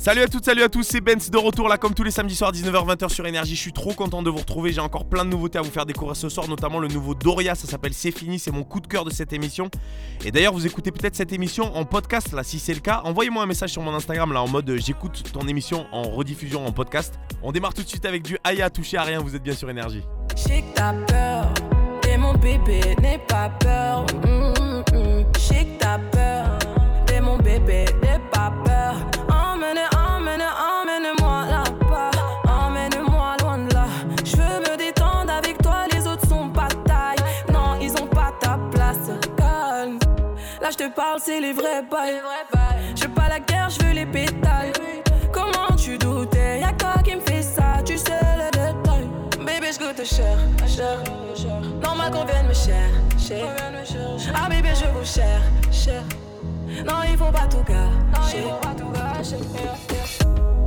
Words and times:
Salut 0.00 0.22
à 0.22 0.28
toutes, 0.28 0.46
salut 0.46 0.62
à 0.62 0.70
tous, 0.70 0.82
c'est 0.82 1.02
Benz 1.02 1.28
de 1.28 1.36
retour 1.36 1.68
là 1.68 1.76
comme 1.76 1.92
tous 1.92 2.04
les 2.04 2.10
samedis 2.10 2.34
soirs 2.34 2.52
19h-20h 2.52 3.10
sur 3.10 3.26
Énergie. 3.26 3.54
Je 3.54 3.60
suis 3.60 3.72
trop 3.74 3.92
content 3.92 4.22
de 4.22 4.30
vous 4.30 4.38
retrouver, 4.38 4.72
j'ai 4.72 4.80
encore 4.80 5.04
plein 5.04 5.26
de 5.26 5.28
nouveautés 5.28 5.58
à 5.58 5.60
vous 5.60 5.70
faire 5.70 5.84
découvrir 5.84 6.16
ce 6.16 6.30
soir, 6.30 6.48
notamment 6.48 6.78
le 6.78 6.88
nouveau 6.88 7.14
Doria, 7.14 7.54
ça 7.54 7.68
s'appelle 7.68 7.92
C'est 7.92 8.10
fini, 8.10 8.38
c'est 8.38 8.50
mon 8.50 8.64
coup 8.64 8.80
de 8.80 8.86
cœur 8.86 9.04
de 9.04 9.10
cette 9.10 9.34
émission. 9.34 9.68
Et 10.24 10.30
d'ailleurs, 10.30 10.54
vous 10.54 10.66
écoutez 10.66 10.90
peut-être 10.90 11.16
cette 11.16 11.34
émission 11.34 11.76
en 11.76 11.84
podcast 11.84 12.32
là, 12.32 12.42
si 12.42 12.58
c'est 12.58 12.72
le 12.72 12.80
cas, 12.80 13.02
envoyez-moi 13.04 13.42
un 13.42 13.46
message 13.46 13.72
sur 13.72 13.82
mon 13.82 13.92
Instagram 13.92 14.32
là 14.32 14.40
en 14.40 14.48
mode 14.48 14.70
euh, 14.70 14.78
j'écoute 14.78 15.22
ton 15.34 15.46
émission 15.46 15.84
en 15.92 16.04
rediffusion 16.04 16.66
en 16.66 16.72
podcast. 16.72 17.20
On 17.42 17.52
démarre 17.52 17.74
tout 17.74 17.82
de 17.82 17.88
suite 17.88 18.06
avec 18.06 18.22
du 18.22 18.38
Aya, 18.42 18.70
touché 18.70 18.96
à 18.96 19.02
rien, 19.02 19.20
vous 19.20 19.36
êtes 19.36 19.42
bien 19.42 19.54
sur 19.54 19.68
Énergie. 19.68 20.02
Peur, 21.08 21.52
mon 22.18 22.32
bébé 22.38 22.96
pas 23.28 23.50
peur. 23.60 24.06
Mm, 24.24 24.54
mm, 24.62 24.82
mm. 24.94 26.10
Peur, 26.10 26.58
mon 27.22 27.36
bébé 27.36 27.84
Là, 40.70 40.76
je 40.78 40.84
te 40.84 40.94
parle, 40.94 41.18
c'est 41.20 41.40
les 41.40 41.52
vrais 41.52 41.82
bails. 41.82 42.22
Je 42.94 43.06
pas 43.08 43.28
la 43.28 43.40
guerre, 43.40 43.70
je 43.70 43.84
veux 43.84 43.92
les 43.92 44.06
pétales. 44.06 44.72
Comment 45.32 45.74
tu 45.76 45.98
doutais? 45.98 46.60
Y'a 46.60 46.72
quoi 46.80 47.02
qui 47.02 47.16
me 47.16 47.20
fait 47.22 47.42
ça? 47.42 47.82
Tu 47.84 47.98
sais 47.98 48.12
les 48.38 48.50
détails. 48.52 49.08
Bébé, 49.38 49.72
je 49.72 49.80
goûte 49.80 50.04
cher, 50.04 50.38
cher. 50.68 51.02
Normal 51.82 52.12
qu'on 52.12 52.24
vienne 52.24 52.46
me 52.46 52.54
cher, 52.54 52.88
cher. 53.18 53.48
Ah, 54.32 54.48
bébé, 54.48 54.68
je 54.76 54.86
vous 54.96 55.04
cher, 55.04 55.40
cher. 55.72 56.04
Non, 56.86 57.02
il 57.10 57.18
faut 57.18 57.32
pas 57.32 57.48
tout 57.50 57.64
gâcher. 57.64 58.44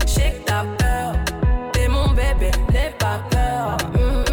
Je 0.05 0.11
sais 0.11 0.31
que 0.31 0.44
t'as 0.45 0.66
peur, 0.80 1.16
et 1.81 1.88
mon 1.88 2.09
bébé 2.09 2.52
n'est 2.73 2.94
pas 2.99 3.22
peur. 3.31 3.77
Mm, 3.94 4.33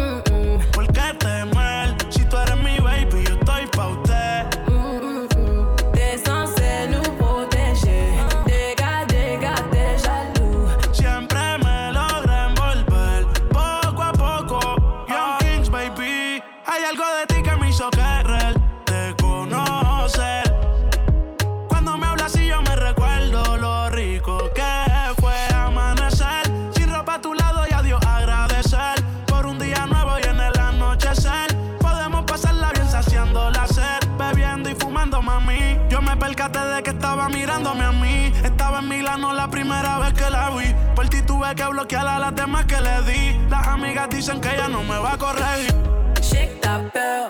Milano 39.11 39.33
la 39.33 39.49
primera 39.49 39.99
vez 39.99 40.13
que 40.13 40.29
la 40.29 40.49
vi. 40.51 40.73
Por 40.95 41.09
ti 41.09 41.21
tuve 41.21 41.53
que 41.53 41.65
bloquear 41.65 42.07
a 42.07 42.17
las 42.17 42.33
demás 42.33 42.63
que 42.65 42.79
le 42.79 43.01
di. 43.01 43.37
Las 43.49 43.67
amigas 43.67 44.07
dicen 44.09 44.39
que 44.39 44.49
ella 44.53 44.69
no 44.69 44.83
me 44.83 44.97
va 44.99 45.13
a 45.13 45.17
corregir. 45.17 45.73
Je 46.15 46.23
sais 46.23 46.47
que 46.47 46.59
t'as 46.61 46.79
peur, 46.93 47.29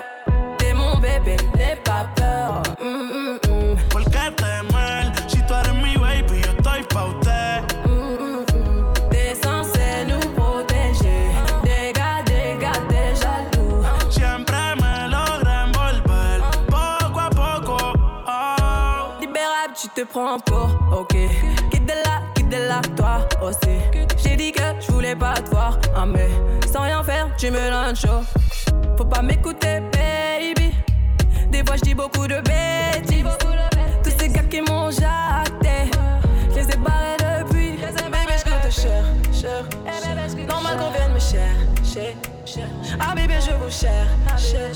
et 0.64 0.74
mon 0.76 1.00
bébé 1.00 1.38
n'est 1.56 1.78
pas 1.78 2.06
peur. 2.16 2.62
Mm, 2.80 2.86
mm, 2.86 3.40
mm. 3.48 3.90
¿Por 3.90 4.04
qué 4.04 4.32
temer? 4.38 5.12
Si 5.28 5.42
tú 5.48 5.54
eres 5.56 5.74
mi 5.74 5.98
baby, 5.98 6.42
yo 6.46 6.52
estoy 6.52 6.84
pa' 6.84 7.06
usted. 7.06 7.64
T'es 9.10 9.34
censé 9.42 10.06
nous 10.08 10.30
protéger. 10.36 11.32
Des 11.64 11.94
gars, 11.94 12.22
des 12.26 12.58
gars, 12.62 12.82
des 12.90 13.16
jaloux. 13.20 13.84
Siempre 14.12 14.56
me 14.76 15.10
logra 15.10 15.66
envolver, 15.66 16.42
poco 16.70 17.20
a 17.20 17.30
poco. 17.30 17.78
Oh. 18.28 19.20
Libérable, 19.20 19.74
tu 19.76 19.88
te 19.90 20.04
prends 20.06 20.40
pour, 20.40 20.70
ok. 20.92 21.16
J'ai 24.24 24.36
dit 24.36 24.52
que 24.52 24.62
je 24.80 24.92
voulais 24.92 25.16
pas 25.16 25.34
te 25.34 25.50
voir, 25.50 25.80
ah 25.96 26.06
mais 26.06 26.30
sans 26.72 26.84
rien 26.84 27.04
faire, 27.04 27.28
tu 27.38 27.50
me 27.50 27.58
donnes 27.58 27.96
chaud. 27.96 28.24
Faut 28.98 29.06
pas 29.06 29.22
m'écouter, 29.24 29.82
baby. 29.92 30.74
Des 31.50 31.64
fois, 31.66 31.76
je 31.76 31.82
dis 31.82 31.96
beaucoup 31.96 32.28
de 32.28 32.40
bêtises. 32.42 33.26
Tous 34.04 34.12
ces 34.20 34.30
gars 34.30 34.44
qui 34.44 34.62
m'ont 34.62 34.92
jacté, 34.92 35.90
je 36.52 36.56
les 36.56 36.70
ai 36.70 36.78
barrés 36.78 37.18
depuis. 37.18 37.72
Bébé, 38.12 38.34
je 38.38 38.44
goûte 38.44 38.72
cher, 38.72 39.04
cher. 39.34 39.66
Normal 40.48 40.78
qu'on 40.78 40.92
vienne 40.92 41.14
me 41.14 41.20
cher, 41.20 41.56
cher, 41.84 42.14
cher. 42.46 42.68
Ah, 43.00 43.16
bébé, 43.16 43.36
je 43.40 43.54
vous 43.56 43.72
cher, 43.72 44.06
cher. 44.38 44.70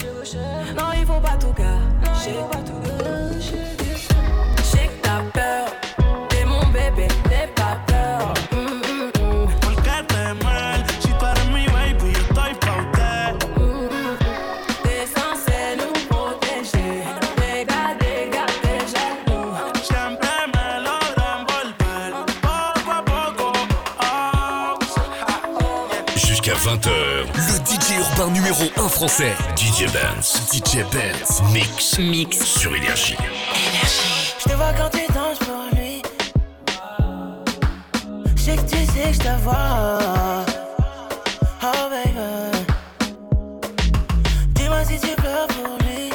Non, 0.75 0.91
il 0.99 1.05
faut 1.05 1.19
pas 1.19 1.37
tout 1.39 1.53
gâcher. 1.53 2.35
Je 4.57 4.63
sais 4.63 4.87
que 4.87 5.01
t'as 5.03 5.21
peur, 5.33 5.67
Numéro 28.23 28.63
1 28.77 28.89
français, 28.89 29.33
DJ 29.55 29.91
Benz. 29.91 30.41
DJ 30.51 30.83
Benz. 30.91 31.41
Mix. 31.51 31.99
Mix. 31.99 32.43
Sur 32.43 32.73
Énergie. 32.75 33.17
Je 34.39 34.49
te 34.49 34.55
vois 34.55 34.73
quand 34.73 34.89
tu 34.89 35.05
danses 35.13 35.37
pour 35.39 35.67
lui. 35.77 36.01
Je 38.35 38.41
sais 38.41 38.55
que 38.55 38.61
tu 38.61 38.77
sais 38.85 39.09
que 39.09 39.13
je 39.13 39.19
te 39.19 39.41
vois. 39.43 40.45
Oh 41.61 41.89
baby. 41.91 42.65
Dis-moi 44.53 44.83
si 44.85 44.97
tu 44.99 45.15
pleures 45.15 45.47
pour 45.47 45.77
lui. 45.85 46.09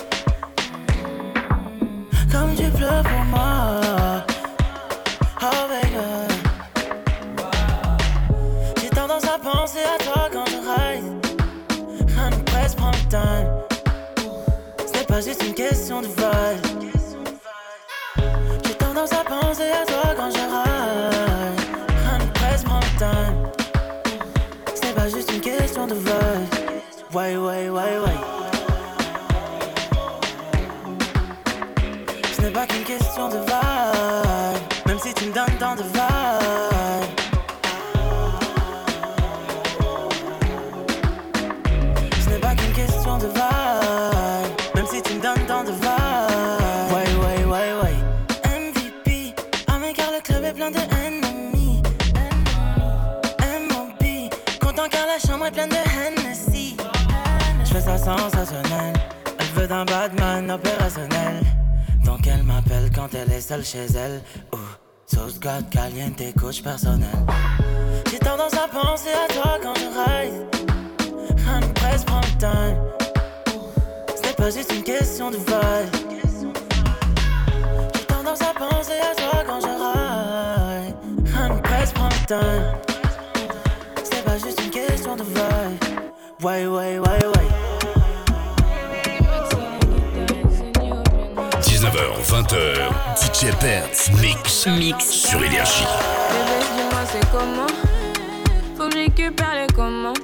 Comme 2.32 2.56
tu 2.56 2.70
pleures 2.70 3.02
pour 3.02 3.24
moi. 3.26 3.80
Oh 5.42 5.68
baby. 5.68 6.34
J'ai 8.82 8.88
tendance 8.88 9.24
à 9.24 9.38
penser 9.38 9.84
à 9.84 10.02
toi 10.02 10.28
quand 10.32 10.49
presse, 13.10 13.18
prends 13.18 13.18
le 13.18 13.46
temps. 13.46 13.66
Ce 14.86 14.92
n'est 14.98 15.04
pas 15.04 15.20
juste 15.20 15.42
une 15.46 15.54
question 15.54 16.00
de 16.00 16.06
vol. 16.06 16.56
J'ai 18.64 18.74
tendance 18.74 19.12
à 19.12 19.24
penser 19.24 19.70
à 19.70 19.84
toi 19.86 20.14
quand 20.16 20.30
je. 20.30 20.38
Rien 20.38 22.18
ne 22.18 22.30
presse, 22.32 22.62
prends 22.64 22.80
le 22.80 22.98
temps. 22.98 23.52
Ce 24.74 24.86
n'est 24.86 24.94
pas 24.94 25.08
juste 25.08 25.32
une 25.32 25.40
question 25.40 25.86
de 25.86 25.94
vol. 25.94 26.40
Ouais, 27.12 27.36
ouais, 27.36 27.68
ouais, 27.68 27.98
ouais. 28.04 28.09
Elle 58.12 59.46
veut 59.54 59.68
d'un 59.68 59.84
Batman 59.84 60.50
opérationnel. 60.50 61.42
Donc 62.04 62.26
elle 62.26 62.42
m'appelle 62.42 62.90
quand 62.94 63.14
elle 63.14 63.30
est 63.30 63.40
seule 63.40 63.64
chez 63.64 63.86
elle. 63.94 64.20
Oh, 64.52 64.56
sauce 65.06 65.38
God 65.38 65.70
caliente, 65.70 66.20
coach 66.40 66.60
personnel. 66.62 67.08
J'ai 68.10 68.18
tendance 68.18 68.54
à 68.54 68.66
penser 68.66 69.10
à 69.10 69.32
toi 69.32 69.58
quand 69.62 69.74
je 69.76 69.86
ride. 69.86 70.44
Rien 71.36 71.60
presse, 71.74 72.04
prends 72.04 72.20
le 72.20 72.38
pas 74.36 74.50
juste 74.50 74.72
une 74.74 74.82
question 74.82 75.30
de 75.30 75.36
vol. 75.36 75.86
J'ai 77.94 78.04
tendance 78.06 78.40
à 78.42 78.52
penser 78.58 78.98
à 79.00 79.14
toi 79.14 79.44
quand 79.46 79.60
je 79.60 79.66
ride. 79.66 80.96
Rien 81.26 81.56
presse, 81.58 81.92
prends 81.92 82.08
le 82.08 82.26
pas 84.24 84.38
juste 84.38 84.60
une 84.64 84.70
question 84.70 85.16
de 85.16 85.22
vol. 85.22 85.76
Ouais, 86.42 86.66
ouais, 86.66 86.98
ouais, 86.98 87.26
ouais. 87.26 87.40
19h, 91.90 92.22
20h, 92.22 92.54
DJ. 93.16 93.50
Mix. 94.20 94.66
Mix. 94.66 95.10
Sur 95.10 95.42
Énergie. 95.42 95.84
Bébé, 96.30 97.26
comment? 97.32 97.66
Faut 98.76 98.88
que 98.88 98.94
récupère 98.94 99.54
les 99.56 99.74
commandes. 99.74 100.18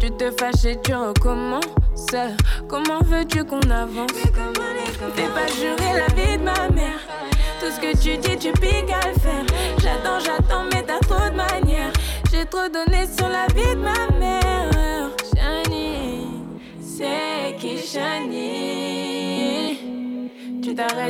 Tu 0.00 0.10
te 0.10 0.32
fâches 0.32 0.64
et 0.64 0.80
tu 0.82 0.92
recommences. 0.94 1.64
Comment 2.68 3.00
veux-tu 3.04 3.44
qu'on 3.44 3.60
avance? 3.70 4.10
Fais 4.12 5.28
pas 5.28 5.46
jurer 5.46 5.92
la 5.96 6.12
vie 6.14 6.38
de 6.38 6.42
ma 6.42 6.68
mère. 6.70 6.98
Tout 7.60 7.70
ce 7.70 7.78
que 7.78 7.96
tu 7.96 8.16
dis, 8.16 8.36
tu 8.36 8.50
piques 8.52 8.79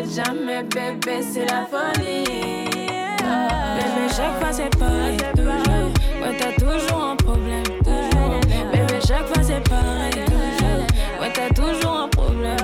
Jamais, 0.02 0.62
bébé, 0.64 1.20
c'est 1.22 1.44
la 1.44 1.66
folie. 1.66 2.24
Bébé, 2.74 4.08
chaque 4.08 4.40
fois 4.40 4.50
c'est 4.50 4.76
pareil, 4.76 5.16
toujours. 5.36 5.90
Ouais, 6.20 6.36
t'as 6.38 6.52
toujours 6.58 7.04
un 7.04 7.16
problème. 7.16 7.62
Bébé, 7.84 8.98
chaque 9.06 9.26
fois 9.28 9.42
c'est 9.42 9.62
pareil, 9.68 10.24
toujours. 10.26 10.86
Ouais, 11.20 11.30
t'as 11.32 11.54
toujours 11.54 12.00
un 12.00 12.08
problème. 12.08 12.56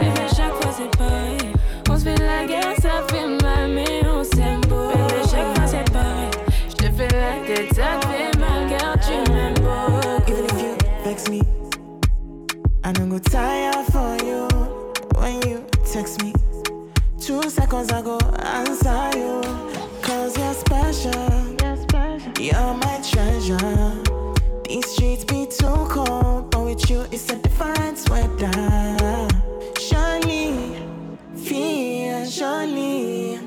Bébé, 0.00 0.26
chaque 0.36 0.54
fois 0.60 0.72
c'est 0.76 0.96
pareil. 0.98 1.52
On 1.88 1.96
se 1.96 2.04
fait 2.04 2.18
la 2.18 2.44
guerre, 2.46 2.74
ça 2.82 3.04
fait 3.08 3.26
mal, 3.42 3.70
mais 3.70 4.06
on 4.06 4.22
s'aime 4.24 4.60
beau. 4.68 4.88
Bébé, 4.88 5.20
chaque 5.22 5.56
fois 5.56 5.66
c'est 5.66 5.90
pareil. 5.92 6.30
Je 6.68 6.74
te 6.74 6.92
fais 6.92 7.08
la 7.08 7.46
tête, 7.46 7.74
ça 7.74 8.00
fait 8.08 8.38
mal, 8.38 8.68
car 8.68 8.94
tu 9.00 9.32
m'aimes 9.32 9.54
beau. 9.54 9.98
Even 10.28 10.44
if 10.44 10.60
you 10.60 10.76
vex 11.04 11.28
me, 11.30 11.40
I 12.84 12.92
don't 12.92 13.08
go 13.08 13.18
tired 13.18 13.73
text 15.94 16.24
me, 16.24 16.32
two 17.20 17.40
seconds 17.48 17.88
ago, 17.92 18.18
answer 18.42 19.10
you. 19.16 19.40
Cause 20.02 20.36
you're 20.36 20.54
special, 20.54 21.54
you're 22.36 22.74
my 22.82 23.00
treasure. 23.08 24.02
These 24.64 24.90
streets 24.90 25.24
be 25.24 25.46
too 25.46 25.86
cold, 25.88 26.50
but 26.50 26.64
with 26.64 26.90
you 26.90 27.06
it's 27.12 27.30
a 27.30 27.36
different 27.36 27.96
weather. 28.10 29.28
Shiny, 29.78 30.74
feel 31.36 32.26
jolly. 32.26 33.38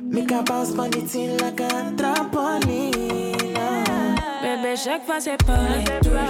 Make 0.00 0.30
a 0.30 0.44
bounce 0.44 0.78
on 0.78 0.90
the 0.90 1.00
thing 1.00 1.36
like 1.38 1.58
a 1.58 1.92
trampoline. 1.96 3.34
Bébé, 4.42 4.76
chaque 4.76 5.04
fois 5.04 5.18
c'est 5.18 5.42
pareil, 5.44 5.84
toujours. 6.00 6.20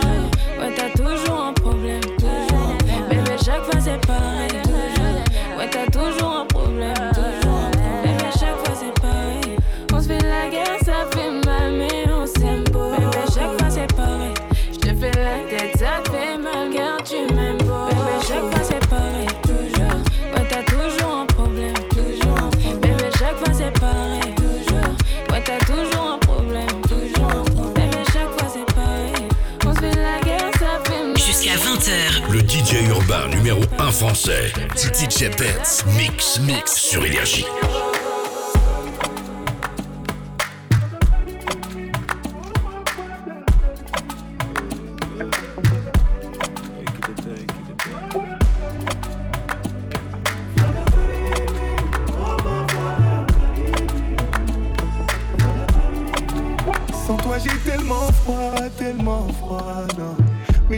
Ouais, 0.59 0.75
t'as 0.75 0.89
toujours 0.89 1.45
un 1.49 1.53
problème, 1.53 2.01
toujours. 2.01 2.54
Chaque 3.45 3.63
fois 3.65 3.79
c'est 3.79 4.07
pareil, 4.07 4.49
toujours. 4.63 5.59
Ouais, 5.59 5.69
t'as 5.71 5.85
toujours 5.91 6.35
un 6.35 6.47
problème, 6.47 6.95
toujours. 7.13 7.71
Bébé, 8.03 8.31
chaque 8.33 8.57
fois 8.65 8.75
c'est 8.75 9.01
pareil. 9.03 9.59
On 9.93 10.01
se 10.01 10.07
fait 10.07 10.23
la 10.23 10.49
guerre, 10.49 10.79
ça 10.83 11.05
fait 11.13 11.31
mal, 11.45 11.73
mais 11.77 12.11
on 12.11 12.25
s'aime 12.27 12.65
beau. 12.73 12.93
Bébé, 12.93 13.19
chaque 13.35 13.61
fois 13.61 13.69
c'est 13.69 13.93
pareil. 13.95 14.33
Je 14.73 14.79
te 14.79 14.87
fais 14.97 15.13
la 15.13 15.45
tête, 15.51 15.77
ça 15.77 16.03
fait 16.11 16.39
mal, 16.39 16.71
car 16.75 17.03
tu 17.05 17.35
m'aimes 17.35 17.59
beau. 17.59 17.85
Bébé, 17.91 18.17
chaque 18.27 18.51
fois 18.51 18.63
c'est 18.63 18.89
pareil, 18.89 19.29
toujours. 19.43 19.99
Ouais, 20.33 20.47
t'as 20.49 20.63
toujours 20.63 21.15
un 21.15 21.27
problème, 21.27 21.75
toujours. 21.91 22.51
Bébé, 22.81 23.11
chaque 23.19 23.37
fois 23.37 23.53
c'est 23.53 23.79
pareil, 23.79 24.35
toujours. 24.37 24.89
Ouais, 25.31 25.45
t'as 25.45 25.63
toujours 25.67 26.13
un 26.15 26.19
problème, 26.19 26.81
toujours. 26.89 27.45
Bébé, 27.75 27.99
chaque 28.11 28.33
fois 28.39 28.49
c'est 28.51 28.75
pareil. 28.75 29.29
On 29.67 29.75
se 29.75 29.81
fait 29.81 29.97
la 29.97 30.21
guerre, 30.25 30.51
ça 30.55 30.81
fait 30.85 31.05
mal. 31.05 31.17
Jusqu'à 31.19 31.57
20h. 31.57 32.33
DJ 32.49 32.89
urbain 32.89 33.29
numéro 33.29 33.63
1 33.79 33.93
français. 33.93 34.53
DJ 34.77 35.31
Benz. 35.39 35.85
Mix, 35.97 36.41
mix 36.41 36.75
sur 36.75 37.05
Énergie. 37.05 37.47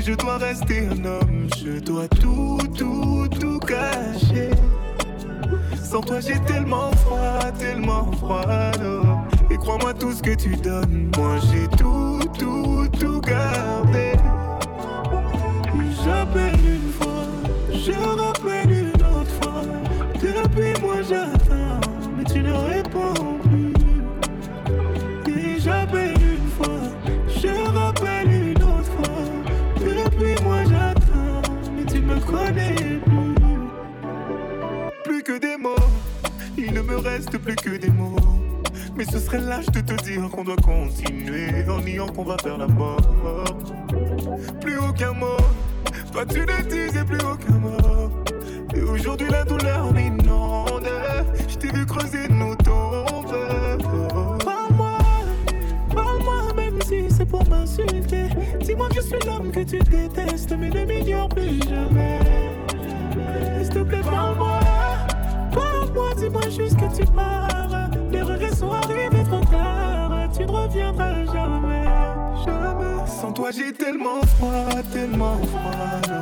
Je 0.06 0.12
dois 0.12 0.38
rester 0.38 0.86
un 0.86 1.04
homme, 1.04 1.48
je 1.58 1.80
dois 1.80 2.06
tout, 2.08 2.58
tout, 2.76 3.26
tout 3.40 3.58
cacher. 3.58 4.50
Sans 5.82 6.00
toi 6.00 6.20
j'ai 6.20 6.38
tellement 6.46 6.92
froid, 6.92 7.50
tellement 7.58 8.12
froid, 8.12 8.70
non. 8.80 9.18
Et 9.50 9.56
crois-moi 9.56 9.94
tout 9.94 10.12
ce 10.12 10.22
que 10.22 10.34
tu 10.34 10.54
donnes, 10.56 11.10
moi 11.16 11.36
j'ai 11.50 11.66
tout, 11.76 12.20
tout, 12.38 12.86
tout 13.00 13.20
gardé. 13.20 13.85
Plus 37.46 37.54
que 37.54 37.76
des 37.76 37.90
mots. 37.90 38.16
Mais 38.96 39.04
ce 39.04 39.20
serait 39.20 39.38
lâche 39.38 39.66
de 39.66 39.80
te 39.80 39.94
dire 40.02 40.28
qu'on 40.30 40.42
doit 40.42 40.56
continuer 40.56 41.64
en 41.68 41.80
niant 41.80 42.08
qu'on 42.08 42.24
va 42.24 42.36
faire 42.42 42.58
la 42.58 42.66
mort. 42.66 42.98
Plus 44.60 44.78
aucun 44.78 45.12
mot, 45.12 45.36
toi 46.12 46.24
tu 46.26 46.40
ne 46.40 46.62
disais 46.68 47.04
plus 47.04 47.20
aucun 47.20 47.58
mot. 47.58 48.10
Et 48.74 48.82
aujourd'hui 48.82 49.28
la 49.30 49.44
douleur 49.44 49.92
m'inonde. 49.92 50.88
Je 51.48 51.54
t'ai 51.56 51.68
vu 51.68 51.86
creuser 51.86 52.26
nos 52.30 52.56
tombes. 52.56 53.36
Parle-moi, 54.44 54.98
parle-moi 55.94 56.52
même 56.56 56.82
si 56.82 57.04
c'est 57.16 57.26
pour 57.26 57.48
m'insulter. 57.48 58.26
Dis-moi 58.60 58.88
que 58.88 58.96
je 58.96 59.00
suis 59.02 59.18
l'homme 59.24 59.52
que 59.52 59.60
tu 59.60 59.78
détestes, 59.78 60.52
mais 60.58 60.70
ne 60.70 60.84
m'ignore 60.84 61.28
plus 61.28 61.60
jamais. 61.68 62.25
Dis-moi 66.26 66.42
juste 66.50 66.76
que 66.76 66.96
tu 66.96 67.06
pars. 67.12 67.90
Les 68.10 68.22
regrets 68.22 68.54
sont 68.54 68.70
arrivés 68.70 69.24
trop 69.24 69.44
tard, 69.50 70.28
tu 70.36 70.44
ne 70.44 70.50
reviendras 70.50 71.24
jamais, 71.26 71.84
jamais. 72.44 73.06
Sans 73.06 73.32
toi 73.32 73.50
j'ai 73.50 73.72
tellement 73.72 74.20
froid, 74.36 74.82
tellement 74.92 75.38
froid. 75.38 76.20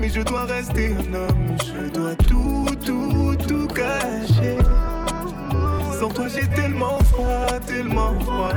Mais 0.00 0.08
je 0.08 0.20
dois 0.22 0.44
rester 0.44 0.94
un 0.94 1.14
homme, 1.14 1.56
je 1.64 1.90
dois 1.90 2.14
tout, 2.16 2.66
tout, 2.84 3.36
tout 3.48 3.66
cacher. 3.68 4.58
Sans 5.98 6.08
toi 6.08 6.26
j'ai 6.28 6.48
tellement 6.48 6.98
froid, 7.10 7.58
tellement 7.66 8.18
froid. 8.20 8.50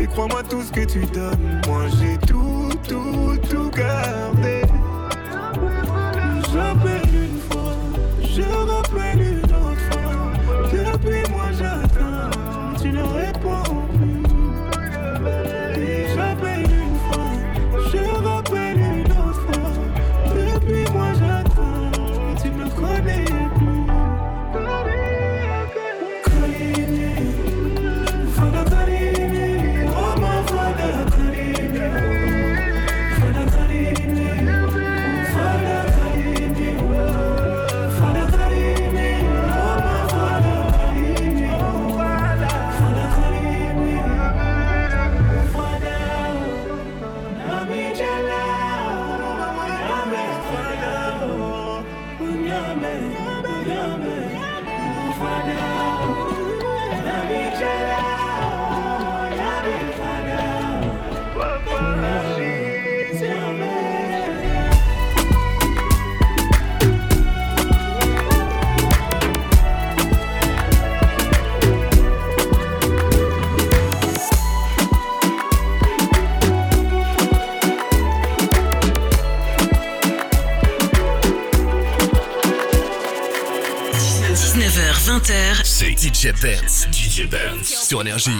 Et 0.00 0.06
crois-moi 0.06 0.42
tout 0.48 0.62
ce 0.62 0.72
que 0.72 0.84
tu 0.84 1.00
donnes, 1.06 1.60
moi 1.66 1.82
j'ai 1.98 2.18
tout, 2.26 2.70
tout, 2.88 3.36
tout 3.48 3.70
gardé. 3.70 4.53
c'est 85.64 85.92
DJ 85.92 86.32
Benz. 86.40 86.86
DJ 86.92 87.26
Benz 87.28 87.66
sur 87.66 88.00
Énergie. 88.00 88.30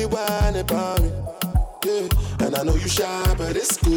be 0.00 0.06
whining 0.06 0.60
about 0.60 1.02
me. 1.02 1.10
Yeah. 1.84 2.46
And 2.46 2.54
I 2.56 2.62
know 2.62 2.74
you 2.74 2.88
shy, 2.88 3.34
but 3.36 3.56
it's 3.56 3.76
cool. 3.76 3.89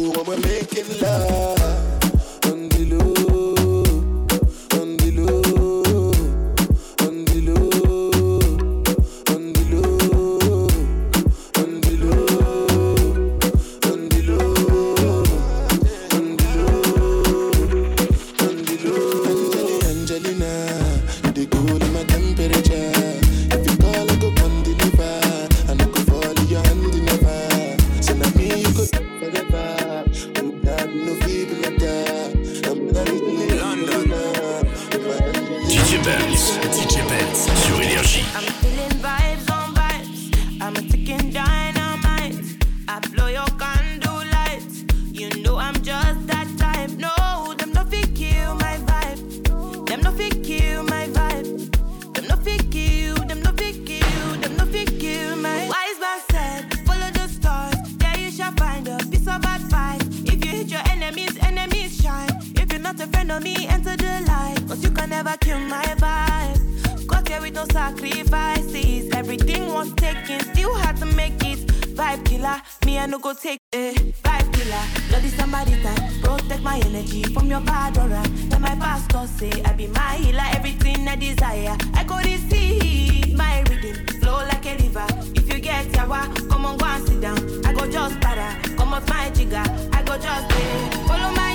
on 63.34 63.42
me 63.42 63.66
enter 63.66 63.96
the 63.96 64.24
light. 64.28 64.58
Cause 64.68 64.82
you 64.82 64.90
can 64.90 65.10
never 65.10 65.36
kill 65.38 65.58
my 65.58 65.84
vibe. 65.98 67.06
Got 67.06 67.28
here 67.28 67.40
with 67.40 67.54
no 67.54 67.64
sacrifices. 67.72 69.10
Everything 69.12 69.72
was 69.72 69.92
taken, 69.94 70.40
still 70.52 70.74
had 70.74 70.96
to 70.98 71.06
make 71.06 71.42
it. 71.44 71.58
Vibe 71.96 72.24
killer, 72.24 72.56
me 72.86 72.98
I 72.98 73.06
no 73.06 73.18
go 73.18 73.34
take 73.34 73.60
it. 73.72 74.14
Vibe 74.22 74.52
killer, 74.54 74.84
bloody 75.08 75.28
somebody 75.28 75.72
time. 75.82 76.02
Protect 76.22 76.62
my 76.62 76.78
energy 76.86 77.22
from 77.24 77.46
your 77.46 77.60
bad 77.60 77.98
aura. 77.98 78.22
And 78.52 78.60
my 78.60 78.74
pastor 78.76 79.26
say 79.26 79.62
I 79.64 79.72
be 79.72 79.86
my 79.88 80.14
healer, 80.16 80.48
everything 80.52 81.06
I 81.08 81.16
desire. 81.16 81.76
I 81.94 82.04
go 82.04 82.16
receive 82.18 83.36
my 83.36 83.64
rhythm 83.68 84.06
flow 84.20 84.38
like 84.50 84.66
a 84.66 84.76
river. 84.82 85.06
If 85.34 85.52
you 85.52 85.60
get 85.60 85.86
your 85.86 86.06
yawa, 86.06 86.48
come 86.48 86.66
on 86.66 86.76
go 86.78 86.86
and 86.86 87.08
sit 87.08 87.20
down. 87.20 87.38
I 87.66 87.72
go 87.72 87.90
just 87.90 88.20
para, 88.20 88.48
come 88.76 88.94
on 88.94 89.02
my 89.06 89.30
jigger. 89.30 89.64
I 89.92 90.02
go 90.02 90.16
just 90.18 90.48
pay. 90.50 91.06
follow 91.06 91.30
my 91.34 91.53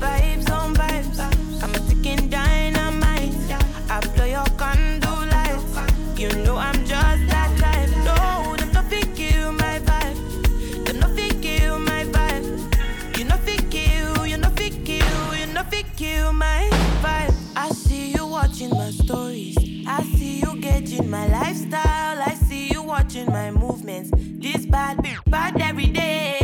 Vibes 0.00 0.50
on 0.50 0.74
vibes. 0.74 1.18
I'm 1.62 1.74
a 1.74 1.78
ticking 1.88 2.28
dynamite. 2.28 3.34
I 3.88 4.00
blow 4.14 4.24
your. 4.24 4.50
You 6.20 6.28
know 6.44 6.58
I'm 6.58 6.74
just 6.84 7.26
that 7.28 7.50
type. 7.56 7.88
No, 8.04 8.54
them 8.54 8.68
my 9.56 9.78
vibe. 9.80 10.84
Them 10.84 11.00
my 11.82 12.04
vibe. 12.04 12.44
You 13.16 13.24
you 14.26 14.36
you 15.98 16.32
my 16.34 16.68
vibe. 17.00 17.34
I 17.56 17.70
see 17.70 18.12
you 18.12 18.26
watching 18.26 18.68
my 18.68 18.90
stories. 18.90 19.56
I 19.86 20.02
see 20.02 20.40
you 20.40 20.60
gauging 20.60 21.08
my 21.08 21.26
lifestyle. 21.28 22.20
I 22.20 22.34
see 22.34 22.68
you 22.68 22.82
watching 22.82 23.24
my 23.32 23.50
movements. 23.50 24.10
This 24.12 24.66
bad 24.66 25.02
bad 25.26 25.58
every 25.58 25.86
day. 25.86 26.38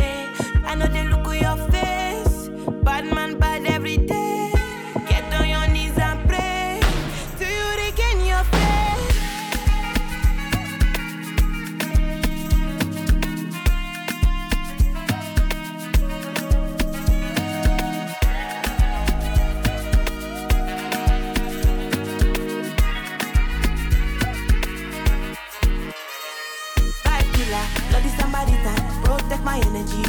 I 0.65 0.73
know 0.73 0.87
they 0.87 1.06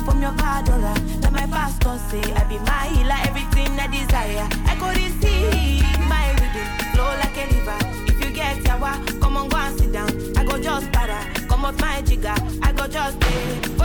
from 0.08 0.22
your 0.22 0.32
father, 0.32 0.72
dollar. 0.72 1.30
My 1.30 1.46
past 1.46 1.80
can 1.80 1.98
say 2.08 2.22
I 2.32 2.44
be 2.44 2.58
my 2.58 2.86
healer, 2.92 3.18
everything 3.28 3.78
I 3.78 3.86
desire. 3.86 4.48
I 4.70 4.74
could 4.80 4.96
receive 4.96 6.00
my 6.08 6.26
rhythm, 6.40 6.68
flow 6.92 7.12
like 7.22 7.36
a 7.36 7.44
river. 7.54 7.78
If 8.10 8.24
you 8.24 8.30
get 8.32 8.56
your 8.56 9.20
come 9.20 9.36
on, 9.36 9.48
go 9.48 9.56
and 9.56 9.78
sit 9.78 9.92
down. 9.92 10.10
I 10.36 10.44
go 10.44 10.58
just 10.58 10.90
para, 10.92 11.18
come 11.48 11.64
off 11.64 11.80
my 11.80 12.02
jigger. 12.02 12.34
I 12.62 12.72
go 12.72 12.86
just 12.86 13.20
pay. 13.20 13.77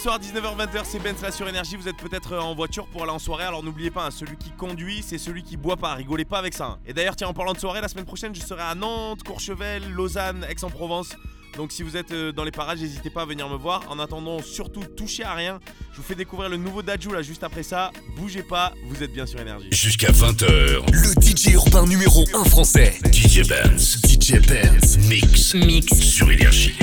soir 0.00 0.18
19h-20h, 0.18 0.80
c'est 0.84 0.98
Benz 0.98 1.20
là 1.20 1.30
sur 1.30 1.46
énergie. 1.46 1.76
Vous 1.76 1.86
êtes 1.86 1.98
peut-être 1.98 2.32
euh, 2.32 2.40
en 2.40 2.54
voiture 2.54 2.86
pour 2.86 3.02
aller 3.02 3.12
en 3.12 3.18
soirée, 3.18 3.44
alors 3.44 3.62
n'oubliez 3.62 3.90
pas, 3.90 4.06
hein, 4.06 4.10
celui 4.10 4.38
qui 4.38 4.50
conduit, 4.50 5.02
c'est 5.06 5.18
celui 5.18 5.42
qui 5.42 5.58
boit 5.58 5.76
pas. 5.76 5.92
Rigolez 5.92 6.24
pas 6.24 6.38
avec 6.38 6.54
ça. 6.54 6.64
Hein. 6.64 6.78
Et 6.86 6.94
d'ailleurs, 6.94 7.16
tiens, 7.16 7.28
en 7.28 7.34
parlant 7.34 7.52
de 7.52 7.58
soirée, 7.58 7.82
la 7.82 7.88
semaine 7.88 8.06
prochaine, 8.06 8.34
je 8.34 8.40
serai 8.40 8.62
à 8.62 8.74
Nantes, 8.74 9.22
Courchevel, 9.24 9.82
Lausanne, 9.90 10.46
Aix-en-Provence. 10.48 11.10
Donc 11.58 11.70
si 11.70 11.82
vous 11.82 11.98
êtes 11.98 12.12
euh, 12.12 12.32
dans 12.32 12.44
les 12.44 12.50
parages, 12.50 12.80
n'hésitez 12.80 13.10
pas 13.10 13.22
à 13.22 13.24
venir 13.26 13.46
me 13.50 13.56
voir. 13.56 13.82
En 13.90 13.98
attendant, 13.98 14.40
surtout 14.40 14.84
touchez 14.84 15.22
à 15.22 15.34
rien. 15.34 15.60
Je 15.92 15.98
vous 15.98 16.02
fais 16.02 16.14
découvrir 16.14 16.48
le 16.48 16.56
nouveau 16.56 16.80
Dajou 16.80 17.12
là 17.12 17.20
juste 17.20 17.44
après 17.44 17.62
ça. 17.62 17.90
Bougez 18.16 18.42
pas, 18.42 18.72
vous 18.88 19.02
êtes 19.02 19.12
bien 19.12 19.26
sur 19.26 19.38
énergie. 19.38 19.68
Jusqu'à 19.70 20.12
20h, 20.12 20.46
le 20.92 21.20
DJ 21.20 21.52
urbain 21.52 21.84
numéro 21.84 22.24
1 22.32 22.44
français, 22.44 22.98
DJ 23.12 23.46
Benz. 23.46 24.00
DJ 24.08 24.40
Benz, 24.48 24.96
mix 24.96 25.54
Mix. 25.54 25.94
sur 25.98 26.30
Énergie. 26.30 26.78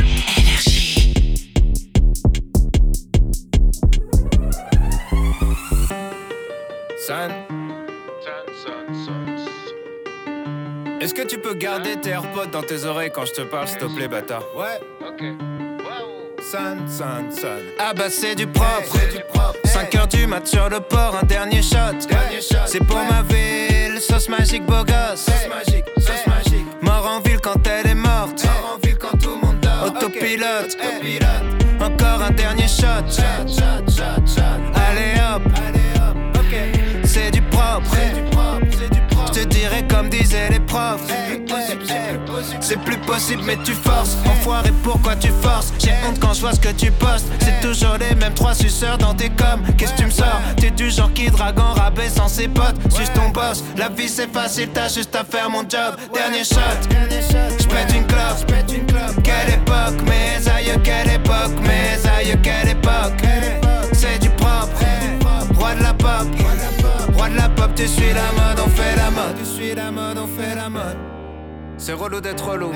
Est-ce 11.00 11.14
que 11.14 11.22
tu 11.22 11.38
peux 11.38 11.54
garder 11.54 11.96
tes 11.96 12.10
AirPods 12.10 12.48
dans 12.52 12.64
tes 12.64 12.84
oreilles 12.86 13.12
quand 13.14 13.26
je 13.26 13.34
te 13.34 13.42
parle, 13.42 13.68
s'il 13.68 13.78
te 13.78 13.86
plaît, 13.86 14.08
bâtard? 14.08 14.44
Ouais. 14.56 14.80
Ok. 15.08 15.24
San, 16.42 16.88
san, 16.88 17.32
san. 17.32 17.60
Ah 17.80 17.94
bah 17.94 18.10
c'est 18.10 18.36
du 18.36 18.48
propre. 18.48 18.96
5 19.66 19.96
heures 19.96 20.08
du 20.08 20.28
mat 20.28 20.46
sur 20.48 20.70
le 20.70 20.80
port, 20.80 21.18
un 21.22 21.26
dernier 21.26 21.62
shot. 21.62 22.08
C'est 22.66 22.84
pour 22.86 22.98
ma 22.98 23.22
ville, 23.24 24.00
sauce 24.00 24.30
magique 24.30 24.66
beau 24.66 24.84
gosse. 24.84 25.26
Sauce 25.26 25.48
magique, 25.50 25.86
sauce 25.98 26.26
magique. 26.28 26.66
Mort 26.82 27.06
en 27.08 27.20
ville 27.20 27.40
quand 27.42 27.66
elle 27.68 27.88
est 27.92 27.96
morte. 27.96 28.46
Mort 28.46 28.76
en 28.76 28.86
ville 28.86 28.98
quand 28.98 29.18
tout 29.18 29.30
le 29.30 29.46
monde 29.46 29.60
dort. 29.60 29.88
Autopilote, 29.88 30.78
Encore 31.82 32.22
un 32.22 32.32
dernier 32.32 32.68
shot. 32.68 33.10
shot, 33.10 33.48
shot, 33.48 34.26
shot 34.28 34.62
Allez 34.76 35.20
hop 35.20 35.42
c'est 37.18 37.32
du 37.32 37.42
propre. 37.42 37.96
Je 39.28 39.42
te 39.42 39.48
dirais 39.48 39.84
comme 39.90 40.10
disaient 40.10 40.50
les 40.50 40.60
profs. 40.60 41.02
C'est 42.60 42.80
plus 42.82 42.98
possible, 42.98 43.44
mais 43.46 43.58
tu 43.64 43.74
forces. 43.74 44.18
Enfoiré, 44.26 44.72
pourquoi 44.84 45.16
tu 45.16 45.30
forces? 45.42 45.74
J'ai 45.80 45.94
honte 46.08 46.20
quand 46.20 46.34
je 46.34 46.42
vois 46.42 46.54
ce 46.54 46.60
que 46.60 46.70
tu 46.70 46.92
postes. 46.92 47.28
C'est 47.40 47.60
toujours 47.62 47.98
les 48.00 48.16
mêmes 48.16 48.34
trois 48.34 48.54
suceurs 48.54 48.98
dans 48.98 49.14
tes 49.14 49.30
coms. 49.30 49.62
Qu'est-ce 49.78 49.94
que 49.94 50.00
tu 50.00 50.06
me 50.06 50.12
sors? 50.12 50.42
T'es 50.58 50.72
du 50.72 50.90
genre 50.90 51.12
qui 51.14 51.30
drague 51.30 51.60
en 51.60 51.74
rabais 51.74 52.10
sans 52.10 52.28
ses 52.28 52.48
potes. 52.48 52.76
Juste 52.96 53.14
ton 53.14 53.30
boss. 53.30 53.64
La 53.78 53.90
vie 53.90 54.10
c'est 54.10 54.32
facile, 54.32 54.70
t'as 54.74 54.90
juste 54.90 55.16
à 55.16 55.24
faire 55.24 55.50
mon 55.50 55.62
job. 55.62 55.96
Dernier 56.14 56.44
shot, 56.44 56.60
j'pète 57.60 57.94
une 57.94 58.06
clope. 58.06 58.46
Quelle 59.24 59.54
époque, 59.54 60.02
mes 60.06 60.48
aïeux, 60.50 60.80
quelle 60.84 61.12
époque, 61.12 61.54
mes 61.62 62.10
aïeux, 62.10 62.40
quelle 62.44 62.70
époque. 62.70 63.67
De 67.30 67.36
la 67.36 67.50
pop, 67.50 67.72
tu 67.76 67.88
suis 67.88 68.14
la 68.14 68.32
mode, 68.32 68.60
on 68.66 68.70
fait 68.70 68.96
la 68.96 69.12
mode. 69.12 69.38
Tu 69.38 69.46
suis 69.46 69.76
la 69.76 69.92
mode, 69.92 70.18
on 70.18 70.28
fait 70.28 70.56
la 70.56 70.70
mode. 70.70 70.98
C'est 71.78 71.94
relou 71.94 72.22
d'être 72.22 72.50
relou. 72.50 72.72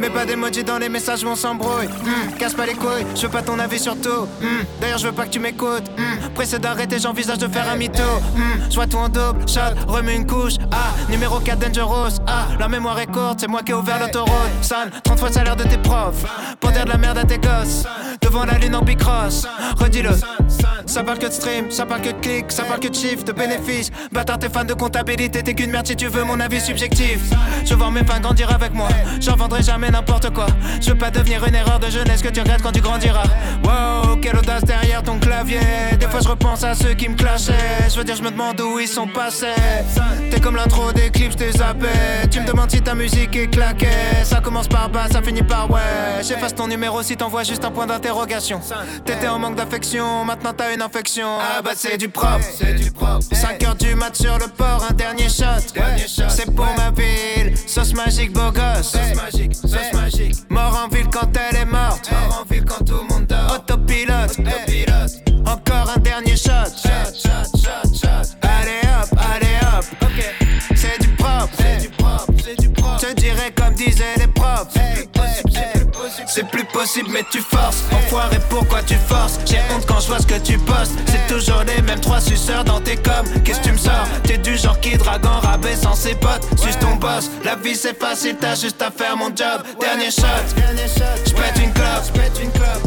Mais 0.00 0.10
pas 0.10 0.24
d'emoji 0.24 0.64
dans 0.64 0.78
les 0.78 0.88
messages, 0.88 1.24
on 1.24 1.34
s'embrouille. 1.34 1.86
Hmm, 1.88 2.32
casse 2.38 2.54
pas 2.54 2.66
les 2.66 2.74
couilles, 2.74 3.04
je 3.14 3.22
veux 3.22 3.28
pas 3.28 3.42
ton 3.42 3.58
avis 3.58 3.78
sur 3.78 4.00
tout. 4.00 4.26
Hmm, 4.40 4.64
D'ailleurs, 4.80 4.98
je 4.98 5.06
veux 5.06 5.12
pas 5.12 5.24
que 5.24 5.30
tu 5.30 5.38
m'écoutes. 5.40 5.88
Hmm, 5.98 6.28
pressé 6.34 6.58
d'arrêter, 6.58 6.98
j'envisage 6.98 7.38
de 7.38 7.48
faire 7.48 7.68
un 7.70 7.76
mytho. 7.76 8.02
Hmm, 8.34 8.60
je 8.70 8.74
vois 8.74 8.86
tout 8.86 8.96
en 8.96 9.08
double, 9.08 9.46
shot, 9.48 9.60
remue 9.88 10.12
une 10.14 10.26
couche. 10.26 10.54
Ah, 10.72 10.92
numéro 11.10 11.40
4 11.40 11.58
Dangerous. 11.58 12.18
Ah, 12.26 12.46
la 12.58 12.68
mémoire 12.68 12.98
est 13.00 13.06
courte, 13.10 13.40
c'est 13.40 13.48
moi 13.48 13.62
qui 13.62 13.72
ai 13.72 13.74
ouvert 13.74 13.98
l'autoroute. 14.00 14.30
San, 14.62 14.90
30 15.04 15.18
fois 15.18 15.28
le 15.28 15.34
salaire 15.34 15.56
de 15.56 15.64
tes 15.64 15.78
profs. 15.78 16.24
Pour 16.60 16.70
dire 16.70 16.84
de 16.84 16.90
la 16.90 16.98
merde 16.98 17.18
à 17.18 17.24
tes 17.24 17.38
gosses. 17.38 17.84
Devant 18.22 18.44
la 18.44 18.58
lune 18.58 18.74
en 18.74 18.82
bicross. 18.82 19.46
Redis-le. 19.78 20.10
Ça 20.86 21.04
parle 21.04 21.18
que 21.18 21.26
de 21.26 21.32
stream, 21.32 21.70
ça 21.70 21.86
parle 21.86 22.00
que 22.02 22.08
de 22.08 22.20
clics, 22.20 22.50
ça 22.50 22.64
parle 22.64 22.80
que 22.80 22.88
de 22.88 22.94
chiffres, 22.94 23.24
de 23.24 23.32
bénéfices. 23.32 23.90
Bâtard, 24.12 24.38
t'es 24.38 24.48
fan 24.48 24.66
de 24.66 24.74
comptabilité, 24.74 25.42
t'es 25.42 25.54
qu'une 25.54 25.70
merde 25.70 25.86
si 25.86 25.94
tu 25.94 26.08
veux 26.08 26.24
mon 26.24 26.40
avis 26.40 26.60
subjectif. 26.60 27.20
Je 27.64 27.74
vois 27.74 27.90
mes 27.92 28.04
fans 28.04 28.18
grandir 28.20 28.52
avec 28.52 28.74
moi, 28.74 28.88
j'en 29.20 29.36
vendrai 29.40 29.62
jamais 29.62 29.90
n'importe 29.90 30.28
quoi. 30.34 30.46
Je 30.82 30.90
veux 30.90 30.98
pas 30.98 31.10
devenir 31.10 31.42
une 31.46 31.54
erreur 31.54 31.78
de 31.78 31.88
jeunesse 31.88 32.20
que 32.20 32.28
tu 32.28 32.40
regrettes 32.40 32.60
quand 32.62 32.72
tu 32.72 32.82
grandiras. 32.82 33.24
Wow, 33.64 34.16
quelle 34.16 34.36
audace 34.36 34.64
derrière 34.64 35.02
ton 35.02 35.18
clavier. 35.18 35.60
Des 35.98 36.06
fois 36.06 36.20
je 36.20 36.28
repense 36.28 36.62
à 36.62 36.74
ceux 36.74 36.92
qui 36.92 37.08
me 37.08 37.16
clashaient. 37.16 37.88
Je 37.88 37.96
veux 37.96 38.04
dire, 38.04 38.16
je 38.16 38.22
me 38.22 38.30
demande 38.30 38.60
où 38.60 38.78
ils 38.78 38.86
sont 38.86 39.06
passés. 39.06 39.46
T'es 40.30 40.40
comme 40.40 40.56
l'intro 40.56 40.92
des 40.92 41.10
clips, 41.10 41.36
t'es 41.36 41.52
zappé. 41.52 41.88
Tu 42.30 42.40
me 42.40 42.46
demandes 42.46 42.70
si 42.70 42.82
ta 42.82 42.94
musique 42.94 43.34
est 43.34 43.46
claquée. 43.46 43.88
Ça 44.24 44.40
commence 44.40 44.68
par 44.68 44.90
bas, 44.90 45.08
ça 45.10 45.22
finit 45.22 45.42
par 45.42 45.70
ouais. 45.70 46.22
J'efface 46.22 46.54
ton 46.54 46.68
numéro 46.68 47.02
si 47.02 47.16
t'envoies 47.16 47.44
juste 47.44 47.64
un 47.64 47.70
point 47.70 47.86
d'interrogation. 47.86 48.60
T'étais 49.06 49.28
en 49.28 49.38
manque 49.38 49.56
d'affection, 49.56 50.26
maintenant 50.26 50.52
t'as 50.54 50.74
une 50.74 50.82
infection. 50.82 51.28
Ah 51.40 51.62
bah 51.62 51.70
c'est 51.74 51.96
du 51.96 52.10
propre, 52.10 52.44
c'est 52.58 52.74
du 52.74 52.90
propre. 52.90 53.24
5 53.32 53.62
heures 53.64 53.74
du 53.74 53.94
mat 53.94 54.14
sur 54.14 54.36
le 54.38 54.48
port, 54.48 54.84
un 54.88 54.92
dernier 54.92 55.30
shot. 55.30 55.72
C'est 56.28 56.54
pour 56.54 56.68
ma 56.76 56.90
ville, 56.90 57.54
sauce 57.66 57.94
magique, 57.94 58.34
beau 58.34 58.50
gosse. 58.52 58.96
Sauce 59.30 59.38
magique, 59.38 59.54
sauce 59.54 59.92
magique. 59.92 60.34
Mort 60.50 60.84
en 60.84 60.88
ville 60.94 61.08
quand 61.08 61.30
elle 61.36 61.56
est 61.56 61.64
morte. 61.64 62.10
Mort 62.10 62.40
en 62.42 62.52
ville 62.52 62.64
quand 62.64 62.84
tout 62.84 62.94
le 62.94 63.14
monde 63.14 63.26
dort. 63.26 63.54
Autopilote, 63.54 64.38
autopilote. 64.38 65.46
Encore 65.46 65.92
un 65.94 66.00
dernier 66.00 66.36
shot. 66.36 66.50
Shot, 66.76 67.14
shot, 67.14 67.58
shot, 67.58 67.94
shot. 67.94 68.36
Allez 68.42 68.80
hop, 68.82 69.18
allez 69.18 69.56
hop. 69.62 69.84
C'est 70.74 71.00
du 71.00 71.08
propre, 71.10 71.48
c'est 71.58 71.80
du 71.80 71.88
propre, 71.90 72.32
c'est 72.44 72.58
du 72.60 72.68
propre. 72.70 73.06
Je 73.06 73.14
dirais 73.14 73.52
comme 73.54 73.74
disaient 73.74 74.16
les 74.16 74.26
profs. 74.26 74.74
C'est 76.32 76.48
plus 76.48 76.64
possible, 76.64 77.08
mais 77.12 77.24
tu 77.32 77.40
forces. 77.40 77.82
Enfoiré, 77.90 78.38
pourquoi 78.48 78.82
tu 78.82 78.94
forces? 78.94 79.40
J'ai 79.44 79.58
honte 79.74 79.84
quand 79.84 79.98
je 79.98 80.06
vois 80.06 80.20
ce 80.20 80.26
que 80.26 80.38
tu 80.38 80.58
postes. 80.58 80.92
C'est 81.06 81.34
toujours 81.34 81.64
les 81.66 81.82
mêmes 81.82 81.98
trois 81.98 82.20
suceurs 82.20 82.62
dans 82.62 82.80
tes 82.80 82.96
coms. 82.96 83.26
Qu'est-ce 83.44 83.58
que 83.58 83.64
tu 83.64 83.72
me 83.72 83.78
sors? 83.78 84.06
T'es 84.22 84.38
du 84.38 84.56
genre 84.56 84.78
qui 84.78 84.96
drague 84.96 85.26
en 85.26 85.40
rabais 85.40 85.74
sans 85.74 85.94
ses 85.94 86.14
potes. 86.14 86.46
Suis 86.56 86.74
ton 86.76 86.94
boss? 86.94 87.28
La 87.44 87.56
vie 87.56 87.74
c'est 87.74 87.98
facile, 87.98 88.36
t'as 88.40 88.54
juste 88.54 88.80
à 88.80 88.92
faire 88.92 89.16
mon 89.16 89.34
job. 89.34 89.62
Dernier 89.80 90.12
shot, 90.12 90.22
j'pète 91.26 91.64
une 91.64 91.72
clope. 91.72 91.90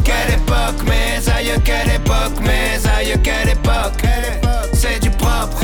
Quelle 0.04 0.34
époque, 0.34 0.82
mes 0.86 1.30
aïeux, 1.30 1.60
quelle 1.64 1.90
époque, 1.94 2.40
mes 2.40 2.88
aïeux, 2.96 3.18
quelle 3.22 3.50
époque? 3.50 4.02
C'est 4.72 5.00
du 5.00 5.10
propre, 5.10 5.58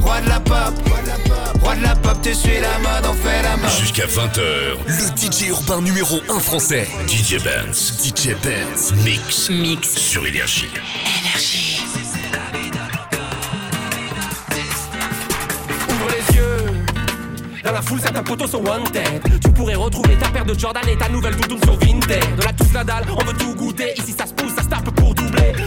roi 0.00 0.20
de 0.20 0.28
la 0.28 0.38
pop. 0.40 0.74
Roi 1.70 1.78
de 1.78 1.82
la 1.84 1.94
pop, 1.94 2.18
tu 2.20 2.34
suis 2.34 2.60
la 2.60 2.78
mode, 2.80 3.06
on 3.08 3.14
fait 3.14 3.42
la 3.44 3.56
mode. 3.56 3.70
Jusqu'à 3.70 4.06
20h, 4.06 4.40
le 4.88 5.16
DJ 5.16 5.50
urbain 5.50 5.80
numéro 5.80 6.20
1 6.28 6.40
français. 6.40 6.88
DJ 7.06 7.40
Benz. 7.44 8.02
DJ 8.02 8.34
Benz. 8.42 8.92
Mix. 9.04 9.48
Mix. 9.50 9.94
Sur 9.94 10.26
Énergie. 10.26 10.66
Ouvre 15.88 16.08
les 16.10 16.36
yeux. 16.36 16.82
Dans 17.62 17.72
la 17.72 17.82
foule, 17.82 18.00
certains 18.00 18.24
potos 18.24 18.50
sont 18.50 18.64
wanted. 18.64 19.22
Tu 19.40 19.52
pourrais 19.52 19.76
retrouver 19.76 20.16
ta 20.16 20.28
paire 20.28 20.44
de 20.44 20.58
Jordan 20.58 20.82
et 20.88 20.96
ta 20.96 21.08
nouvelle 21.08 21.36
doudoune 21.36 21.60
sur 21.62 21.78
Vinted. 21.78 22.36
De 22.36 22.42
la 22.42 22.52
tous 22.52 22.72
la 22.74 22.82
dalle, 22.82 23.04
on 23.16 23.24
veut 23.24 23.34
tout 23.34 23.54
goûter. 23.54 23.92
Ici, 23.96 24.12
ça 24.18 24.26
se 24.26 24.32
pousse, 24.32 24.56
ça 24.56 24.64
se 24.64 24.68
tape 24.68 24.90
pour 24.96 25.14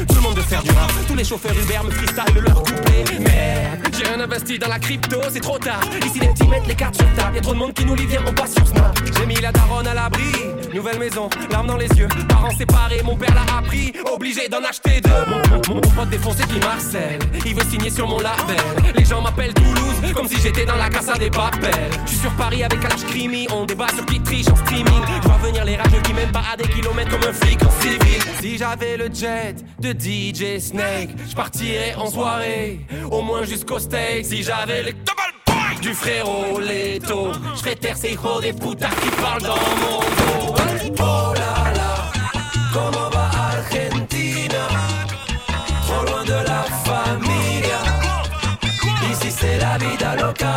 Tout 0.07 0.15
le 0.15 0.21
monde 0.21 0.35
veut 0.35 0.43
faire 0.43 0.63
du 0.63 0.71
rap. 0.71 0.91
Tous 1.07 1.15
les 1.15 1.23
chauffeurs 1.23 1.51
Uber 1.51 1.79
me 1.85 1.91
freestyle 1.91 2.41
leur 2.41 2.63
couplet. 2.63 3.03
Merde, 3.19 3.79
j'ai 3.97 4.03
rien 4.05 4.19
investi 4.19 4.59
dans 4.59 4.69
la 4.69 4.79
crypto, 4.79 5.19
c'est 5.29 5.39
trop 5.39 5.57
tard. 5.57 5.81
Ici, 6.05 6.19
les 6.19 6.27
petits 6.27 6.47
mettent 6.47 6.67
les 6.67 6.75
cartes 6.75 6.95
sur 6.95 7.13
table. 7.15 7.35
Y'a 7.35 7.41
trop 7.41 7.53
de 7.53 7.59
monde 7.59 7.73
qui 7.73 7.85
nous 7.85 7.95
lit, 7.95 8.05
viens, 8.05 8.21
on 8.27 8.33
passe 8.33 8.53
sur 8.53 8.67
Snap. 8.67 8.97
J'ai 9.17 9.25
mis 9.25 9.35
la 9.35 9.51
daronne 9.51 9.87
à 9.87 9.93
l'abri. 9.93 10.31
Nouvelle 10.73 10.99
maison, 10.99 11.29
larmes 11.51 11.67
dans 11.67 11.77
les 11.77 11.87
yeux. 11.87 12.07
Parents 12.27 12.55
séparés, 12.57 13.01
mon 13.03 13.15
père 13.15 13.33
l'a 13.35 13.57
appris. 13.57 13.93
Obligé 14.11 14.47
d'en 14.49 14.63
acheter 14.63 15.01
deux. 15.01 15.11
Mon, 15.27 15.41
mon, 15.69 15.75
mon 15.75 15.81
pote 15.81 16.09
défoncé 16.09 16.43
qui 16.45 16.59
Marcel. 16.59 17.19
Il 17.45 17.53
veut 17.55 17.69
signer 17.69 17.89
sur 17.89 18.07
mon 18.07 18.17
label. 18.19 18.57
Les 18.95 19.05
gens 19.05 19.21
m'appellent 19.21 19.53
Toulouse, 19.53 20.13
comme 20.15 20.27
si 20.27 20.39
j'étais 20.41 20.65
dans 20.65 20.75
la 20.75 20.89
casa 20.89 21.13
des 21.13 21.29
papels. 21.29 21.91
Je 22.05 22.09
suis 22.09 22.19
sur 22.19 22.31
Paris 22.31 22.63
avec 22.63 22.83
Alash 22.83 23.03
Crimi. 23.05 23.47
On 23.53 23.65
débat 23.65 23.87
sur 23.95 24.05
qui 24.05 24.19
triche 24.21 24.47
en 24.47 24.55
streaming. 24.55 25.03
Je 25.21 25.27
vois 25.27 25.37
venir 25.37 25.63
les 25.63 25.75
rageux 25.75 26.01
qui 26.03 26.13
mènent 26.13 26.31
pas 26.31 26.43
à 26.53 26.57
des 26.57 26.67
kilomètres 26.67 27.11
comme 27.11 27.29
un 27.29 27.33
flic 27.33 27.59
en 27.63 27.71
civil. 27.81 28.21
Si 28.41 28.57
j'avais 28.57 28.97
le 28.97 29.09
jet 29.13 29.52
de 29.79 29.91
DJ 29.91 30.59
Snake, 30.59 31.09
je 31.29 31.35
partirais 31.35 31.95
en 31.95 32.09
soirée. 32.09 32.79
Au 33.11 33.21
moins 33.21 33.43
jusqu'au 33.43 33.79
steak. 33.79 34.25
Si 34.25 34.43
j'avais 34.43 34.83
les 34.83 34.93
double 34.93 35.33
points 35.45 35.79
du 35.81 35.93
frérot 35.93 36.59
Leto, 36.59 37.31
je 37.55 37.59
ferais 37.59 37.75
taire 37.75 37.97
ces 37.97 38.11
hijos 38.13 38.41
des 38.41 38.53
putas 38.53 38.89
qui 39.01 39.09
parlent 39.21 39.41
dans 39.41 39.55
mon 39.81 39.99
dos. 39.99 40.55
Oh 40.99 41.33
là 41.35 41.73
là, 41.75 42.11
comment 42.73 43.09
va 43.09 43.29
Argentina? 43.57 44.67
Trop 45.85 46.05
loin 46.05 46.23
de 46.23 46.39
la 46.47 46.63
familia. 46.85 47.81
Ici 49.11 49.31
c'est 49.31 49.57
la 49.57 49.77
vida 49.77 50.15
loca, 50.15 50.55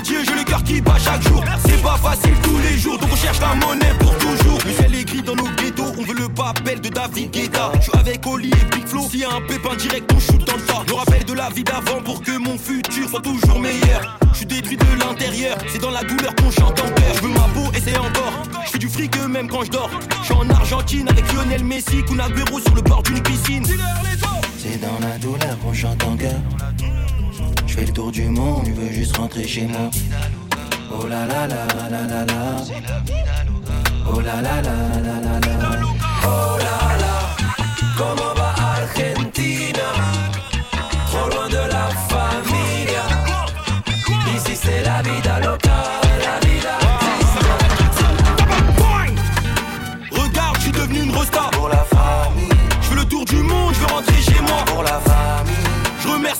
Dieu, 0.00 0.18
j'ai 0.24 0.34
le 0.34 0.44
cœur 0.44 0.62
qui 0.64 0.80
bat 0.80 0.96
chaque 0.98 1.22
jour. 1.22 1.42
C'est 1.64 1.82
pas 1.82 1.96
facile 1.96 2.34
tous 2.42 2.58
les 2.58 2.78
jours, 2.78 2.98
donc 2.98 3.10
on 3.12 3.16
cherche 3.16 3.40
la 3.40 3.54
monnaie 3.54 3.92
pour 3.98 4.16
toujours. 4.18 4.58
Le 4.64 4.72
ciel 4.72 4.94
écrit 4.94 5.22
dans 5.22 5.36
nos 5.36 5.48
ghettos, 5.56 5.92
on 5.98 6.02
veut 6.02 6.14
le 6.14 6.28
papel 6.28 6.80
de 6.80 6.88
David 6.88 7.30
Guetta. 7.30 7.72
Je 7.76 7.82
suis 7.82 7.98
avec 7.98 8.26
Oli 8.26 8.48
et 8.48 8.76
Big 8.76 8.86
Flo, 8.86 9.08
s'il 9.10 9.20
y 9.20 9.24
a 9.24 9.30
un 9.30 9.40
pépin 9.42 9.74
direct, 9.76 10.10
on 10.14 10.18
shoot 10.18 10.44
dans 10.46 10.56
le 10.56 10.62
tas. 10.62 10.82
Le 10.88 10.94
rappel 10.94 11.24
de 11.24 11.32
la 11.34 11.50
vie 11.50 11.64
d'avant 11.64 12.00
pour 12.04 12.22
que 12.22 12.36
mon 12.38 12.56
futur 12.56 13.08
soit 13.08 13.20
toujours 13.20 13.58
meilleur. 13.58 14.18
Je 14.32 14.38
suis 14.38 14.46
détruit 14.46 14.76
de 14.76 14.98
l'intérieur, 14.98 15.58
c'est 15.68 15.80
dans 15.80 15.90
la 15.90 16.02
douleur 16.02 16.34
qu'on 16.36 16.50
chante 16.50 16.80
en 16.80 16.88
cœur. 16.88 17.14
Je 17.16 17.20
veux 17.22 17.34
ma 17.34 17.48
peau 17.54 17.70
et 17.74 17.80
c'est 17.80 17.98
encore. 17.98 18.42
Je 18.66 18.70
fais 18.70 18.78
du 18.78 18.88
fric 18.88 19.16
même 19.28 19.48
quand 19.48 19.64
je 19.64 19.70
dors. 19.70 19.90
Je 20.20 20.24
suis 20.26 20.34
en 20.34 20.48
Argentine 20.50 21.08
avec 21.08 21.30
Lionel 21.32 21.64
Messi, 21.64 22.02
Kun 22.04 22.18
Agüero 22.18 22.60
sur 22.60 22.74
le 22.74 22.82
bord 22.82 23.02
d'une 23.02 23.22
piscine. 23.22 23.64
C'est 24.58 24.80
dans 24.80 24.98
la 25.00 25.18
douleur 25.18 25.58
qu'on 25.60 25.72
chante 25.72 26.02
en 26.04 26.16
cœur. 26.16 26.40
Je 27.72 27.78
fais 27.78 27.86
le 27.86 27.92
tour 27.94 28.12
du 28.12 28.28
monde, 28.28 28.66
je 28.66 28.72
veux 28.72 28.92
juste 28.92 29.16
rentrer 29.16 29.48
chez 29.48 29.62
moi. 29.62 29.88
Oh 30.90 31.06
la 31.06 31.24
la 31.26 31.46
la 31.46 31.66
la 31.90 32.02
la 32.06 32.24
la. 32.26 32.56
Oh 34.06 34.20
la 34.20 34.42
la 34.42 34.60
la 34.60 34.76
la 35.06 35.16
la 35.24 35.40
la. 35.40 35.80
Oh 36.22 36.58
là 36.58 36.98
là, 37.02 37.14
comment 37.96 38.34
va 38.36 38.52
Argentina? 38.76 39.88
Trop 41.06 41.30
loin 41.30 41.48
de 41.48 41.62
la 41.74 41.88
familia. 42.12 43.04
Ici 44.36 44.54
c'est 44.54 44.82
la 44.84 45.00
vida 45.00 45.40
loca, 45.40 46.01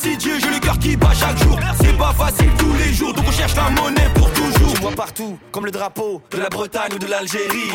Remercie 0.03 0.17
Dieu, 0.17 0.39
j'ai 0.41 0.51
le 0.51 0.59
cœur 0.59 0.79
qui 0.79 0.97
bat 0.97 1.13
chaque 1.15 1.39
jour. 1.39 1.59
C'est 1.81 1.97
pas 1.97 2.13
facile 2.13 2.51
tous 2.59 2.73
les 2.75 2.93
jours, 2.93 3.15
donc 3.15 3.25
on 3.29 3.31
cherche 3.31 3.55
la 3.55 3.71
monnaie 3.71 4.09
pour 4.15 4.33
toujours. 4.33 4.75
Je 4.75 4.81
vois 4.81 4.91
partout, 4.91 5.39
comme 5.53 5.65
le 5.65 5.71
drapeau 5.71 6.21
de 6.31 6.39
la 6.39 6.49
Bretagne 6.49 6.95
ou 6.95 6.99
de 6.99 7.07
l'Algérie. 7.07 7.71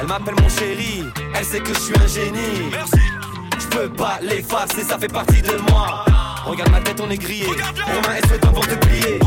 Elle 0.00 0.06
m'appelle 0.06 0.34
mon 0.42 0.48
chéri, 0.50 1.04
elle 1.34 1.44
sait 1.44 1.60
que 1.60 1.72
je 1.72 1.78
suis 1.78 1.94
un 1.96 2.06
génie. 2.06 2.70
Je 3.58 3.66
peux 3.68 3.88
pas 3.88 4.18
l'effacer, 4.20 4.82
ça 4.82 4.98
fait 4.98 5.08
partie 5.08 5.40
de 5.40 5.56
moi. 5.70 6.04
Regarde 6.44 6.70
ma 6.70 6.80
tête, 6.80 7.00
on 7.00 7.08
est 7.10 7.16
grillé. 7.16 7.46
Romain 7.46 8.16
et 8.22 8.26
Sweat 8.26 8.44
vont 8.44 8.60
te 8.60 8.74
plier. 8.74 9.18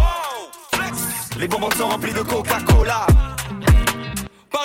Les 1.39 1.47
bonbons 1.47 1.71
sont 1.71 1.87
remplis 1.87 2.13
de 2.13 2.21
Coca-Cola. 2.21 3.07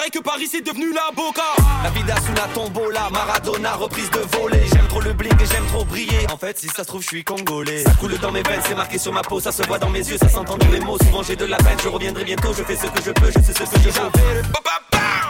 Que 0.09 0.19
Paris 0.19 0.49
c'est 0.51 0.63
devenu 0.63 0.93
la 0.93 1.13
boca. 1.15 1.43
La 1.85 1.91
vida 1.91 2.17
sous 2.17 2.33
la 2.35 2.49
tombola, 2.53 3.11
Maradona, 3.13 3.75
reprise 3.75 4.11
de 4.11 4.19
volée. 4.37 4.65
J'aime 4.73 4.89
trop 4.89 5.01
le 5.01 5.13
bling 5.13 5.33
et 5.41 5.47
j'aime 5.47 5.65
trop 5.67 5.85
briller. 5.85 6.27
En 6.33 6.37
fait, 6.37 6.59
si 6.59 6.67
ça 6.67 6.83
se 6.83 6.89
trouve, 6.89 7.03
je 7.03 7.07
suis 7.07 7.23
congolais. 7.23 7.85
Ça 7.85 7.93
coule 7.93 8.19
dans 8.19 8.33
mes 8.33 8.43
veines, 8.43 8.61
c'est 8.67 8.75
marqué 8.75 8.99
sur 8.99 9.13
ma 9.13 9.23
peau, 9.23 9.39
ça 9.39 9.53
se 9.53 9.63
voit 9.63 9.79
dans 9.79 9.91
mes 9.91 10.01
yeux, 10.01 10.19
ça 10.19 10.29
s'entend 10.29 10.57
dans 10.57 10.69
les 10.69 10.81
mots. 10.81 10.99
Souvent 10.99 11.23
j'ai 11.23 11.37
de 11.37 11.45
la 11.45 11.59
peine, 11.59 11.79
je 11.81 11.89
reviendrai 11.89 12.25
bientôt. 12.25 12.53
Je 12.53 12.65
fais 12.65 12.75
ce 12.75 12.87
que 12.87 13.03
je 13.05 13.13
peux, 13.13 13.31
je 13.31 13.41
sais 13.41 13.53
ce 13.53 13.71
que 13.71 13.79
je 13.79 13.89
veux. 13.91 14.11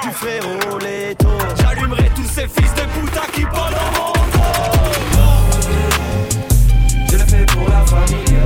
Du 0.02 0.10
frérot, 0.12 0.78
taux. 1.18 1.28
J'allumerai 1.60 2.10
tous 2.14 2.24
ces 2.24 2.48
fils 2.48 2.72
de 2.74 3.00
puta 3.00 3.26
qui 3.34 3.42
parlent 3.42 3.74
dans 3.74 4.00
mon 4.00 4.12
dos. 4.12 4.28
Je 7.10 7.16
le 7.16 7.24
fais 7.26 7.44
pour 7.46 7.68
la 7.68 7.84
famille. 7.84 8.38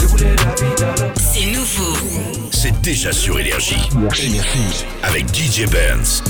Je 0.00 0.06
voulais 0.06 0.34
la 0.36 0.54
vie. 0.54 1.12
C'est 1.20 1.46
nouveau. 1.50 2.35
C'est 2.66 2.80
déjà 2.80 3.12
sur 3.12 3.38
Énergie. 3.38 3.88
Avec 5.04 5.28
DJ 5.32 5.70
Benz. 5.70 6.24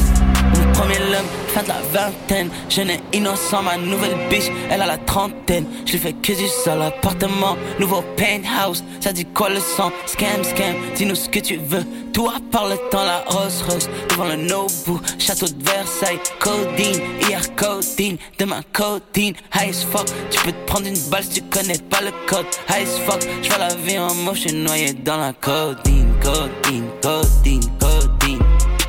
Mon 0.54 0.72
premier 0.72 0.98
love, 0.98 1.24
fin 1.48 1.62
de 1.62 1.68
la 1.68 1.80
vingtaine. 1.94 2.50
Jeune 2.68 2.90
et 2.90 3.00
innocent, 3.14 3.62
ma 3.62 3.78
nouvelle 3.78 4.28
biche, 4.28 4.50
elle 4.68 4.82
a 4.82 4.86
la 4.86 4.98
trentaine. 4.98 5.64
Je 5.86 5.92
lui 5.92 5.98
fais 5.98 6.12
que 6.12 6.32
du 6.32 6.46
seul 6.46 6.82
appartement, 6.82 7.56
nouveau 7.80 8.04
penthouse. 8.18 8.84
Ça 9.00 9.14
dit 9.14 9.24
quoi 9.24 9.48
le 9.48 9.60
sang? 9.60 9.90
Scam, 10.04 10.44
scam, 10.44 10.74
dis-nous 10.94 11.14
ce 11.14 11.30
que 11.30 11.38
tu 11.38 11.56
veux. 11.56 11.84
Tout 12.12 12.28
à 12.28 12.38
part 12.50 12.68
le 12.68 12.76
temps, 12.90 13.04
la 13.04 13.24
Rolls 13.28 13.50
Royce. 13.66 13.88
Devant 14.10 14.26
le 14.26 14.36
Nobu, 14.36 15.00
château 15.18 15.46
de 15.46 15.64
Versailles. 15.64 16.20
Codeine, 16.38 17.00
hier 17.26 17.40
codeine, 17.56 18.18
demain 18.38 18.60
codeine. 18.74 19.34
High 19.54 19.70
as 19.70 19.84
fuck, 19.90 20.06
tu 20.30 20.38
peux 20.44 20.52
te 20.52 20.66
prendre 20.66 20.86
une 20.86 20.98
balle 21.10 21.24
si 21.24 21.40
tu 21.40 21.42
connais 21.48 21.78
pas 21.78 22.02
le 22.02 22.10
code. 22.26 22.46
High 22.68 22.86
as 22.86 22.98
fuck, 23.06 23.22
je 23.42 23.48
vois 23.48 23.58
la 23.58 23.74
vie 23.74 23.98
en 23.98 24.14
moche, 24.14 24.42
je 24.42 24.48
suis 24.48 24.56
noyé 24.56 24.92
dans 24.92 25.16
la 25.16 25.32
codeine, 25.32 26.05
codeine, 26.26 26.90
codeine, 27.02 27.60
codeine. 27.78 28.38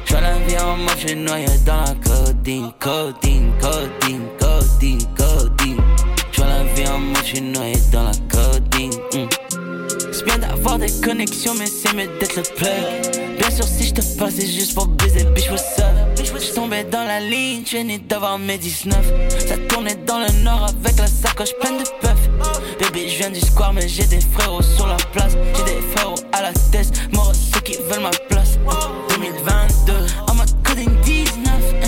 Je 0.06 0.14
la 0.16 0.38
vie 0.40 0.58
en 0.58 0.78
moche, 0.78 1.06
je 1.08 1.14
noyé 1.14 1.46
dans 1.66 1.82
la 1.82 1.94
codeine, 2.04 2.72
codeine, 2.80 3.52
codeine, 3.62 4.26
codeine, 4.40 5.00
codeine. 5.16 5.78
Je 6.32 6.42
la 6.42 6.64
vie 6.74 6.88
en 6.88 7.00
moche, 7.00 7.34
je 7.36 7.42
noyé 7.42 7.76
dans 7.92 8.04
la 8.06 8.12
codeine. 8.32 8.92
mm. 9.14 9.30
C'est 10.12 10.26
bien 10.26 10.40
d'avoir 10.40 10.80
des 10.80 10.92
connexions, 11.04 11.54
mais 11.54 11.68
c'est 11.68 11.94
mieux 11.94 12.10
d'être 12.20 12.38
le 12.38 12.44
plug. 12.56 13.38
Bien 13.38 13.52
sûr, 13.52 13.66
si 13.66 13.88
je 13.88 13.94
te 13.94 14.02
passe, 14.18 14.36
c'est 14.40 14.48
juste 14.48 14.74
pour 14.74 14.88
baiser, 14.88 15.26
bitch, 15.26 15.52
what's 15.52 15.78
up? 15.80 16.08
Je 16.18 16.54
tombais 16.54 16.84
dans 16.86 17.04
la 17.04 17.20
ligne, 17.20 17.64
venais 17.64 18.00
d'avoir 18.00 18.40
mes 18.40 18.58
19. 18.58 18.96
Ça 19.48 19.58
tournait 19.70 19.98
dans 20.08 20.20
le 20.20 20.44
nord 20.44 20.68
avec 20.70 20.98
la 20.98 21.08
sacoche 21.08 21.54
pleine 21.60 21.78
de 21.78 21.84
puff. 22.02 22.18
Bébé, 22.80 23.10
je 23.10 23.18
viens 23.18 23.32
du 23.32 23.40
square, 23.40 23.74
mais 23.74 23.88
j'ai 23.88 24.06
des 24.06 24.22
frérots 24.22 24.62
sur 24.62 24.86
la 24.86 24.98
place. 25.12 25.36
J'ai 25.56 25.64
des 25.64 25.82
frérots 25.96 26.16
à 26.32 26.44
la 26.44 26.54
tête, 26.72 26.92
mort 27.14 27.34
ceux 27.34 27.60
qui 27.62 27.78
veulent 27.78 28.04
ma 28.04 28.12
place. 28.30 28.60
2022, 29.10 29.94
en 30.28 30.36
mode 30.36 30.50
coding 30.64 30.90
19, 31.02 31.87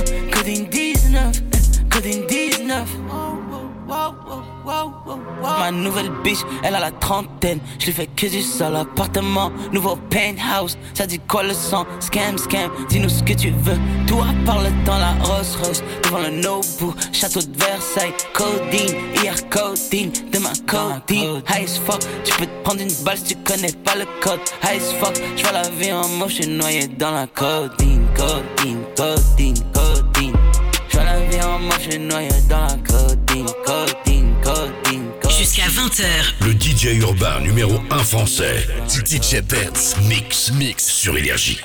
Ma 5.42 5.72
nouvelle 5.72 6.12
bitch, 6.24 6.40
elle 6.64 6.76
a 6.76 6.80
la 6.80 6.92
trentaine. 6.92 7.60
Je 7.80 7.88
lui 7.88 7.94
fais 7.94 8.08
que 8.08 8.28
du 8.28 8.42
seul 8.42 8.76
appartement, 8.76 9.52
nouveau 9.72 9.98
penthouse. 10.10 10.78
Ça 10.94 11.06
dit 11.08 11.20
quoi 11.20 11.44
le 11.44 11.54
sang? 11.54 11.86
Scam, 12.00 12.38
scam, 12.38 12.72
dis-nous 12.90 13.10
ce 13.10 13.24
que 13.24 13.34
tu 13.34 13.50
veux. 13.50 13.78
Tout 14.08 14.20
à 14.20 14.46
part 14.46 14.62
le 14.62 14.70
temps, 14.86 14.98
la 14.98 15.14
Rolls 15.24 15.46
Royce. 15.62 15.84
Devant 16.04 16.20
le 16.20 16.30
Nobu, 16.30 16.94
château 17.12 17.42
de 17.42 17.58
Versailles. 17.58 18.14
Codeine, 18.34 18.96
hier 19.16 19.36
codeine, 19.50 20.12
demain 20.32 20.54
codeine. 20.68 21.42
High 21.50 21.64
as 21.64 21.80
fuck, 21.80 22.00
tu 22.24 22.34
peux 22.38 22.46
te 22.46 22.64
prendre 22.64 22.82
une 22.82 22.94
balle 23.04 23.18
si 23.18 23.36
tu 23.36 23.44
connais 23.44 23.74
pas 23.84 23.96
le 23.96 24.06
code. 24.22 24.40
High 24.64 24.82
as 24.82 24.94
fuck, 25.00 25.16
je 25.36 25.44
vois 25.44 25.52
la 25.52 25.70
vie 25.70 25.92
en 25.92 26.08
moche, 26.10 26.42
je 26.42 26.48
noyé 26.48 26.88
dans 26.88 27.12
la 27.12 27.28
codeine, 27.28 28.06
codeine, 28.16 28.84
codeine, 28.96 29.56
codeine. 29.74 30.34
Je 30.90 30.98
vois 30.98 31.06
la 31.06 31.20
vie 31.22 31.42
en 31.42 31.60
moche, 31.60 31.86
je 31.86 31.92
suis 31.92 32.00
noyé 32.00 32.30
dans 32.50 32.62
la 32.62 32.78
codeine, 32.88 33.46
codeine. 33.66 34.29
Jusqu'à 35.30 35.68
20h. 35.68 36.04
Le 36.42 36.52
DJ 36.52 37.02
urbain 37.02 37.40
numéro 37.40 37.80
1 37.92 37.98
français. 38.00 38.68
DJ 38.88 39.42
Benz. 39.42 39.96
Mix. 40.04 40.52
Mix 40.52 40.86
sur 40.86 41.18
Énergie. 41.18 41.62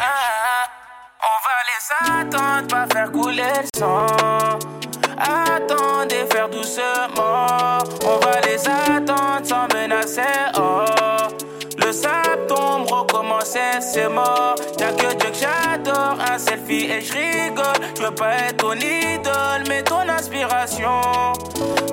On 1.20 1.36
va 1.44 1.56
les 1.68 2.22
attendre, 2.22 2.68
pas 2.68 2.86
faire 2.92 3.10
couler 3.10 3.42
le 3.42 3.78
sang. 3.78 4.06
Attendez, 5.18 6.24
faire 6.30 6.48
doucement. 6.48 7.78
On 8.04 8.18
va 8.18 8.40
les 8.42 8.60
attendre 8.68 9.44
sans 9.44 9.66
menacer. 9.74 10.22
Oh. 10.56 10.84
Le 11.84 11.92
sable 11.92 12.46
tombe, 12.46 12.90
recommencer, 12.90 13.80
c'est 13.80 14.08
mort. 14.08 14.54
Y'a 14.78 14.92
que 14.92 15.14
Dieu 15.16 15.30
que 15.30 15.36
j'adore, 15.36 16.18
un 16.20 16.38
et 16.70 17.00
je 17.00 17.12
rigole. 17.12 17.64
Je 17.96 18.02
veux 18.02 18.14
pas 18.14 18.34
être 18.48 18.56
ton 18.56 18.72
idole, 18.72 19.64
mais 19.68 19.82
ton 19.82 20.08
inspiration. 20.08 21.00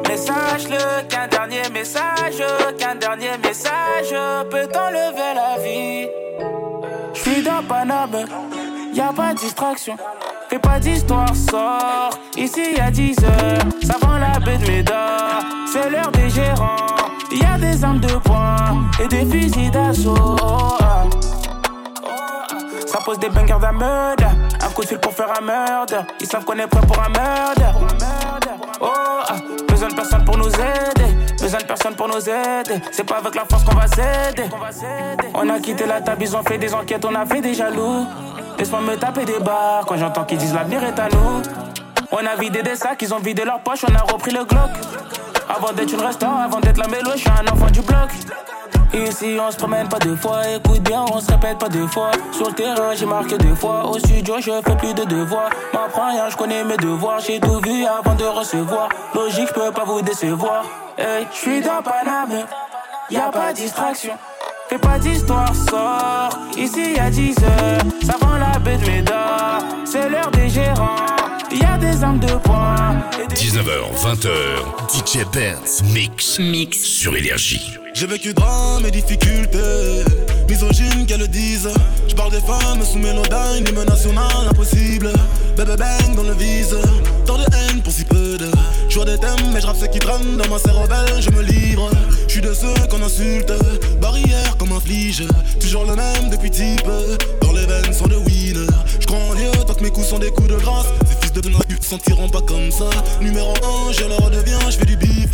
Mais 0.07 0.17
sache-le 0.17 1.07
qu'un 1.07 1.27
dernier 1.27 1.69
message, 1.73 2.43
qu'un 2.77 2.95
dernier 2.95 3.38
message 3.43 4.15
peut 4.49 4.67
t'enlever 4.67 5.34
la 5.36 5.57
vie. 5.62 6.07
J'suis 7.13 7.41
dans 7.43 7.63
Paname, 7.67 8.25
y'a 8.93 9.12
pas 9.13 9.34
de 9.34 9.39
distraction. 9.39 9.95
Fais 10.49 10.60
pas 10.60 10.79
d'histoire, 10.79 11.34
sort. 11.36 12.10
Ici 12.36 12.73
y'a 12.75 12.91
10 12.91 13.15
heures, 13.23 13.63
ça 13.84 13.95
vend 14.01 14.17
la 14.17 14.39
baie 14.39 14.57
de 14.57 14.69
Médard. 14.69 15.43
C'est 15.71 15.89
l'heure 15.89 16.12
des 16.12 16.29
gérants. 16.29 16.75
Y'a 17.31 17.57
des 17.57 17.84
armes 17.84 18.01
de 18.01 18.13
poing 18.15 18.89
et 19.01 19.07
des 19.07 19.25
fusils 19.25 19.71
d'assaut. 19.71 20.38
Ça 22.86 22.99
pose 23.05 23.19
des 23.19 23.29
bangers 23.29 23.71
meurtre. 23.73 24.25
Un 24.63 24.69
coup 24.69 24.82
de 24.84 24.88
fil 24.88 25.00
pour 25.00 25.13
faire 25.13 25.32
un 25.38 25.41
meurtre. 25.41 25.95
Ils 26.19 26.28
savent 26.28 26.45
qu'on 26.45 26.58
est 26.58 26.67
prêt 26.67 26.82
pour 26.82 27.00
un 27.00 27.10
meurtre. 27.10 27.62
Oh, 28.80 28.88
ah. 28.88 29.36
besoin 29.67 29.89
de 29.89 29.95
personne 29.95 30.26
pour 30.26 30.38
nous 30.38 30.50
aider. 30.50 31.36
Besoin 31.39 31.60
de 31.60 31.65
personne 31.65 31.95
pour 31.95 32.08
nous 32.08 32.30
aider. 32.30 32.82
C'est 32.91 33.04
pas 33.04 33.17
avec 33.17 33.36
la 33.36 33.45
force 33.45 33.63
qu'on 33.63 33.76
va 33.76 33.88
s'aider. 33.88 34.50
On 35.34 35.50
a 35.50 35.60
quitté 35.60 35.86
la 35.86 36.02
table, 36.02 36.24
ils 36.24 36.36
ont 36.36 36.43
fait 36.43 36.58
des 36.58 36.74
enquêtes, 36.74 37.04
on 37.06 37.15
a 37.15 37.26
fait 37.26 37.41
des 37.41 37.54
jaloux. 37.54 38.06
Laisse-moi 38.58 38.82
me 38.82 38.95
taper 38.95 39.26
des 39.26 39.39
barres 39.39 39.86
quand 39.88 39.97
j'entends 39.97 40.24
qu'ils 40.24 40.38
disent 40.38 40.54
l'avenir 40.54 40.84
est 40.84 41.00
à 41.00 41.08
nous. 41.10 41.41
On 42.13 42.26
a 42.26 42.36
vidé 42.36 42.62
des 42.62 42.76
sacs, 42.76 43.02
ils 43.02 43.13
ont 43.13 43.19
vidé 43.19 43.45
leurs 43.45 43.62
poches, 43.62 43.86
on 43.89 43.95
a 43.95 44.12
repris 44.12 44.32
le 44.32 44.43
Glock. 44.43 44.69
Avant 45.50 45.71
d'être 45.71 45.93
une 45.93 46.02
restaurant, 46.02 46.39
avant 46.39 46.60
d'être 46.60 46.78
la 46.78 46.88
mélo, 46.88 47.12
je 47.13 47.19
suis 47.19 47.30
un 47.30 47.47
enfant 47.52 47.71
du 47.71 47.82
bloc. 47.82 48.10
Ici 48.93 49.38
on 49.39 49.50
se 49.50 49.56
promène 49.56 49.88
pas 49.88 50.00
deux 50.00 50.17
fois, 50.17 50.41
écoute 50.50 50.82
bien, 50.82 51.06
on 51.13 51.21
se 51.21 51.32
répète 51.32 51.58
pas 51.58 51.69
deux 51.69 51.88
fois. 51.88 52.12
Sur 52.34 52.47
le 52.47 52.54
terrain 52.54 52.93
j'ai 52.93 53.06
marqué 53.06 53.38
deux 53.38 53.56
fois, 53.56 53.86
au 53.86 53.97
studio 53.97 54.36
je 54.41 54.52
fais 54.65 54.76
plus 54.76 54.93
de 54.93 55.06
devoirs. 55.06 55.50
M'apprends 55.74 56.10
rien, 56.10 56.30
je 56.30 56.36
connais 56.36 56.65
mes 56.65 56.76
devoirs, 56.76 57.19
j'ai 57.19 57.39
tout 57.39 57.62
vu 57.62 57.86
avant 57.86 58.15
de 58.15 58.26
recevoir. 58.26 58.89
Logique, 59.15 59.47
je 59.47 59.54
peux 59.54 59.71
pas 59.71 59.86
vous 59.86 60.02
décevoir. 60.02 60.65
Hey, 60.97 61.26
je 61.32 61.38
suis 61.38 61.62
dans 61.62 61.82
Paname, 61.82 62.45
y 63.10 63.15
a 63.15 63.32
pas 63.32 63.54
de 63.54 63.58
distraction. 63.58 64.13
Fais 64.67 64.78
pas 64.78 65.00
d'histoire, 65.00 65.54
sort. 65.54 66.30
Ici 66.58 66.93
y'a 66.93 67.10
10 67.10 67.36
heures, 67.43 67.82
ça 68.06 68.15
vend 68.19 68.38
la 68.38 68.58
de 68.58 68.86
Médard. 68.89 69.60
C'est 69.84 70.10
l'heure 70.10 70.32
des 70.32 70.47
gérants, 70.47 70.90
y 71.59 71.63
a 71.63 71.77
des 71.77 72.03
armes 72.03 72.19
de 72.19 72.33
poing. 72.43 73.01
et 73.21 73.27
des- 73.27 73.35
19h, 73.35 73.91
20h. 74.03 74.29
DJ 74.89 75.25
Benz. 75.33 75.81
Mix. 75.93 76.39
Mix 76.39 76.79
sur 76.83 77.15
Énergie. 77.15 77.77
J'ai 77.93 78.08
vécu 78.08 78.34
drame 78.34 78.86
et 78.86 78.91
difficultés, 78.91 80.04
misogyne 80.49 81.06
qu'elles 81.06 81.19
le 81.19 81.27
disent. 81.27 81.69
Je 82.08 82.15
parle 82.15 82.32
des 82.32 82.39
femmes 82.39 82.84
sous 82.84 82.97
mélodyne, 82.97 83.67
hymne 83.67 83.84
national 83.84 84.47
impossible. 84.49 85.12
Bébé 85.58 85.75
bang 85.77 86.15
dans 86.15 86.23
le 86.23 86.34
vise, 86.34 86.75
tant 87.25 87.38
de 87.38 87.43
haine 87.43 87.82
pour 87.84 87.93
si 87.93 88.04
peu 88.06 88.38
de. 88.38 88.49
Je 88.89 88.95
vois 88.95 89.06
des 89.06 89.17
thèmes, 89.17 89.51
mais 89.54 89.62
je 89.62 89.67
rappe 89.67 89.77
ce 89.80 89.86
qui 89.86 89.99
traîne 89.99 90.38
dans 90.38 90.49
ma 90.49 90.58
cervelle, 90.58 91.21
je 91.21 91.30
me 91.32 91.41
livre. 91.41 91.89
Je 92.27 92.32
suis 92.32 92.41
de 92.41 92.54
ceux 92.54 92.88
qu'on 92.89 93.04
insulte, 93.04 93.51
barrière 93.99 94.58
comme 94.58 94.71
un 94.71 94.80
flige. 94.80 95.23
Toujours 95.60 95.86
le 95.86 95.95
même 95.95 96.30
depuis 96.32 96.49
type, 96.49 96.88
dans 97.41 97.51
les 97.51 97.65
veines 97.65 97.93
sont 97.93 98.08
de 98.08 98.15
winner. 98.15 98.67
Je 98.99 99.06
crois 99.06 99.19
en 99.19 99.36
Dieu 99.36 99.51
tant 99.67 99.73
que 99.73 99.84
mes 99.84 99.91
coups 99.91 100.08
sont 100.08 100.19
des 100.19 100.32
coups 100.32 100.47
de 100.47 100.56
grâce. 100.56 100.88
Ces 101.08 101.15
fils 101.21 101.34
de 101.34 101.41
pute 101.41 101.84
se 101.84 101.89
sentiront 101.89 102.30
pas 102.30 102.41
comme 102.41 102.71
ça. 102.71 102.89
Numéro 103.21 103.54
1, 103.89 103.91
je 103.91 104.06
leur 104.06 104.19
redeviens, 104.19 104.60
je 104.69 104.77
fais 104.77 104.86
du 104.86 104.95
bif. 104.95 105.30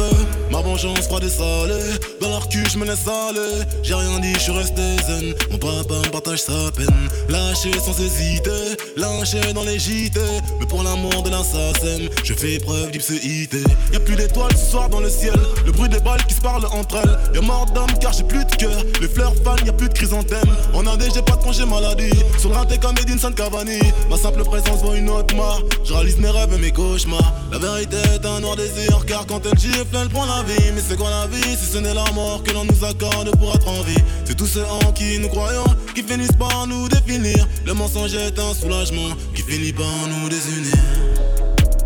Ma 0.52 0.62
vengeance 0.62 1.08
froide 1.08 1.24
et 1.24 1.30
salée, 1.30 2.00
dans 2.22 2.30
leur 2.30 2.47
je 2.52 2.78
me 2.78 2.86
laisse 2.86 3.08
aller. 3.08 3.66
J'ai 3.84 3.94
rien 3.94 4.20
dit, 4.20 4.34
je 4.34 4.40
suis 4.40 4.52
resté 4.52 4.82
zen. 5.08 5.34
Mon 5.52 5.58
papa 5.58 5.96
me 6.06 6.10
partage 6.12 6.40
sa 6.40 6.72
peine. 6.76 6.88
Lâché 7.30 7.72
sans 7.80 8.00
hésiter, 8.00 8.78
lâché 8.96 9.54
dans 9.54 9.64
les 9.64 9.80
JT. 9.80 10.20
Mais 10.60 10.66
pour 10.66 10.84
l'amour 10.84 11.24
de 11.24 11.30
l'assassin, 11.30 12.08
je 12.24 12.34
fais 12.34 12.60
preuve 12.60 12.92
d'ipséité. 12.92 13.62
Y'a 13.92 14.00
plus 14.00 14.16
d'étoiles 14.16 14.56
ce 14.56 14.72
soir 14.72 14.90
dans 14.90 15.00
le 15.00 15.10
ciel. 15.10 15.36
Le 15.66 15.72
bruit 15.72 15.90
des 15.90 16.00
balles 16.00 16.24
qui 16.26 16.36
se 16.36 16.42
parlent 16.42 16.66
entre 16.66 16.98
elles. 16.98 17.18
Y'a 17.36 17.42
mort 17.42 17.66
d'homme 17.74 17.92
car 18.00 18.14
j'ai 18.14 18.24
plus 18.24 18.46
de 18.46 18.56
cœur. 18.56 18.84
Les 19.02 19.08
fleurs 19.08 19.34
fanent, 19.44 19.66
y'a 19.66 19.74
plus 19.74 19.90
de 19.90 19.94
chrysanthème. 19.94 20.50
En 20.74 20.86
Indé, 20.88 21.06
j'ai 21.14 21.22
pas 21.22 21.36
de 21.36 21.44
congé 21.44 21.66
maladie. 21.66 22.18
Sur 22.40 22.50
le 22.50 22.56
rinté 22.56 22.78
comme 22.78 22.96
Edinson 23.02 23.32
Cavani. 23.32 23.80
Ma 24.10 24.18
simple 24.18 24.44
présence 24.44 24.82
vaut 24.82 24.94
une 24.94 25.10
autre 25.10 25.36
marque. 25.36 25.66
Je 25.84 25.94
réalise 25.94 26.18
mes 26.18 26.30
rêves 26.30 26.54
et 26.54 26.58
mes 26.58 26.72
cauchemars. 26.72 27.34
La 27.52 27.58
vérité 27.58 27.98
est 28.14 28.26
un 28.26 28.40
noir 28.40 28.56
désir, 28.56 29.06
car 29.06 29.26
quand 29.26 29.42
elle 29.46 29.58
gifle, 29.58 29.86
elle 30.00 30.10
prend 30.10 30.26
la 30.26 30.44
vie. 30.44 30.72
Mais 30.76 30.82
c'est 30.88 30.98
quoi 30.98 31.10
la 31.10 31.28
vie 31.28 31.56
si 31.58 31.72
ce 31.72 31.78
n'est 31.78 31.94
la 31.94 32.06
mort? 32.14 32.37
Que 32.43 32.52
l'on 32.52 32.65
nous 32.65 32.86
accorde 32.86 33.36
pour 33.38 33.54
être 33.56 33.67
en 33.67 33.82
vie 33.82 34.02
C'est 34.26 34.36
tous 34.36 34.47
ceux 34.47 34.65
en 34.65 34.91
qui 34.91 35.19
nous 35.19 35.30
croyons 35.30 35.65
qui 35.95 36.04
finissent 36.04 36.38
par 36.38 36.67
nous 36.67 36.88
définir. 36.89 37.47
Le 37.65 37.73
mensonge 37.73 38.13
est 38.13 38.38
un 38.38 38.54
soulagement 38.54 39.10
qui 39.34 39.41
finit 39.41 39.73
par 39.73 40.08
nous 40.08 40.30
désunir. 40.30 40.78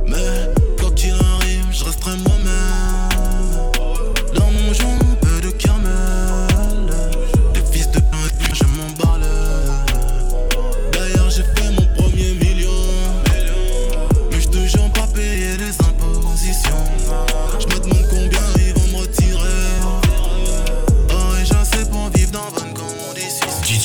Mais 0.07 0.49
quoi 0.79 0.91
qu'il 0.91 1.11
arrive, 1.13 1.65
je 1.71 1.83
resterai 1.85 2.17
moi-même. 2.17 3.71
Dans 4.33 4.51
mon 4.51 4.73
joint, 4.73 4.99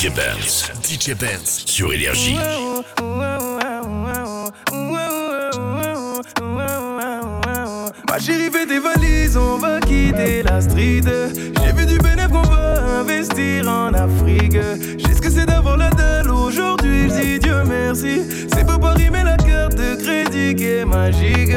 DJ 0.07 0.13
Benz, 0.15 0.71
DJ 0.83 1.15
Benz 1.15 1.63
sur 1.65 1.91
Énergie. 1.91 2.37
Ma 8.09 8.17
chérie, 8.17 8.49
fais 8.49 8.65
tes 8.65 8.79
valises, 8.79 9.35
on 9.35 9.57
va 9.57 9.81
quitter 9.81 10.43
la 10.43 10.61
street. 10.61 11.01
J'ai 11.03 11.73
vu 11.73 11.85
du 11.85 11.97
bénéfice 11.97 12.27
qu'on 12.31 12.41
va 12.41 12.99
investir 13.01 13.67
en 13.67 13.93
Afrique. 13.93 14.57
J'ai 14.97 15.13
ce 15.13 15.19
que 15.19 15.29
c'est 15.29 15.45
d'avoir 15.45 15.75
la 15.75 15.89
dalle 15.89 16.31
aujourd'hui, 16.31 17.09
je 17.09 17.21
dis 17.21 17.39
Dieu 17.39 17.63
merci. 17.65 18.21
C'est 18.53 18.65
pas 18.65 18.79
Paris, 18.79 19.09
mais 19.11 19.25
la 19.25 19.35
carte 19.35 19.75
de 19.75 19.95
crédit 19.95 20.55
qui 20.55 20.67
est 20.67 20.85
magique. 20.85 21.51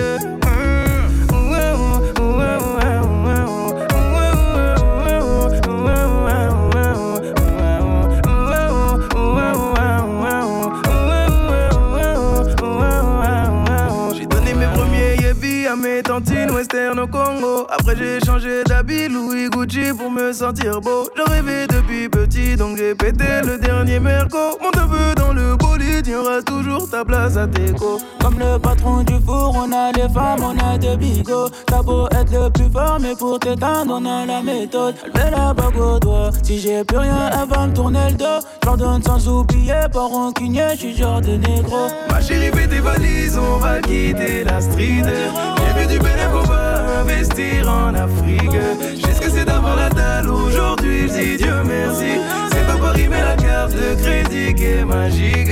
Au 16.98 17.06
Congo. 17.06 17.66
Après 17.70 17.94
j'ai 17.96 18.20
changé 18.20 18.64
d'habit 18.64 19.08
Louis 19.08 19.48
Gucci 19.48 19.92
pour 19.96 20.10
me 20.10 20.32
sentir 20.32 20.80
beau. 20.80 21.08
Je 21.16 21.22
rêvais 21.30 21.66
depuis 21.66 22.08
petit 22.08 22.56
donc 22.56 22.76
j'ai 22.76 22.94
pété 22.94 23.42
le 23.44 23.58
dernier 23.58 24.00
merco. 24.00 24.58
Mon 24.60 24.70
neveu 24.80 25.14
dans 25.14 25.32
le 25.32 25.56
bolide, 25.56 26.06
il 26.06 26.12
y 26.12 26.16
aura 26.16 26.42
toujours 26.42 26.88
ta 26.90 27.04
place 27.04 27.36
à 27.36 27.46
déco. 27.46 28.00
Comme 28.20 28.38
le 28.38 28.58
patron 28.58 29.02
du 29.02 29.14
four, 29.24 29.54
on 29.56 29.72
a 29.72 29.92
des 29.92 30.12
femmes, 30.12 30.42
on 30.42 30.58
a 30.58 30.78
des 30.78 30.96
bigots. 30.96 31.48
T'as 31.66 31.82
beau 31.82 32.06
être 32.08 32.32
le 32.32 32.50
plus 32.50 32.70
fort, 32.70 32.98
mais 33.00 33.14
pour 33.14 33.38
t'éteindre, 33.38 33.98
on 34.00 34.04
a 34.04 34.26
la 34.26 34.42
méthode. 34.42 34.94
Elle 35.04 35.24
met 35.24 35.30
la 35.30 35.54
bague 35.54 35.76
au 35.78 35.98
doigt. 35.98 36.30
Si 36.42 36.58
j'ai 36.58 36.82
plus 36.84 36.98
rien, 36.98 37.30
elle 37.32 37.48
va 37.48 37.66
me 37.66 37.74
tourner 37.74 38.10
le 38.10 38.16
dos. 38.16 38.46
J'en 38.64 38.76
donne 38.76 39.02
sans 39.02 39.28
oublier, 39.28 39.86
pas 39.92 40.06
rancunier, 40.06 40.68
j'suis 40.74 40.96
genre 40.96 41.20
de 41.20 41.36
négro. 41.36 41.88
Ma 42.10 42.20
chérie, 42.20 42.50
fais 42.52 42.66
tes 42.66 42.80
valises, 42.80 43.38
on 43.38 43.58
va 43.58 43.80
quitter 43.80 44.44
la 44.44 44.60
street. 44.60 45.04
J'ai 45.04 45.80
vu 45.80 45.86
du 45.86 45.98
va 45.98 46.79
investir 47.00 47.68
en 47.68 47.94
Afrique. 47.94 48.56
J'ai 48.94 49.12
ce 49.12 49.20
que 49.20 49.30
c'est 49.30 49.44
d'avoir 49.44 49.76
la 49.76 49.90
dalle 49.90 50.28
aujourd'hui, 50.28 51.08
je 51.08 51.12
dis 51.12 51.36
Dieu 51.36 51.62
merci. 51.64 52.20
C'est 52.52 52.66
pas 52.66 52.76
Paris, 52.76 53.08
mais 53.08 53.20
la 53.20 53.36
carte 53.36 53.72
de 53.72 53.94
crédit 54.02 54.54
qui 54.54 54.64
est 54.64 54.84
magique. 54.84 55.50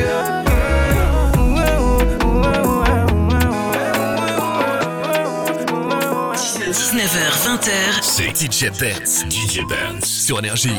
19h20h, 6.99 8.03
c'est 8.03 8.37
DJ 8.37 8.71
Benz, 8.79 9.25
DJ 9.31 9.61
Benz 9.69 10.05
sur 10.05 10.39
Énergie. 10.39 10.71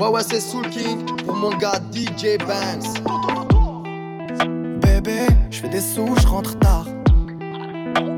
Ouais, 0.00 0.08
ouais, 0.08 0.22
c'est 0.22 0.40
Soul 0.40 0.68
King 0.70 1.04
pour 1.26 1.34
mon 1.34 1.56
gars 1.56 1.80
DJ 1.92 2.38
Banks. 2.38 3.02
Bébé, 4.80 5.26
je 5.50 5.58
fais 5.58 5.68
des 5.68 5.80
sous, 5.80 6.14
je 6.20 6.26
rentre 6.26 6.58
tard. 6.58 6.86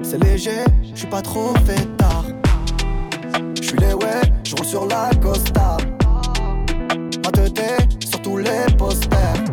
C'est 0.02 0.22
léger, 0.24 0.64
je 0.92 0.98
suis 0.98 1.06
pas 1.06 1.22
trop 1.22 1.52
fait 1.66 1.96
tard. 1.96 2.24
Je 3.56 3.62
suis 3.62 3.78
les 3.78 3.94
ouais, 3.94 4.20
je 4.44 4.56
roule 4.56 4.66
sur 4.66 4.86
la 4.86 5.10
Costa. 5.20 5.76
Ma 7.24 7.30
tête 7.30 8.04
sur 8.04 8.20
tous 8.22 8.38
les 8.38 8.66
posters. 8.76 9.44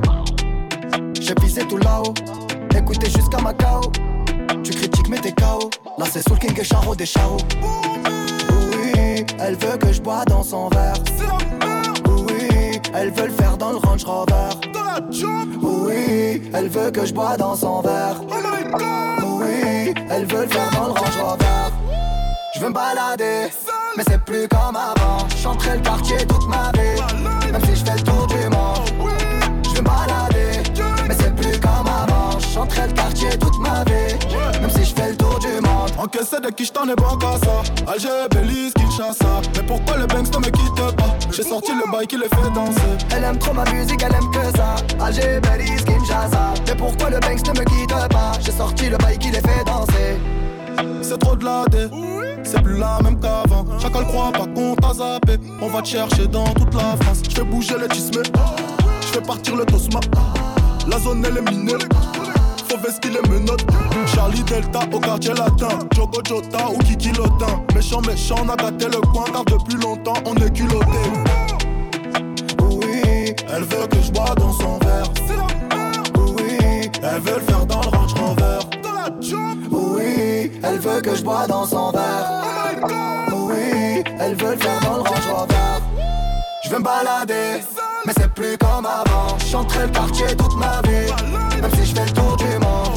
J'ai 1.20 1.36
pissé 1.36 1.62
tout 1.68 1.78
là-haut, 1.78 2.13
écoutez 2.76 3.10
jusqu'à 3.10 3.40
Macao. 3.40 3.82
Tu 4.63 4.72
critiques 4.72 5.10
mais 5.10 5.20
t'es 5.20 5.32
KO. 5.32 5.70
Là 5.98 6.06
c'est 6.12 6.28
Soul 6.28 6.40
King 6.40 6.60
et 6.60 6.63
Charo 6.63 6.96
des 6.96 7.06
Charo. 7.06 7.38
Oui, 8.72 9.26
elle 9.40 9.56
veut 9.56 9.78
que 9.78 9.92
je 9.92 10.02
bois 10.02 10.26
dans 10.26 10.44
son 10.44 10.70
verre. 10.70 10.96
Oui, 12.08 12.80
elle 12.94 13.12
veut 13.12 13.28
le 13.28 13.34
faire 13.34 13.58
dans 13.58 13.72
le 13.72 13.78
Range 13.78 14.04
Rover. 14.04 14.50
Oui, 15.62 16.42
elle 16.54 16.70
veut 16.70 16.92
que 16.92 17.06
je 17.06 17.13
bois 17.13 17.38
dans 17.38 17.56
son 17.56 17.82
verre. 17.82 18.22
Oui, 18.30 18.38
elle 20.10 20.26
veut 20.26 20.42
le 20.44 20.48
faire 20.48 20.70
dans 20.72 20.88
le 20.88 20.92
Range 20.92 21.22
Rover. 21.22 21.46
Je 22.56 22.60
veux 22.60 22.70
me 22.70 22.74
balader, 22.74 23.48
mais 23.96 24.04
c'est 24.08 24.24
plus 24.24 24.48
comme 24.48 24.76
avant. 24.76 25.28
Chanterai 25.42 25.78
le 25.78 25.82
quartier 25.82 26.18
toute 26.28 26.48
ma 26.48 26.72
vie, 26.72 27.52
même 27.52 27.62
si 27.66 27.76
je 27.76 27.86
fais 27.86 27.98
le 27.98 28.04
tour 28.04 28.28
du 28.28 28.50
monde. 28.50 29.12
Je 29.64 29.70
veux 29.76 29.82
me 29.82 29.88
balader, 29.88 30.64
mais 31.08 31.16
c'est 31.20 31.36
plus 31.36 31.60
comme 31.60 31.88
avant. 31.88 32.40
Chanterai 32.40 32.88
le 32.88 32.94
quartier 32.94 33.30
toute 33.38 33.60
ma 33.60 33.84
vie, 33.84 34.60
même 34.62 34.72
si 34.72 34.77
Encaissé 36.08 36.39
de 36.39 36.50
qui 36.52 36.63
j't'en 36.63 36.88
ai 36.88 36.96
bon 36.96 37.17
qu'à 37.17 37.34
ça. 37.38 37.91
Alger, 37.91 38.30
Belize, 38.32 38.72
Kinshasa 38.76 39.41
Mais 39.58 39.63
pourquoi 39.63 39.98
le 39.98 40.06
Banks 40.06 40.34
ne 40.34 40.38
me 40.38 40.46
quitte 40.46 40.96
pas? 40.96 41.17
J'ai 41.34 41.43
sorti 41.43 41.74
le 41.74 41.91
bail 41.91 42.08
qui 42.08 42.15
les 42.15 42.30
fait 42.30 42.50
danser. 42.56 42.80
Elle 43.13 43.26
aime 43.26 43.38
trop 43.38 43.54
ma 43.54 43.65
musique, 43.72 44.02
elle 44.02 44.15
aime 44.15 44.32
que 44.32 44.58
ça. 44.58 44.76
Alger, 45.04 45.41
Belize, 45.41 45.84
Kinshasa. 45.84 46.54
Mais 46.65 46.76
pourquoi 46.76 47.10
le 47.10 47.20
Banks 47.20 47.46
ne 47.46 47.60
me 47.60 47.65
quitte 47.65 47.89
pas? 47.89 48.32
J'ai 48.39 48.54
sorti 48.54 48.89
le 48.89 48.96
bail 48.96 49.17
qui 49.17 49.32
les 49.32 49.41
fait 49.41 49.65
danser. 49.65 50.17
C'est 51.02 51.17
trop 51.17 51.36
de 51.36 51.43
la 51.43 51.65
dé 51.65 51.89
C'est 52.46 52.62
plus 52.63 52.78
la 52.78 53.00
même 53.04 53.20
qu'avant. 53.20 53.65
Chacun 53.78 54.00
le 54.00 54.06
croit 54.06 54.32
pas 54.32 54.46
qu'on 54.56 54.76
t'a 54.76 54.93
zappé. 54.93 55.38
On 55.62 55.67
va 55.67 55.82
te 55.82 55.89
chercher 55.89 56.28
dans 56.28 56.48
toute 56.54 56.74
la 56.74 56.96
France. 57.02 57.22
Je 57.30 57.36
fais 57.36 57.43
bouger 57.43 57.76
les 57.82 57.89
tismes. 57.89 58.24
Je 59.02 59.08
fais 59.08 59.22
partir 59.22 59.58
le 59.58 59.65
tosma. 59.65 60.00
La 60.88 61.00
zone 61.00 61.26
elle 61.28 61.39
est 61.39 61.52
minée 61.52 61.74
Faut 62.70 62.78
vestir 62.78 63.12
les 63.12 63.30
menottes 63.30 63.66
Charlie 64.14 64.44
Delta 64.44 64.80
au 64.92 65.00
quartier 65.00 65.34
latin. 65.34 65.80
Jogo 65.96 66.22
Jota 66.28 66.70
ou 66.70 66.78
Kiki 66.80 67.12
Lotin. 67.14 67.64
Méchant 67.74 68.02
méchant 68.02 68.36
on 68.44 68.50
a 68.50 68.56
gâté 68.56 68.86
le 68.86 69.02
coin 69.12 69.26
Car 69.32 69.46
depuis 69.46 69.78
longtemps 69.82 70.22
on 70.26 70.36
est 70.36 70.52
culotté. 70.54 70.86
Oui 72.62 73.36
Elle 73.54 73.64
veut 73.64 73.88
que 73.88 74.02
je 74.02 74.12
bois 74.12 74.36
dans 74.36 74.52
son 74.52 74.78
verre. 74.80 75.12
Oui 76.18 76.90
Elle 77.02 77.22
veut 77.22 77.36
le 77.36 77.42
faire 77.42 77.66
dans 77.66 77.82
le 77.82 77.88
Range 77.88 78.14
Rover. 78.14 78.60
Oui, 79.72 80.52
elle 80.64 80.80
veut 80.80 81.02
que 81.02 81.16
je 81.16 81.24
bois 81.24 81.48
dans 81.48 81.66
son 81.66 81.92
verre. 81.92 82.44
Oui, 83.32 84.04
elle 84.20 84.36
veut 84.36 84.52
le 84.52 84.58
faire 84.58 84.80
dans 84.82 84.98
le 84.98 85.02
Range 85.02 85.28
Rover. 85.32 85.56
Je 86.64 86.70
veux 86.70 86.80
me 86.80 86.84
balader, 86.84 87.64
mais 88.08 88.13
c'est 88.17 88.34
plus 88.34 88.58
comme 88.58 88.86
avant. 88.86 89.38
Chanterai 89.38 89.84
le 89.84 89.89
quartier 89.89 90.28
toute 90.38 90.56
ma 90.56 90.82
vie, 90.88 91.12
même 91.62 91.72
si 91.76 91.86
je 91.86 91.93
fais 91.93 92.06
le 92.06 92.12
tour 92.12 92.38
du 92.38 92.58
monde. 92.60 92.96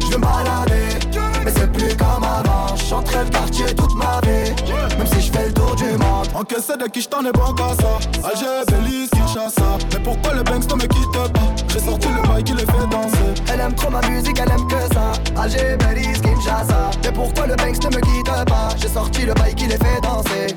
Je 0.00 0.06
veux 0.06 0.18
me 0.18 0.22
balader, 0.22 0.98
mais 1.44 1.52
c'est 1.56 1.70
plus 1.72 1.96
comme 1.96 2.24
avant. 2.24 2.76
Chanterai 2.76 3.24
le 3.24 3.30
quartier 3.30 3.66
toute 3.66 3.94
ma 3.94 4.20
vie, 4.22 4.50
même 4.98 5.06
si 5.06 5.20
je 5.20 5.32
fais 5.32 5.46
le 5.46 5.52
tour 5.52 5.76
du 5.76 5.84
monde. 5.84 6.26
Encaissé 6.34 6.76
de 6.76 6.86
qui 6.88 7.00
j't'en 7.00 7.24
ai 7.24 7.30
bon 7.30 7.54
ça 7.56 8.28
Alger, 8.28 8.64
Belize, 8.66 9.10
Kinshasa 9.10 9.78
Mais 9.92 10.00
pourquoi 10.02 10.34
le 10.34 10.42
Banks 10.42 10.68
ne 10.68 10.74
me 10.74 10.86
quitte 10.88 11.32
pas? 11.32 11.54
J'ai 11.68 11.78
sorti 11.78 12.08
le 12.08 12.28
bail 12.28 12.42
qui 12.42 12.54
les 12.54 12.66
fait 12.66 12.86
danser 12.90 13.42
Elle 13.52 13.60
aime 13.60 13.74
trop 13.74 13.90
ma 13.90 14.00
musique, 14.08 14.40
elle 14.40 14.50
aime 14.50 14.66
que 14.66 14.94
ça. 14.94 15.12
Alger, 15.40 15.76
Belize, 15.78 16.20
Kinshasa. 16.20 16.90
Mais 17.04 17.12
pourquoi 17.12 17.46
le 17.46 17.54
Banks 17.54 17.84
ne 17.84 17.96
me 17.96 18.00
quitte 18.00 18.46
pas? 18.46 18.68
J'ai 18.76 18.88
sorti 18.88 19.26
le 19.26 19.34
bail 19.34 19.54
qui 19.54 19.66
les 19.66 19.76
fait 19.76 20.00
danser. 20.02 20.56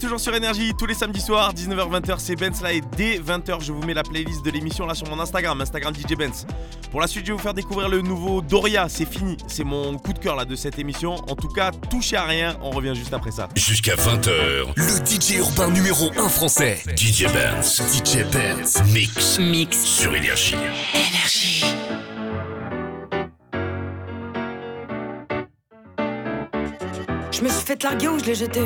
Toujours 0.11 0.19
sur 0.19 0.35
Énergie 0.35 0.73
tous 0.77 0.87
les 0.87 0.93
samedis 0.93 1.21
soirs, 1.21 1.53
19h-20h, 1.53 2.15
c'est 2.17 2.35
Benz 2.35 2.61
là 2.61 2.73
et 2.73 2.81
dès 2.97 3.17
20h, 3.17 3.61
je 3.61 3.71
vous 3.71 3.81
mets 3.83 3.93
la 3.93 4.03
playlist 4.03 4.43
de 4.43 4.51
l'émission 4.51 4.85
là 4.85 4.93
sur 4.93 5.07
mon 5.07 5.17
Instagram, 5.21 5.61
Instagram 5.61 5.93
DJ 5.95 6.17
Benz. 6.17 6.45
Pour 6.91 6.99
la 6.99 7.07
suite, 7.07 7.25
je 7.25 7.31
vais 7.31 7.37
vous 7.37 7.41
faire 7.41 7.53
découvrir 7.53 7.87
le 7.87 8.01
nouveau 8.01 8.41
Doria, 8.41 8.89
c'est 8.89 9.05
fini, 9.05 9.37
c'est 9.47 9.63
mon 9.63 9.97
coup 9.97 10.11
de 10.11 10.19
cœur 10.19 10.35
là 10.35 10.43
de 10.43 10.53
cette 10.53 10.77
émission. 10.79 11.15
En 11.29 11.35
tout 11.37 11.47
cas, 11.47 11.71
touchez 11.89 12.17
à 12.17 12.25
rien, 12.25 12.57
on 12.61 12.71
revient 12.71 12.93
juste 12.93 13.13
après 13.13 13.31
ça. 13.31 13.47
Jusqu'à 13.55 13.95
20h, 13.95 14.73
le 14.75 15.05
DJ 15.05 15.37
urbain 15.37 15.69
numéro 15.69 16.11
1 16.17 16.27
français, 16.27 16.83
DJ 16.97 17.27
Benz, 17.31 17.81
DJ 17.93 18.29
Benz, 18.33 18.83
mix, 18.91 19.39
mix 19.39 19.81
sur 19.81 20.13
Énergie. 20.13 20.55
Énergie. 20.93 21.63
Je 27.31 27.41
me 27.41 27.47
suis 27.47 27.65
fait 27.65 27.81
larguer 27.81 28.09
ou 28.09 28.19
je 28.19 28.25
l'ai 28.25 28.35
jeté? 28.35 28.61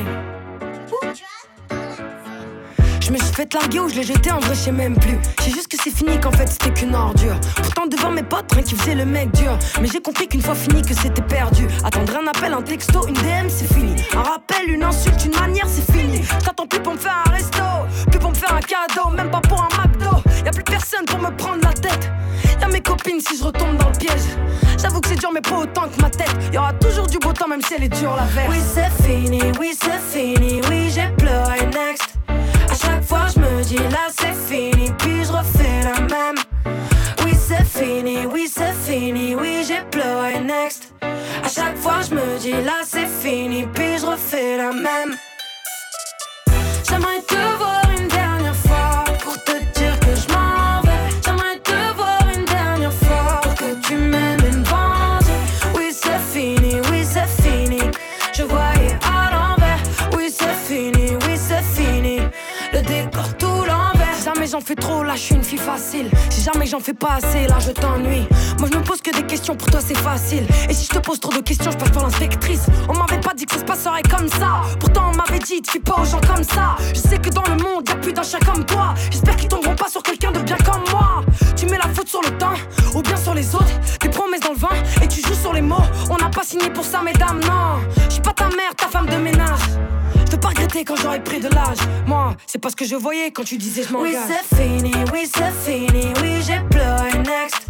Je 3.06 3.12
me 3.12 3.18
suis 3.18 3.34
fait 3.34 3.52
larguer 3.54 3.78
ou 3.78 3.88
je 3.88 3.94
l'ai 3.94 4.02
jeté, 4.02 4.32
en 4.32 4.40
vrai, 4.40 4.54
je 4.54 4.60
sais 4.60 4.72
même 4.72 4.96
plus. 4.96 5.16
J'ai 5.44 5.52
juste 5.52 5.68
que 5.68 5.76
c'est 5.82 5.94
fini, 5.94 6.18
qu'en 6.18 6.32
fait 6.32 6.48
c'était 6.48 6.72
qu'une 6.72 6.94
ordure. 6.94 7.36
Pourtant, 7.56 7.86
devant 7.86 8.10
mes 8.10 8.24
potes, 8.24 8.50
rien 8.52 8.62
qui 8.62 8.74
faisait 8.74 8.96
le 8.96 9.04
mec 9.04 9.30
dur. 9.32 9.56
Mais 9.80 9.86
j'ai 9.86 10.00
compris 10.00 10.26
qu'une 10.26 10.42
fois 10.42 10.56
fini, 10.56 10.82
que 10.82 10.94
c'était 10.94 11.22
perdu. 11.22 11.68
Attendre 11.84 12.16
un 12.16 12.26
appel, 12.26 12.52
un 12.52 12.62
texto, 12.62 13.06
une 13.06 13.14
DM, 13.14 13.48
c'est 13.48 13.72
fini. 13.72 13.94
Un 14.12 14.22
rappel, 14.22 14.68
une 14.68 14.82
insulte, 14.82 15.24
une 15.24 15.38
manière, 15.38 15.66
c'est 15.68 15.88
fini. 15.92 16.20
T'attends 16.44 16.66
plus 16.66 16.80
pour 16.80 16.94
me 16.94 16.98
faire 16.98 17.22
un 17.26 17.30
resto, 17.30 17.62
plus 18.10 18.18
pour 18.18 18.30
me 18.30 18.34
faire 18.34 18.54
un 18.54 18.60
cadeau, 18.60 19.10
même 19.16 19.30
pas 19.30 19.40
pour 19.40 19.62
un 19.62 19.68
McDo. 19.80 20.16
Y'a 20.44 20.50
plus 20.50 20.64
personne 20.64 21.04
pour 21.04 21.20
me 21.20 21.30
prendre 21.36 21.62
la 21.62 21.72
tête. 21.72 22.10
Y'a 22.60 22.66
mes 22.66 22.80
copines 22.80 23.20
si 23.20 23.38
je 23.38 23.44
retombe 23.44 23.76
dans 23.76 23.90
le 23.90 23.98
piège. 23.98 24.26
J'avoue 24.82 25.00
que 25.00 25.08
c'est 25.08 25.20
dur, 25.20 25.30
mais 25.32 25.42
pas 25.42 25.58
autant 25.58 25.88
que 25.88 26.00
ma 26.02 26.10
tête. 26.10 26.34
Y'aura 26.52 26.72
toujours 26.72 27.06
du 27.06 27.18
beau 27.18 27.32
temps, 27.32 27.46
même 27.46 27.62
si 27.62 27.74
elle 27.74 27.84
est 27.84 28.00
dure 28.00 28.16
la 28.16 28.24
veille. 28.24 28.48
Oui, 28.50 28.58
c'est 28.74 28.90
fini, 29.04 29.42
oui, 29.60 29.76
c'est 29.80 30.18
fini, 30.18 30.60
oui, 30.68 30.90
j'ai 30.92 31.08
pleuré 31.16 31.66
next. 31.66 32.15
Chaque 32.78 33.04
fois, 33.04 33.26
je 33.34 33.40
me 33.40 33.62
dis 33.62 33.76
là, 33.76 34.08
c'est 34.10 34.34
fini, 34.34 34.90
puis 34.98 35.24
je 35.24 35.32
refais 35.32 35.82
la 35.82 36.00
même. 36.00 36.36
Oui, 37.24 37.32
c'est 37.34 37.64
fini, 37.64 38.26
oui, 38.26 38.48
c'est 38.52 38.74
fini, 38.74 39.34
oui, 39.34 39.64
j'ai 39.66 39.80
pleuré 39.90 40.40
next. 40.40 40.92
À 41.00 41.48
chaque 41.48 41.76
fois, 41.78 42.00
je 42.08 42.14
me 42.14 42.38
dis 42.38 42.52
là, 42.52 42.80
c'est 42.84 43.06
fini, 43.06 43.66
puis 43.72 43.98
je 43.98 44.06
refais 44.06 44.58
la 44.58 44.72
même. 44.72 45.16
J'aimerais 46.88 47.22
te 47.22 47.56
voir 47.58 47.85
j'en 64.56 64.64
fais 64.64 64.74
trop, 64.74 65.02
là, 65.02 65.14
je 65.16 65.20
suis 65.20 65.34
une 65.34 65.44
fille 65.44 65.58
facile. 65.58 66.08
Si 66.30 66.40
jamais 66.40 66.64
j'en 66.64 66.80
fais 66.80 66.94
pas 66.94 67.16
assez, 67.16 67.46
là, 67.46 67.58
je 67.58 67.72
t'ennuie. 67.72 68.26
Moi, 68.58 68.68
je 68.72 68.78
me 68.78 68.82
pose 68.82 69.02
que 69.02 69.10
des 69.10 69.24
questions, 69.24 69.54
pour 69.54 69.70
toi, 69.70 69.80
c'est 69.86 69.98
facile. 69.98 70.46
Et 70.70 70.72
si 70.72 70.86
je 70.86 70.90
te 70.90 70.98
pose 70.98 71.20
trop 71.20 71.32
de 71.32 71.40
questions, 71.40 71.70
je 71.70 71.76
passe 71.76 71.90
pour 71.90 72.02
l'inspectrice. 72.02 72.64
On 72.88 72.94
m'avait 72.94 73.20
pas 73.20 73.34
dit 73.34 73.44
que 73.44 73.52
ça 73.52 73.60
se 73.60 73.64
passerait 73.64 74.02
comme 74.04 74.28
ça. 74.28 74.62
Pourtant, 74.80 75.10
on 75.12 75.16
m'avait 75.16 75.40
dit, 75.40 75.60
tu 75.60 75.72
fais 75.72 75.78
pas 75.80 76.00
aux 76.00 76.06
gens 76.06 76.22
comme 76.22 76.42
ça. 76.42 76.76
Je 76.94 77.00
sais 77.00 77.18
que 77.18 77.28
dans 77.28 77.44
le 77.44 77.62
monde, 77.62 77.86
y'a 77.86 77.96
plus 77.96 78.14
d'un 78.14 78.22
chien 78.22 78.38
comme 78.46 78.64
toi. 78.64 78.94
J'espère 79.10 79.36
qu'ils 79.36 79.48
tomberont 79.48 79.76
pas 79.76 79.90
sur 79.90 80.02
quelqu'un 80.02 80.32
de 80.32 80.40
bien 80.40 80.56
comme 80.64 80.84
moi. 80.90 81.22
Tu 81.54 81.66
mets 81.66 81.78
la 81.78 81.88
faute 81.94 82.08
sur 82.08 82.22
le 82.22 82.30
temps, 82.38 82.56
ou 82.94 83.02
bien 83.02 83.16
sur 83.16 83.34
les 83.34 83.54
autres. 83.54 83.76
Des 84.00 84.08
promesses 84.08 84.40
dans 84.40 84.52
le 84.52 84.58
vin, 84.58 85.02
et 85.02 85.08
tu 85.08 85.20
joues 85.20 85.34
sur 85.34 85.52
les 85.52 85.62
mots. 85.62 85.84
On 86.08 86.16
n'a 86.16 86.30
pas 86.30 86.44
signé 86.44 86.70
pour 86.70 86.84
ça, 86.84 87.02
mesdames, 87.02 87.40
non. 87.40 87.80
Je 88.08 88.20
pas 88.22 88.32
ta 88.32 88.48
mère, 88.48 88.74
ta 88.74 88.88
femme 88.88 89.06
de 89.06 89.16
ménage. 89.16 89.60
Je 90.26 90.32
veux 90.32 90.40
pas 90.40 90.48
regretter 90.48 90.84
quand 90.84 90.96
j'aurai 90.96 91.22
pris 91.22 91.38
de 91.38 91.48
l'âge. 91.48 91.78
Moi, 92.06 92.34
c'est 92.46 92.58
pas 92.58 92.70
ce 92.70 92.76
que 92.76 92.84
je 92.84 92.96
voyais 92.96 93.30
quand 93.30 93.44
tu 93.44 93.56
disais 93.56 93.84
je 93.84 93.92
m'engage. 93.92 94.12
Oui, 94.12 94.18
c'est 94.28 94.56
fini, 94.56 94.92
oui, 95.12 95.30
c'est 95.32 95.70
fini, 95.70 96.12
oui, 96.20 96.42
j'ai 96.44 96.60
pleuré 96.68 97.12
next. 97.18 97.68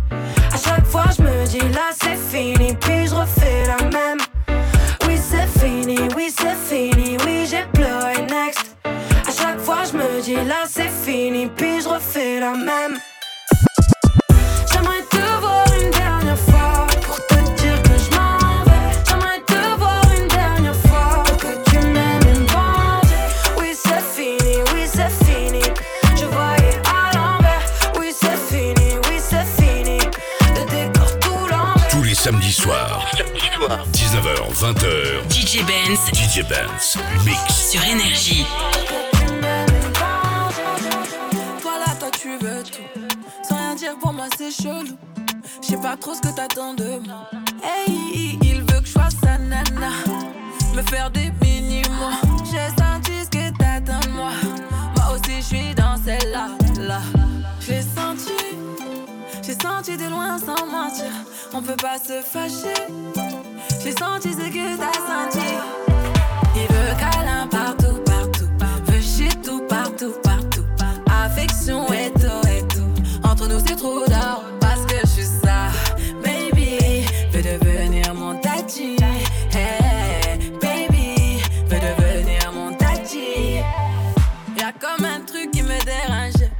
À 0.52 0.56
chaque 0.56 0.86
fois, 0.86 1.04
je 1.16 1.22
me 1.22 1.46
dis 1.46 1.58
là, 1.58 1.90
c'est 2.00 2.16
fini, 2.16 2.74
puis 2.80 3.06
je 3.06 3.14
refais 3.14 3.66
la 3.66 3.76
même. 3.90 4.18
Oui, 5.06 5.18
c'est 5.18 5.46
fini, 5.60 5.98
oui, 6.16 6.32
c'est 6.36 6.56
fini, 6.68 7.16
oui, 7.26 7.46
j'ai 7.48 7.64
pleuré 7.74 8.22
next. 8.22 8.74
À 8.84 9.32
chaque 9.32 9.60
fois, 9.60 9.84
je 9.90 9.96
me 9.98 10.22
dis 10.22 10.34
là, 10.34 10.64
c'est 10.66 10.88
fini, 10.88 11.48
puis 11.54 11.82
je 11.82 11.88
refais 11.88 12.40
la 12.40 12.52
même. 12.52 12.98
J'aimerais 14.72 15.02
te 15.10 15.35
samedis 32.26 32.54
soirs. 32.54 33.06
19h, 33.92 34.50
20h. 34.52 35.30
DJ 35.30 35.62
Benz. 35.64 36.00
DJ 36.12 36.42
Benz. 36.48 36.98
Mix. 37.24 37.70
Sur 37.70 37.84
Énergie. 37.84 38.44
Toi 41.62 41.78
là, 41.78 41.94
toi 42.00 42.10
tu 42.20 42.36
veux 42.38 42.64
tout. 42.64 42.82
Sans 43.48 43.56
rien 43.56 43.76
dire 43.76 43.96
pour 44.00 44.12
moi, 44.12 44.26
c'est 44.36 44.50
chelou. 44.50 44.98
Je 45.62 45.68
sais 45.68 45.76
pas 45.76 45.96
trop 45.96 46.14
ce 46.14 46.20
que 46.20 46.34
t'attends 46.34 46.74
de 46.74 46.98
moi. 47.06 47.30
Hey, 47.62 48.36
il 48.42 48.62
veut 48.62 48.80
que 48.80 48.86
je 48.86 48.90
sois 48.90 49.08
sa 49.22 49.38
nana. 49.38 49.92
Me 50.74 50.82
faire 50.82 51.12
des 51.12 51.30
mini-mois. 51.40 52.18
J'ai 52.50 52.68
senti 52.76 53.24
ce 53.24 53.30
que 53.30 53.56
t'attends 53.56 54.00
de 54.00 54.10
moi. 54.10 54.32
Moi 54.96 55.14
aussi, 55.14 55.36
je 55.36 55.44
suis 55.44 55.74
dans 55.76 55.96
celle-là. 56.04 56.48
Là. 56.80 57.00
J'ai 57.60 57.82
senti. 57.82 58.56
J'ai 59.46 59.54
senti 59.62 59.96
de 59.96 60.08
loin 60.10 60.38
sans 60.38 60.66
mentir. 60.66 61.12
On 61.54 61.62
peut 61.62 61.76
pas 61.76 61.98
se 61.98 62.20
fâcher. 62.20 62.74
J'ai 63.80 63.92
senti 63.92 64.32
ce 64.32 64.48
que 64.48 64.76
t'as 64.76 64.92
senti. 64.92 65.46
Il 66.56 66.62
veut 66.62 66.96
câlin 66.98 67.46
partout, 67.46 68.02
partout. 68.04 68.48
Veut 68.86 69.00
shit 69.00 69.40
tout, 69.42 69.62
partout, 69.68 70.14
partout. 70.24 70.64
Affection 71.24 71.86
et 71.92 72.10
tout, 72.14 72.48
et 72.48 72.66
tout. 72.66 72.90
Entre 73.22 73.46
nous, 73.46 73.60
c'est 73.64 73.76
trop 73.76 74.04
d'or. 74.06 74.42
Parce 74.58 74.84
que 74.86 74.96
je 75.02 75.06
suis 75.06 75.22
ça. 75.22 75.68
Baby, 76.24 77.06
veut 77.30 77.42
devenir 77.42 78.14
mon 78.14 78.40
tati. 78.40 78.96
Hey, 79.52 80.50
baby, 80.60 81.40
veut 81.68 81.78
devenir 81.78 82.52
mon 82.52 82.74
tati. 82.74 83.60
Y'a 84.58 84.72
comme 84.72 85.04
un 85.04 85.20
truc 85.20 85.52
qui 85.52 85.62
me 85.62 85.78
dérangeait. 85.84 86.50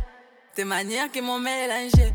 Tes 0.55 0.65
manières 0.65 1.11
qui 1.11 1.21
m'ont 1.21 1.41
mélangé. 1.41 2.15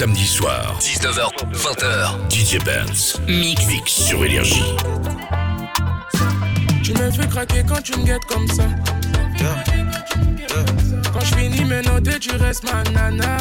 Samedis 0.00 0.28
soirs. 0.28 0.78
19h, 0.80 1.28
20h. 1.52 2.30
DJ 2.30 2.58
Benz. 2.64 3.20
Mix. 3.28 3.66
Mix 3.66 3.92
sur 3.92 4.24
Énergie. 4.24 4.64
Tu 6.82 6.94
me 6.94 7.10
fais 7.10 7.28
craquer 7.28 7.62
quand 7.68 7.82
tu 7.82 7.92
me 7.98 8.06
guettes 8.06 8.24
comme 8.26 8.48
ça. 8.48 8.62
Quand 11.12 11.20
je 11.20 11.34
finis 11.34 11.66
mes 11.66 11.82
notes, 11.82 12.18
tu 12.18 12.30
restes 12.36 12.64
ma 12.64 12.82
nana. 12.92 13.36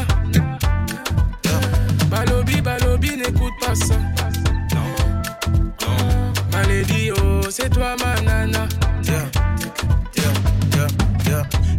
Balobi, 2.12 2.60
balobi, 2.60 3.16
n'écoute 3.16 3.54
pas 3.66 3.76
ça. 3.76 3.96
Malédie, 6.52 7.12
oh, 7.12 7.48
c'est 7.50 7.70
toi 7.70 7.96
ma 8.04 8.20
nana. 8.20 8.68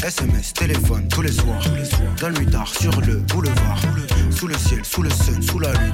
SMS, 0.03 0.55
téléphone, 0.55 1.07
tous 1.09 1.21
les 1.21 1.33
soirs. 1.33 1.63
Dans 2.19 2.31
le 2.31 2.41
mitard, 2.41 2.69
sur 2.69 2.99
le 3.03 3.17
boulevard. 3.17 3.79
Sous 4.41 4.47
le 4.49 4.57
ciel, 4.57 4.81
sous 4.87 5.03
le 5.03 5.11
sun, 5.11 5.43
sous 5.43 5.59
la 5.59 5.71
lune. 5.75 5.93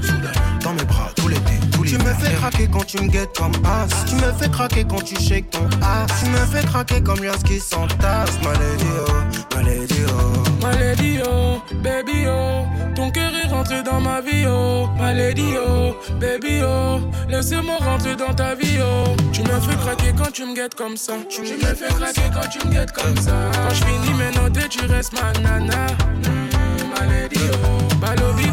Dans 0.63 0.71
mes 0.71 0.85
bras, 0.85 1.09
tout 1.17 1.27
l'été, 1.27 1.59
tout 1.73 1.83
Tu 1.83 1.97
me 1.97 2.13
fais 2.13 2.33
craquer 2.35 2.69
quand 2.71 2.85
tu 2.85 2.97
me 3.01 3.09
guettes 3.09 3.37
comme 3.37 3.51
as. 3.65 4.05
Tu 4.05 4.15
me 4.15 4.31
fais 4.39 4.47
craquer 4.47 4.85
quand 4.89 5.03
tu 5.03 5.15
shakes 5.19 5.49
ton 5.49 5.67
ass. 5.81 6.09
Tu 6.23 6.29
me 6.29 6.37
fais 6.37 6.65
craquer 6.65 7.03
comme 7.03 7.21
l'as 7.25 7.43
qui 7.43 7.59
s'entasse. 7.59 8.39
Malédie, 8.41 8.85
oh, 9.05 9.53
malédie, 9.53 9.95
oh. 10.07 10.63
Malédie, 10.65 11.19
oh, 11.27 11.61
baby, 11.83 12.25
oh. 12.25 12.63
Ton 12.95 13.11
cœur 13.11 13.33
est 13.35 13.49
rentrer 13.49 13.83
dans 13.83 13.99
ma 13.99 14.21
vie, 14.21 14.45
oh. 14.47 14.87
Ma 14.97 15.13
lady, 15.13 15.55
oh. 15.57 15.97
Baby, 16.17 16.61
oh. 16.63 17.01
Laissez-moi 17.27 17.75
rentrer 17.81 18.15
dans 18.15 18.33
ta 18.33 18.55
vie, 18.55 18.79
oh. 18.79 19.13
Tu 19.33 19.41
me 19.41 19.59
fais 19.59 19.75
craquer 19.75 20.13
quand 20.17 20.31
tu 20.31 20.45
me 20.45 20.55
guettes 20.55 20.75
comme 20.75 20.95
ça. 20.95 21.15
Tu 21.29 21.41
me 21.41 21.47
fais 21.47 21.93
craquer 21.93 22.31
quand 22.33 22.47
tu 22.49 22.65
me 22.65 22.71
guettes 22.71 22.93
comme 22.93 23.17
ça. 23.17 23.51
Quand 23.51 23.75
je 23.75 23.83
finis 23.83 24.17
mes 24.17 24.39
notes, 24.39 24.69
tu 24.69 24.85
restes 24.85 25.11
ma 25.21 25.33
nana. 25.41 25.87
Ma 27.07 27.13
lady, 27.13 27.39
oh. 27.53 27.95
Balobi, 27.99 28.45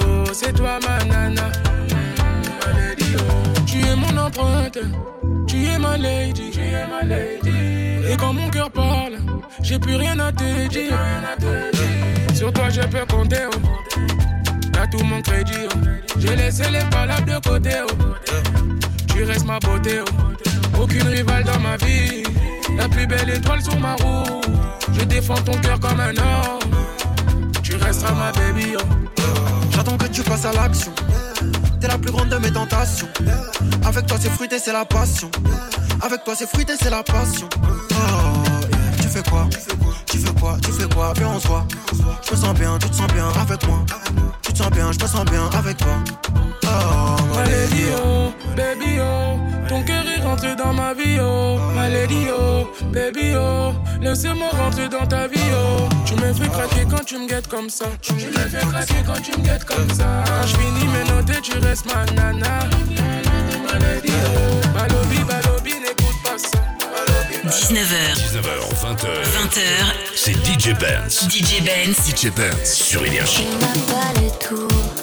oh. 0.00 0.24
C'est 0.32 0.52
toi 0.52 0.78
ma 0.82 1.04
nana. 1.04 1.50
Oh. 1.66 3.24
Tu 3.66 3.78
es 3.78 3.96
mon 3.96 4.16
empreinte. 4.16 4.78
Tu 5.46 5.66
es 5.66 5.78
ma 5.78 5.96
lady. 5.96 6.50
Tu 6.50 6.60
es 6.60 6.86
ma 6.86 7.02
lady. 7.02 8.10
Et 8.10 8.16
quand 8.16 8.32
mon 8.32 8.48
cœur 8.48 8.70
parle, 8.70 9.18
j'ai 9.62 9.78
plus 9.78 9.96
rien 9.96 10.18
à 10.18 10.32
te 10.32 10.68
dire. 10.68 10.98
Sur 12.34 12.52
toi, 12.52 12.70
je 12.70 12.80
peux 12.82 13.04
compter. 13.06 13.46
Oh. 13.52 13.56
T'as 14.72 14.86
tout 14.86 15.04
mon 15.04 15.20
crédit. 15.22 15.66
Oh. 15.74 15.78
J'ai 16.18 16.36
laissé 16.36 16.70
les 16.70 16.84
palabres 16.90 17.26
de 17.26 17.48
côté. 17.48 17.70
Oh. 17.86 17.92
Tu 19.20 19.26
restes 19.26 19.44
ma 19.44 19.58
beauté. 19.58 20.00
Oh. 20.00 20.80
Aucune 20.80 21.06
rivale 21.06 21.44
dans 21.44 21.60
ma 21.60 21.76
vie. 21.76 22.22
La 22.78 22.88
plus 22.88 23.06
belle 23.06 23.28
étoile 23.28 23.62
sur 23.62 23.78
ma 23.78 23.94
roue. 23.96 24.40
Je 24.94 25.04
défends 25.04 25.34
ton 25.34 25.52
cœur 25.60 25.78
comme 25.78 26.00
un 26.00 26.16
homme. 26.16 26.72
Tu 27.62 27.76
resteras 27.76 28.14
ma 28.14 28.32
baby. 28.32 28.76
Oh. 28.78 29.22
J'attends 29.72 29.98
que 29.98 30.06
tu 30.06 30.22
passes 30.22 30.46
à 30.46 30.52
l'action. 30.54 30.90
T'es 31.82 31.88
la 31.88 31.98
plus 31.98 32.10
grande 32.10 32.30
de 32.30 32.38
mes 32.38 32.50
tentations. 32.50 33.08
Avec 33.84 34.06
toi, 34.06 34.16
c'est 34.18 34.30
fruité, 34.30 34.58
c'est 34.58 34.72
la 34.72 34.86
passion. 34.86 35.30
Avec 36.00 36.24
toi, 36.24 36.34
c'est 36.34 36.48
fruité, 36.48 36.72
c'est 36.80 36.88
la 36.88 37.02
passion. 37.02 37.50
Tu 39.20 39.26
fais 39.26 39.30
quoi? 39.30 39.48
Tu 40.06 40.18
fais 40.18 40.40
quoi? 40.40 40.56
Tu 40.64 40.72
fais 40.72 40.88
quoi? 40.88 41.12
Viens, 41.14 41.28
on 41.36 41.40
se 41.40 41.46
voit. 41.46 41.66
Je 42.26 42.30
me 42.30 42.36
sens 42.36 42.54
bien, 42.54 42.78
tu 42.78 42.88
te 42.88 42.96
sens 42.96 43.06
bien 43.08 43.28
avec 43.28 43.66
moi. 43.66 43.78
Tu 44.40 44.52
te 44.52 44.58
sens 44.58 44.70
bien, 44.70 44.92
je 44.92 44.98
me 44.98 45.06
sens 45.06 45.24
bien 45.26 45.50
avec 45.52 45.76
toi. 45.76 45.92
Oh, 46.64 47.16
Ma 47.34 47.44
lady, 47.44 47.84
oh, 48.02 48.32
baby, 48.56 48.98
oh. 48.98 49.38
Ton 49.68 49.82
cœur 49.82 50.04
est 50.08 50.22
rentré 50.22 50.56
dans 50.56 50.72
ma 50.72 50.94
vie, 50.94 51.18
oh. 51.20 51.58
Ma 51.74 51.90
lady, 51.90 52.28
oh, 52.32 52.66
baby, 52.92 53.34
oh. 53.36 53.74
Laissez-moi 54.00 54.48
rentrer 54.52 54.88
dans 54.88 55.06
ta 55.06 55.26
vie, 55.26 55.38
oh. 55.52 55.86
Tu 56.06 56.14
me 56.14 56.32
fais 56.32 56.48
craquer 56.48 56.86
quand 56.90 57.04
tu 57.04 57.18
me 57.18 57.28
guettes 57.28 57.48
comme 57.48 57.68
ça. 57.68 57.86
Tu 58.00 58.14
me 58.14 58.20
fais 58.20 58.66
craquer 58.66 59.02
quand 59.04 59.20
tu 59.22 59.38
me 59.38 59.44
guettes 59.44 59.66
comme 59.66 59.90
ça. 59.90 60.24
Quand 60.24 60.46
je 60.46 60.56
finis 60.56 60.86
mes 60.86 61.12
notes, 61.12 61.28
et 61.28 61.42
tu 61.42 61.58
restes 61.58 61.84
ma 61.86 62.06
nana. 62.14 62.60
Ma 63.66 63.78
lady, 63.78 64.12
oh. 64.24 64.60
19h. 67.50 68.14
19h, 68.14 68.46
20h. 68.80 69.06
20h. 69.24 69.60
C'est 70.14 70.34
DJ 70.34 70.72
Benz. 70.78 71.26
DJ 71.28 71.60
Benz. 71.64 71.96
DJ 72.06 72.30
Benz 72.30 72.72
sur 72.72 73.04
Énergie. 73.04 73.44
On 73.52 73.58
n'a 73.58 73.72
pas 73.92 74.20
les 74.20 74.30
tours 74.38 74.99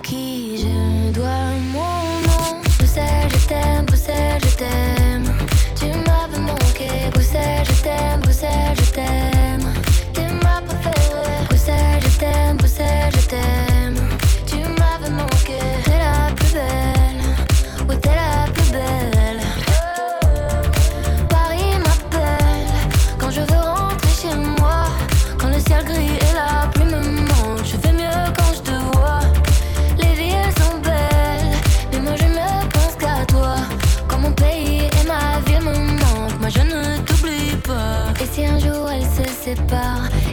à 0.00 0.39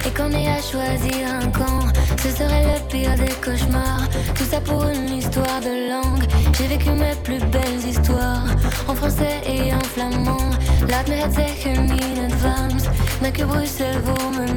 et 0.06 0.10
qu'on 0.12 0.32
ait 0.32 0.48
à 0.48 0.62
choisir 0.62 1.28
un 1.42 1.48
camp, 1.52 1.88
ce 2.22 2.30
serait 2.30 2.64
le 2.64 2.80
pire 2.90 3.16
des 3.16 3.34
cauchemars. 3.44 4.08
Tout 4.36 4.46
ça 4.50 4.60
pour 4.62 4.84
une 4.84 5.18
histoire 5.18 5.60
de 5.62 5.92
langue. 5.92 6.26
J'ai 6.58 6.68
vécu 6.68 6.90
mes 6.92 7.16
plus 7.24 7.40
belles 7.52 7.84
histoires 7.88 8.46
en 8.88 8.96
français 8.96 9.42
et 9.46 9.74
en 9.74 9.84
flamand. 9.94 10.50
Laat 10.88 11.08
me 11.08 11.16
het 11.16 11.34
zeggen 11.34 11.90
in 11.90 12.26
advance, 12.32 12.86
mais 13.22 13.32
que 13.32 13.44
Bruxelles 13.46 14.02
vaut 14.04 14.32
mon. 14.32 14.48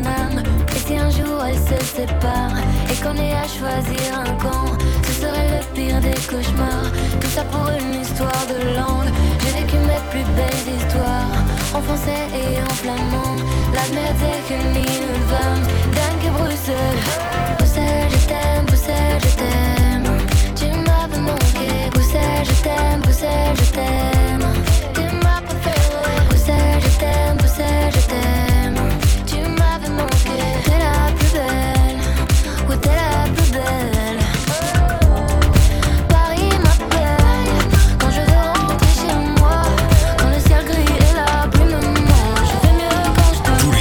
Et 0.74 0.78
si 0.86 0.96
un 0.96 1.10
jour 1.10 1.44
elles 1.44 1.56
se 1.56 1.84
séparent 1.84 2.58
et 2.90 2.96
qu'on 3.02 3.16
ait 3.16 3.34
à 3.34 3.46
choisir 3.48 4.18
un 4.18 4.32
camp, 4.36 4.78
ce 5.02 5.12
serait 5.20 5.48
le 5.48 5.49
des 5.88 6.20
cauchemars. 6.28 6.90
Tout 7.20 7.30
ça 7.30 7.44
pour 7.44 7.68
une 7.68 8.00
histoire 8.00 8.44
de 8.48 8.76
langue. 8.76 9.10
J'ai 9.40 9.60
vécu 9.60 9.76
mes 9.76 10.00
plus 10.10 10.24
belles 10.36 10.68
histoires 10.76 11.36
en 11.74 11.82
français 11.82 12.24
et 12.34 12.60
en 12.62 12.74
flamand. 12.74 13.36
Laat 13.72 13.90
me 13.92 14.00
het 14.00 14.18
zeggen 14.18 14.64
in 14.74 15.02
advance, 15.14 15.66
dank 15.96 16.22
je 16.22 16.30
Bruxelles. 16.30 17.02
Bruxelles, 17.56 18.10
je 18.10 18.26
t'aime, 18.26 18.64
Bruxelles, 18.66 19.20
je 19.22 19.36
t'aime. 19.40 20.08
Tu 20.54 20.66
m'avais 20.66 21.20
manqué, 21.20 21.88
Bruxelles, 21.92 22.44
je 22.44 22.62
t'aime, 22.62 23.00
Bruxelles, 23.00 23.56
je 23.64 23.70
t'aime. 23.72 24.49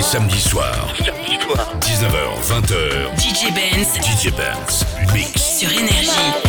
Samedis 0.09 0.49
soirs. 0.49 0.87
19h, 1.81 2.41
20h. 2.41 3.15
DJ 3.15 3.53
Benz. 3.53 3.93
DJ 4.01 4.31
Benz. 4.31 4.83
Mix. 5.13 5.59
Sur 5.59 5.71
Énergie. 5.71 6.48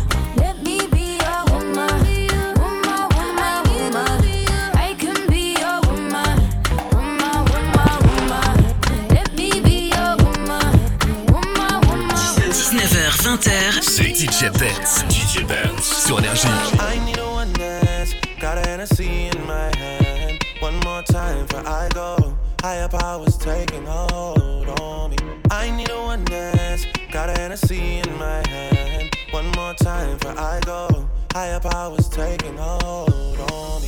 20h, 13.21 13.83
c'est 13.83 14.15
DJ 14.15 14.51
Benz. 14.57 15.05
DJ 15.07 15.45
Benz 15.45 15.83
sur 15.83 16.17
Énergie. 16.17 16.47
I 16.79 16.99
need 17.05 17.19
a 17.19 17.23
one 17.23 17.53
dance, 17.53 18.15
got 18.39 18.57
a 18.57 18.67
Hennessy 18.67 19.29
in 19.29 19.45
my 19.45 19.69
hand. 19.77 20.39
One 20.59 20.73
more 20.83 21.03
time 21.03 21.45
for 21.47 21.59
I 21.67 21.87
go. 21.93 22.35
Higher 22.63 22.87
powers 22.87 23.37
taking 23.37 23.85
hold 23.85 24.67
on 24.81 25.11
me. 25.11 25.17
I 25.51 25.69
need 25.69 25.91
a 25.91 26.01
one 26.01 26.25
dance, 26.25 26.87
got 27.11 27.29
a 27.29 27.39
Hennessy 27.39 27.99
in 27.99 28.17
my 28.17 28.41
hand. 28.49 29.15
One 29.29 29.51
more 29.51 29.75
time 29.75 30.17
for 30.17 30.33
I 30.39 30.59
go. 30.65 31.07
Higher 31.31 31.59
powers 31.59 32.09
taking 32.09 32.57
hold 32.57 33.39
on 33.51 33.81
me. 33.83 33.87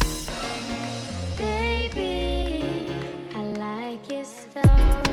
Baby, 1.40 2.88
I 3.34 3.42
like 3.58 4.12
your 4.12 4.26
stuff. 4.26 5.13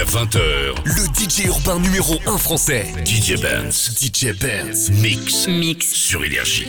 Jusqu'à 0.00 0.18
20h, 0.18 0.40
le 0.84 0.92
DJ 1.14 1.46
urbain 1.46 1.78
numéro 1.78 2.14
1 2.26 2.38
français. 2.38 2.86
DJ 3.04 3.40
Benz. 3.40 3.98
DJ 4.00 4.32
Benz. 4.38 4.90
Mix. 4.90 5.46
Mix. 5.46 5.86
Sur 5.92 6.24
Énergie. 6.24 6.66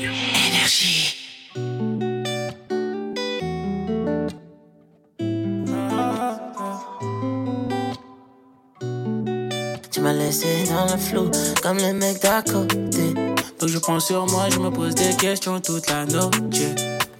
Énergie. 0.50 1.16
Tu 9.92 10.00
m'as 10.02 10.14
laissé 10.14 10.66
dans 10.70 10.92
le 10.92 11.00
flou, 11.00 11.32
comme 11.62 11.78
les 11.78 11.94
mecs 11.94 12.22
d'à 12.22 12.42
côté. 12.42 13.14
Donc 13.60 13.70
je 13.70 13.78
prends 13.78 14.00
sur 14.00 14.26
moi, 14.28 14.50
je 14.50 14.60
me 14.60 14.70
pose 14.72 14.96
des 14.96 15.16
questions 15.16 15.62
toute 15.62 15.90
la 15.90 16.06
noche. 16.06 16.36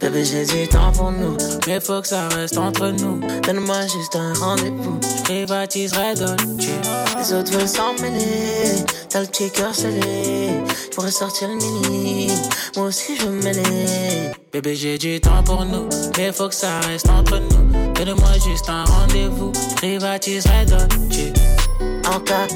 Bébé, 0.02 0.26
j'ai 0.26 0.46
du 0.46 0.68
temps 0.68 0.92
pour 0.92 1.12
nous. 1.12 1.38
Mais 1.68 1.80
faut 1.80 2.02
que 2.02 2.08
ça 2.08 2.28
reste 2.30 2.58
entre 2.58 2.88
nous. 2.88 3.20
Donne-moi 3.42 3.82
juste 3.84 4.16
un 4.16 4.34
rendez-vous. 4.34 5.00
Je 5.02 5.24
privatiserai 5.24 6.16
Dolce. 6.16 6.70
Les 7.18 7.34
autres 7.34 7.52
veulent 7.52 7.68
s'en 7.68 7.94
mêler. 8.02 8.84
T'as 9.10 9.22
le 9.22 9.28
petit 9.28 9.52
cœur 9.52 9.76
scellé. 9.76 10.64
Je 10.86 10.96
pourrais 10.96 11.12
sortir 11.12 11.50
le 11.50 11.56
mini. 11.56 12.32
Moi 12.76 12.88
aussi, 12.88 13.16
je 13.16 13.28
veux 13.28 13.42
mêler. 13.44 14.32
Bébé, 14.52 14.76
j'ai 14.76 14.98
du 14.98 15.22
temps 15.22 15.44
pour 15.44 15.66
nous. 15.66 15.88
Mais 16.18 16.32
faut 16.32 16.50
que 16.50 16.56
ça 16.56 16.80
reste 16.88 17.10
entre 17.10 17.38
nous. 17.38 17.94
Donne-moi 17.94 18.34
juste 18.44 18.70
un 18.70 18.86
rendez-vous. 18.86 19.52
Je 19.54 19.76
privatiserai 19.76 20.66
Dolce. 20.66 21.34
En 22.08 22.20
cas 22.20 22.48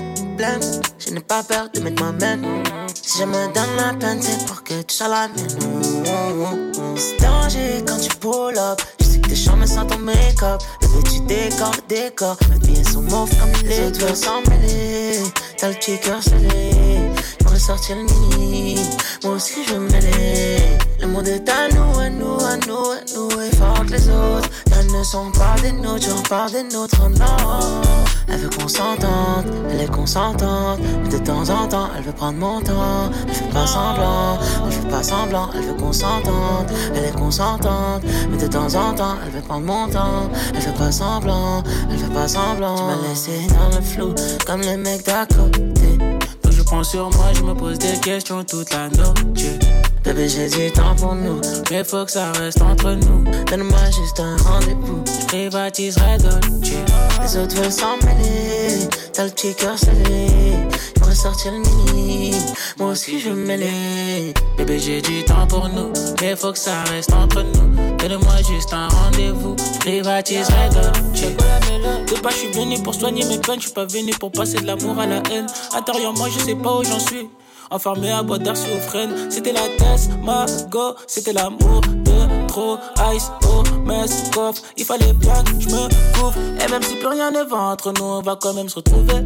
je 1.00 1.12
n'ai 1.12 1.22
pas 1.22 1.44
peur 1.44 1.70
de 1.74 1.80
mettre 1.80 2.04
main. 2.04 2.38
Si 2.94 3.20
je 3.20 3.26
me 3.26 3.54
donne 3.54 3.76
la 3.78 3.94
peine, 3.94 4.22
c'est 4.22 4.46
pour 4.46 4.64
que 4.64 4.82
tu 4.82 4.96
sois 4.96 5.08
la 5.08 5.28
mienne. 5.30 6.75
C'est 6.98 7.20
danger 7.22 7.84
quand 7.86 7.98
tu 7.98 8.10
pull 8.18 8.58
up. 8.58 8.82
Je 9.00 9.06
sais 9.06 9.20
que 9.20 9.30
tes 9.30 9.36
chambres 9.36 9.66
sans 9.66 9.86
ton 9.86 10.00
make-up. 10.00 10.62
Bébé, 10.82 10.94
tu 11.04 11.20
décores 11.22 11.74
le 11.76 11.96
décor. 11.96 12.38
Mes 12.50 12.60
pieds 12.60 12.84
sont 12.84 13.02
mauves 13.02 13.32
comme 13.38 13.52
les 13.68 13.88
autres 13.88 14.16
s'en 14.16 14.42
mêler. 14.50 15.20
T'as 15.58 15.70
le 15.70 15.98
cœur 15.98 16.24
scellé. 16.24 17.12
J'aimerais 17.40 17.60
sortir 17.60 17.98
le 17.98 18.04
mini. 18.04 18.80
Moi 19.24 19.34
aussi, 19.34 19.66
je 19.68 19.74
veux 19.74 19.80
me 19.80 19.90
mêler. 19.90 20.58
Le 21.02 21.08
monde 21.08 21.28
est 21.28 21.50
à 21.50 21.68
nous, 21.70 22.00
à 22.00 22.10
nous, 22.10 22.40
à 22.40 22.58
nous, 22.66 22.92
à 22.92 23.00
nous. 23.16 23.42
Et 23.42 23.56
fort 23.56 23.86
que 23.86 23.92
les 23.92 24.10
autres. 24.10 24.50
Ne 24.92 25.04
sont 25.04 25.32
pas 25.32 25.56
des 25.62 25.72
nôtres, 25.72 26.08
j'en 26.10 26.22
parle 26.24 26.52
des 26.52 26.64
nôtres, 26.64 26.98
oh 27.04 27.10
non. 27.10 27.82
Elle 28.28 28.40
veut 28.40 28.50
qu'on 28.50 28.68
s'entende, 28.68 29.46
elle 29.70 29.82
est 29.82 29.92
consentante. 29.92 30.80
Mais 31.04 31.10
de 31.10 31.18
temps 31.18 31.50
en 31.50 31.68
temps, 31.68 31.90
elle 31.96 32.04
veut 32.04 32.12
prendre 32.12 32.40
mon 32.40 32.62
temps. 32.62 33.12
Elle 33.28 33.34
fait 33.34 33.50
pas 33.52 33.68
semblant, 33.68 34.40
elle 34.66 34.72
fait 34.72 34.90
pas 34.90 35.04
semblant. 35.04 35.50
Elle 35.54 35.62
veut 35.64 35.74
qu'on 35.74 35.94
s'entende, 35.94 36.72
elle 36.96 37.06
est 37.06 37.16
consentante. 37.16 38.04
Mais 38.30 38.38
de 38.38 38.48
temps 38.48 38.74
en 38.74 38.94
temps, 38.94 39.16
elle 39.26 39.32
veut 39.32 39.42
prendre 39.42 39.66
mon 39.66 39.88
temps. 39.88 40.30
Elle 40.56 40.62
fait 40.62 40.78
pas 40.78 40.92
semblant, 40.92 41.64
elle 41.92 41.98
fait 41.98 42.14
pas 42.14 42.28
semblant. 42.28 42.76
Tu 42.76 42.84
m'as 42.84 43.08
laissé 43.08 43.48
dans 43.50 43.76
le 43.76 43.84
flou, 43.84 44.16
comme 44.48 44.62
les 44.62 44.78
mecs 44.78 45.06
d'à 45.06 45.26
côté. 45.26 45.98
Donc 46.44 46.52
je 46.52 46.64
prends 46.64 46.84
sur 46.84 47.10
moi, 47.12 47.26
je 47.34 47.42
me 47.44 47.54
pose 47.54 47.78
des 47.78 48.00
questions 48.00 48.44
toute 48.44 48.72
la 48.74 48.90
noche. 48.90 49.95
Bébé, 50.06 50.30
j'ai 50.30 50.48
du 50.48 50.72
temps 50.72 50.96
pour 50.96 51.16
nous, 51.16 51.42
mais 51.72 51.84
faut 51.84 52.06
que 52.06 52.12
ça 52.12 52.32
reste 52.34 52.62
entre 52.62 52.92
nous. 52.92 53.24
Donne-moi 53.50 53.86
juste 53.86 54.20
un 54.20 54.38
rendez-vous, 54.38 55.04
je 55.20 55.26
privatiserai 55.26 56.20
Dolce. 56.20 56.74
Les 57.24 57.38
autres 57.38 57.56
veulent 57.56 57.72
s'en 57.72 57.98
mêler, 58.06 58.88
t'as 59.14 59.24
le 59.24 59.32
petit 59.32 59.56
cœur 59.56 59.80
scellé. 59.80 60.28
J'aimerais 60.96 61.16
sortir 61.16 61.54
le 61.54 61.58
mini, 61.58 62.36
moi 62.78 62.90
aussi 62.90 63.20
je 63.20 63.32
mêler. 63.32 64.32
Bébé, 64.58 64.78
j'ai 64.78 65.02
du 65.02 65.24
temps 65.24 65.48
pour 65.48 65.70
nous, 65.70 65.92
mais 66.22 66.36
faut 66.36 66.52
que 66.52 66.60
ça 66.60 66.84
reste 66.92 67.12
entre 67.12 67.42
nous. 67.42 67.98
Donne-moi 67.98 68.36
juste 68.48 68.74
un 68.74 68.88
rendez-vous, 68.88 69.56
je 69.58 69.80
privatiserai 69.80 70.70
Dolce. 70.72 71.22
De 72.12 72.20
pas, 72.20 72.30
je 72.30 72.36
suis 72.36 72.52
venu 72.52 72.80
pour 72.84 72.94
soigner 72.94 73.26
mes 73.26 73.40
peines, 73.40 73.60
je 73.60 73.66
suis 73.66 73.74
pas 73.74 73.86
venu 73.86 74.12
pour 74.20 74.32
passer 74.32 74.60
de 74.60 74.68
l'amour 74.68 75.00
à 75.00 75.08
la 75.08 75.24
haine. 75.32 75.48
Intérieur, 75.76 76.14
moi, 76.14 76.28
je 76.32 76.44
sais 76.44 76.56
pas 76.56 76.78
où 76.78 76.84
j'en 76.84 77.00
suis. 77.00 77.28
Enfermé 77.72 78.12
à 78.12 78.24
boîte 78.24 78.44
d'art 78.44 78.58
schizophrène. 78.58 79.30
C'était 79.30 79.54
la 79.54 79.68
test, 79.78 80.12
ma 80.24 80.46
go, 80.70 80.96
c'était 81.08 81.34
l'amour 81.34 81.82
de 81.82 82.48
trop. 82.48 82.78
Ice, 83.14 83.32
oh, 83.48 83.64
mess, 83.86 84.30
coffre. 84.34 84.62
Il 84.78 84.86
fallait 84.86 85.14
bien 85.14 85.44
que 85.44 85.60
je 85.60 85.70
me 85.70 86.14
couvre. 86.14 86.36
Et 86.64 86.72
même 86.72 86.84
si 86.84 86.96
plus 86.96 87.08
rien 87.08 87.32
ne 87.32 87.44
va 87.44 87.58
entre 87.58 87.92
nous, 87.94 88.06
on 88.06 88.22
va 88.22 88.36
quand 88.40 88.54
même 88.54 88.70
se 88.70 88.76
retrouver. 88.76 89.24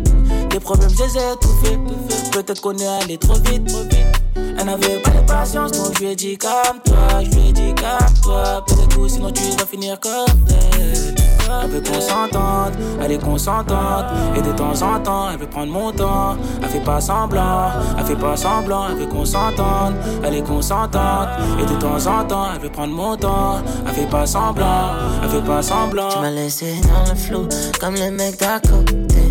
Les 0.51 0.59
problèmes, 0.59 0.89
je 0.89 1.03
les. 1.03 2.29
Peut-être 2.31 2.61
qu'on 2.61 2.77
est 2.77 2.87
allé 2.87 3.17
trop 3.17 3.33
vite, 3.33 3.67
trop 3.67 3.83
vite. 3.83 4.19
Elle 4.35 4.65
n'avait 4.65 4.99
pas 4.99 5.11
de 5.11 5.25
patience, 5.25 5.71
donc 5.71 5.95
je 5.95 5.99
lui 5.99 6.11
ai 6.11 6.15
dit 6.15 6.37
calme-toi, 6.37 7.23
je 7.23 7.29
lui 7.31 7.49
ai 7.49 7.51
dit 7.53 7.73
calme-toi. 7.75 8.65
Peut-être 8.67 8.97
que 8.97 9.07
sinon 9.07 9.31
tu 9.31 9.43
vas 9.57 9.65
finir 9.65 9.99
comme 9.99 10.45
elle. 10.73 11.38
Elle 11.63 11.69
veut 11.69 11.81
qu'on 11.81 11.99
s'entende, 11.99 12.73
elle 13.01 13.11
est 13.11 13.23
consentante. 13.23 14.05
Et 14.35 14.41
de 14.41 14.51
temps 14.51 14.81
en 14.81 14.99
temps, 14.99 15.29
elle 15.31 15.39
veut 15.39 15.47
prendre 15.47 15.71
mon 15.71 15.91
temps. 15.91 16.37
Elle 16.61 16.69
fait 16.69 16.83
pas 16.83 17.01
semblant, 17.01 17.71
elle 17.97 18.05
fait 18.05 18.15
pas 18.15 18.35
semblant, 18.35 18.87
elle 18.89 18.97
veut 18.97 19.07
qu'on 19.07 19.25
s'entende. 19.25 19.95
Elle 20.23 20.35
est 20.35 20.47
consentante. 20.47 21.29
Et 21.59 21.65
de 21.65 21.79
temps 21.79 22.05
en 22.07 22.23
temps, 22.25 22.47
elle 22.53 22.61
veut 22.61 22.69
prendre 22.69 22.93
mon 22.93 23.15
temps. 23.15 23.57
Elle 23.87 23.93
fait 23.93 24.09
pas 24.09 24.25
semblant, 24.25 24.91
elle 25.23 25.29
fait 25.29 25.41
pas 25.41 25.61
semblant. 25.61 26.09
Tu 26.09 26.19
m'as 26.19 26.31
laissé 26.31 26.75
dans 26.81 27.11
le 27.11 27.17
flou, 27.17 27.47
comme 27.79 27.95
les 27.95 28.11
mecs 28.11 28.39
d'à 28.39 28.59
côté. 28.59 29.28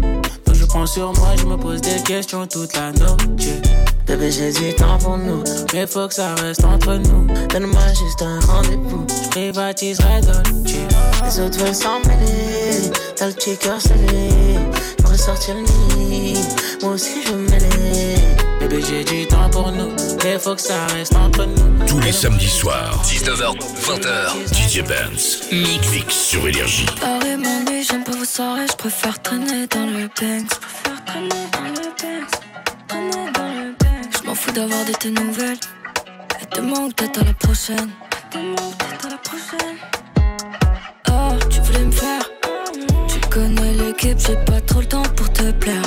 Je 0.69 0.75
prends 0.75 0.85
sur 0.87 1.15
moi, 1.15 1.31
je 1.35 1.47
me 1.47 1.57
pose 1.57 1.81
des 1.81 2.03
questions 2.03 2.47
toute 2.47 2.77
la 2.77 2.93
nuit. 2.93 3.63
Bébé, 4.07 4.31
j'ai 4.31 4.53
du 4.53 4.75
temps 4.75 4.99
pour 4.99 5.17
nous, 5.17 5.43
mais 5.73 5.87
faut 5.87 6.07
que 6.07 6.13
ça 6.13 6.35
reste 6.35 6.63
entre 6.63 6.93
nous. 6.93 7.27
Donne-moi 7.49 7.89
juste 7.89 8.21
un 8.21 8.39
rendez-vous, 8.41 9.07
je 9.09 9.29
privatiserai 9.31 10.21
Dolce. 10.21 10.77
Les 11.25 11.41
autres 11.41 11.59
veulent 11.59 11.75
s'en 11.75 12.01
mêler, 12.01 12.91
t'as 13.17 13.29
le 13.29 13.33
petit 13.33 13.57
cœur 13.57 13.81
scellé. 13.81 14.59
Sortir 15.19 15.57
le 15.57 15.63
nid, 15.97 16.39
moi 16.81 16.93
aussi 16.93 17.23
je 17.27 17.33
veux 17.33 17.39
me 17.39 17.51
mêler. 17.51 18.15
Bébé, 18.61 18.81
j'ai 18.89 19.03
du 19.03 19.27
temps 19.27 19.51
pour 19.51 19.73
nous, 19.73 19.91
mais 20.23 20.39
faut 20.39 20.55
que 20.55 20.61
ça 20.61 20.87
reste 20.95 21.17
entre 21.17 21.45
nous. 21.45 21.87
Tous 21.87 21.99
les 21.99 22.13
samedis 22.13 22.49
soirs, 22.49 23.03
19h, 23.05 23.57
20h, 23.83 24.55
DJ 24.55 24.87
Benz. 24.87 25.41
Mix, 25.51 25.91
mix 25.91 26.15
sur 26.15 26.47
Énergie. 26.47 26.87
J'aime 27.91 28.05
pas 28.05 28.13
vos 28.13 28.25
soirées, 28.25 28.67
je 28.71 28.77
préfère 28.77 29.23
traîner 29.23 29.67
dans 29.67 29.87
le 29.87 30.09
Banks. 30.09 30.53
Je 34.13 34.27
m'en 34.27 34.35
fous 34.35 34.53
d'avoir 34.53 34.85
de 34.85 34.93
tes 34.93 35.11
nouvelles. 35.11 35.57
Et 36.43 36.55
demain 36.55 36.81
ou 36.81 36.89
peut-être 36.91 37.23
à 37.23 37.25
la 37.25 37.33
prochaine. 37.33 37.91
Oh, 41.11 41.31
tu 41.49 41.61
voulais 41.61 41.85
me 41.85 41.93
faire. 41.93 42.23
Tu 43.09 43.21
connais 43.31 43.73
l'équipe, 43.73 44.19
j'ai 44.19 44.37
pas 44.37 44.61
trop 44.61 44.81
le 44.81 44.87
temps 44.87 45.03
pour 45.17 45.33
te 45.33 45.51
plaire. 45.53 45.83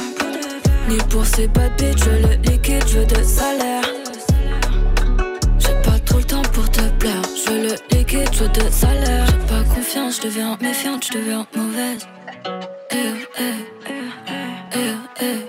Ni 0.89 0.97
pour 1.09 1.25
ces 1.25 1.47
bad 1.49 1.71
je 1.79 2.05
veux 2.05 2.21
le 2.21 2.35
liquide, 2.49 2.83
je 2.87 2.99
veux 2.99 3.05
de 3.05 3.23
salaire. 3.23 3.83
J'ai 5.59 5.75
pas 5.83 5.99
trop 5.99 6.17
le 6.17 6.23
temps 6.23 6.41
pour 6.53 6.67
te 6.71 6.81
plaire. 6.97 7.21
Je 7.45 7.51
le 7.51 7.75
liquide, 7.91 8.00
J'ai 8.11 8.25
pas 8.25 9.63
confiance, 9.73 10.17
je 10.17 10.23
deviens 10.23 10.57
méfiante, 10.59 11.05
je 11.07 11.13
deviens 11.17 11.47
mauvaise. 11.55 12.05
Eh, 12.91 12.97
eh, 13.39 13.53
eh. 15.21 15.39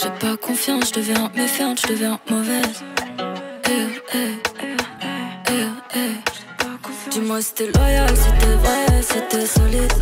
J'ai 0.00 0.10
pas 0.20 0.36
confiance, 0.36 0.90
je 0.90 1.00
deviens 1.00 1.28
méfiante, 1.34 1.80
je 1.82 1.88
deviens 1.88 2.20
mauvaise. 2.30 2.84
Dis-moi 7.10 7.38
t'es 7.56 7.72
loyal, 7.72 8.06
t'es 8.38 8.54
vrai, 8.62 8.86
t'es 9.28 9.46
solide. 9.46 9.92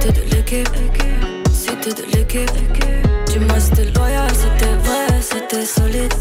T'es 0.00 0.12
de 0.12 0.20
l'équipe, 0.34 0.68
t'es 1.80 1.94
de 1.94 2.02
l'équipe. 2.14 2.50
Dis-moi 3.26 3.56
t'es 3.74 3.90
loyal, 3.98 4.30
t'es 4.58 4.74
vrai, 4.84 5.06
t'es 5.48 5.64
solide. 5.64 6.12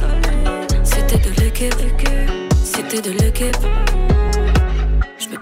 T'es 0.85 1.17
de 1.17 1.31
l'équipe, 1.41 1.75
t'es 2.89 3.01
de 3.01 3.11
l'équipe. 3.11 3.57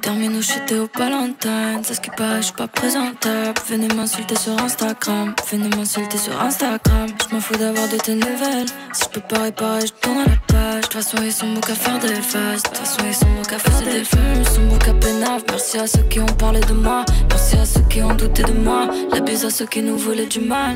Termine 0.10 0.38
au 0.38 0.42
shit 0.42 0.72
au 0.72 0.90
Valentine. 0.98 1.82
C'est 1.84 1.94
ce 1.94 2.02
qui 2.02 2.10
paraît, 2.10 2.38
je 2.38 2.46
suis 2.46 2.54
pas 2.56 2.68
présentable. 2.68 3.54
Venez 3.68 3.88
m'insulter 3.90 4.36
sur 4.36 4.60
Instagram. 4.60 5.36
Venez 5.52 5.70
m'insulter 5.76 6.18
sur 6.18 6.42
Instagram. 6.42 7.10
Je 7.30 7.36
m'en 7.36 7.40
fous 7.40 7.54
d'avoir 7.54 7.88
de 7.90 7.98
tes 7.98 8.16
nouvelles. 8.16 8.66
Si 8.92 9.04
je 9.04 9.10
peux 9.10 9.22
pas 9.22 9.44
réparer, 9.44 9.82
je 9.86 9.94
tourne 10.02 10.18
à 10.18 10.26
la 10.26 10.38
page. 10.48 10.78
De 10.78 10.82
toute 10.82 10.94
façon, 10.94 11.18
ils 11.24 11.32
sont 11.32 11.54
beaux 11.54 11.62
qu'à 11.62 11.76
faire 11.76 12.00
des 12.00 12.16
phases. 12.16 12.64
De 12.64 12.70
toute 12.70 12.78
façon, 12.78 13.02
ils 13.06 13.14
sont 13.14 13.28
beaux 13.36 13.48
qu'à 13.48 13.60
faire 13.60 13.82
des 13.82 14.04
films. 14.04 14.40
Ils 14.40 14.50
sont 14.50 14.66
beaux 14.66 14.80
qu'à 14.80 14.94
pénave. 14.96 15.44
Merci 15.48 15.78
à 15.78 15.86
ceux 15.86 16.02
qui 16.10 16.20
ont 16.20 16.26
parlé 16.26 16.62
de 16.62 16.74
moi. 16.74 17.06
Merci 17.30 17.58
à 17.58 17.66
ceux 17.68 17.82
qui 17.82 18.02
ont 18.02 18.16
douté 18.16 18.42
de 18.42 18.54
moi. 18.54 18.90
La 19.12 19.20
bise 19.20 19.46
à 19.46 19.52
ceux 19.52 19.68
qui 19.68 19.84
nous 19.84 19.98
voulaient 20.00 20.26
du 20.26 20.40
mal. 20.40 20.76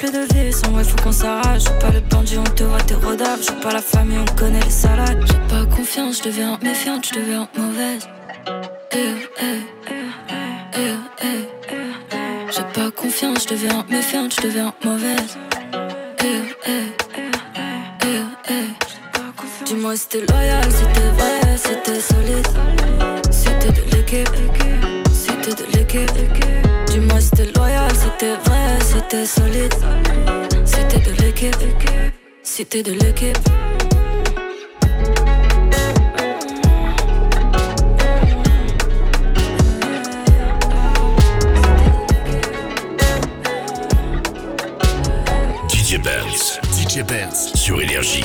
Remplis 0.00 0.12
de 0.12 0.50
sans 0.52 0.72
ouais, 0.74 0.84
faut 0.84 0.96
qu'on 1.02 1.10
s'arrache. 1.10 1.64
Je 1.64 1.70
pas 1.80 1.90
le 1.90 1.98
bandit, 2.00 2.38
on 2.38 2.44
te 2.44 2.62
voit, 2.62 2.80
t'es 2.80 2.94
rodable. 2.94 3.42
Je 3.42 3.50
pas 3.60 3.72
la 3.72 3.82
famille, 3.82 4.18
on 4.18 4.34
connaît 4.36 4.60
les 4.60 4.70
salades. 4.70 5.24
J'ai 5.26 5.38
pas 5.48 5.66
confiance, 5.74 6.18
je 6.18 6.24
deviens 6.24 6.56
méfiante, 6.62 7.08
je 7.08 7.18
deviens 7.18 7.48
mauvaise. 7.56 8.08
Eh, 8.92 9.16
eh, 9.40 9.60
eh. 10.76 11.46
J'ai 12.54 12.62
pas 12.74 12.90
confiance, 12.92 13.44
je 13.44 13.48
deviens 13.48 13.84
méfiante, 13.88 14.34
je 14.36 14.42
deviens 14.42 14.72
mauvaise. 14.84 15.36
Dis-moi 19.64 19.94
t'es 20.08 20.20
loyal, 20.30 20.68
t'es 20.94 21.10
vrai, 21.16 21.40
t'es 21.84 22.00
solide. 22.00 22.48
T'es 23.60 23.72
de 23.72 23.96
l'équipe, 23.96 24.28
t'es 25.48 25.64
de 25.64 25.78
l'équipe. 25.78 26.10
Dis-moi 26.86 27.18
t'es 27.36 27.46
loyal, 27.56 27.90
t'es 28.18 28.34
vrai, 28.44 29.02
t'es 29.08 29.24
solide. 29.24 29.74
T'es 30.88 30.98
de 30.98 31.22
l'équipe, 31.22 31.56
t'es 32.68 32.82
de 32.82 32.92
l'équipe. 32.92 33.38
DJ 45.68 45.98
Benz. 46.02 46.60
DJ 46.76 47.02
Benz 47.02 47.52
sur 47.54 47.80
Énergie. 47.80 48.24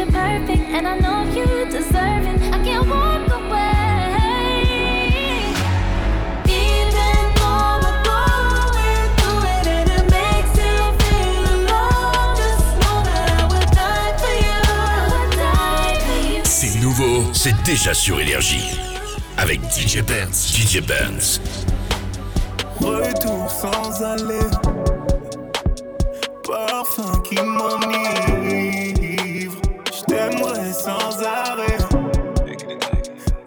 you're 0.00 0.12
perfect. 0.12 0.64
And 0.76 0.88
I 0.88 0.98
know 0.98 1.20
you 1.36 1.46
deserve 1.70 2.24
it. 2.30 2.40
I 2.54 2.58
can't 2.64 2.88
walk 2.88 3.28
away. 3.40 4.14
Even 6.64 7.20
though 7.38 7.72
we're 7.84 8.02
going 8.08 9.10
through 9.18 9.42
it 9.56 9.66
and 9.76 9.88
it 9.98 10.06
makes 10.18 10.52
you 10.64 10.76
feel 11.00 11.44
alone, 11.56 12.28
just 12.40 12.68
know 12.80 12.96
that 13.08 13.28
I 13.40 13.44
would 13.50 13.70
die 13.80 14.12
for 14.22 14.34
you. 14.44 14.60
I 14.72 15.04
would 15.12 15.32
die 15.44 15.96
for 16.04 16.18
you. 16.32 16.42
C'est 16.44 16.74
nouveau, 16.80 17.16
c'est 17.34 17.62
déjà 17.62 17.92
sur 17.92 18.20
Énergie. 18.20 18.80
Avec 19.36 19.60
DJ 19.70 20.02
Benz. 20.02 20.52
DJ 20.54 20.80
Benz. 20.80 21.40
Retour 22.80 23.50
sans 23.50 24.02
aller. 24.02 24.46
Sans 30.90 31.22
arrêt. 31.22 31.78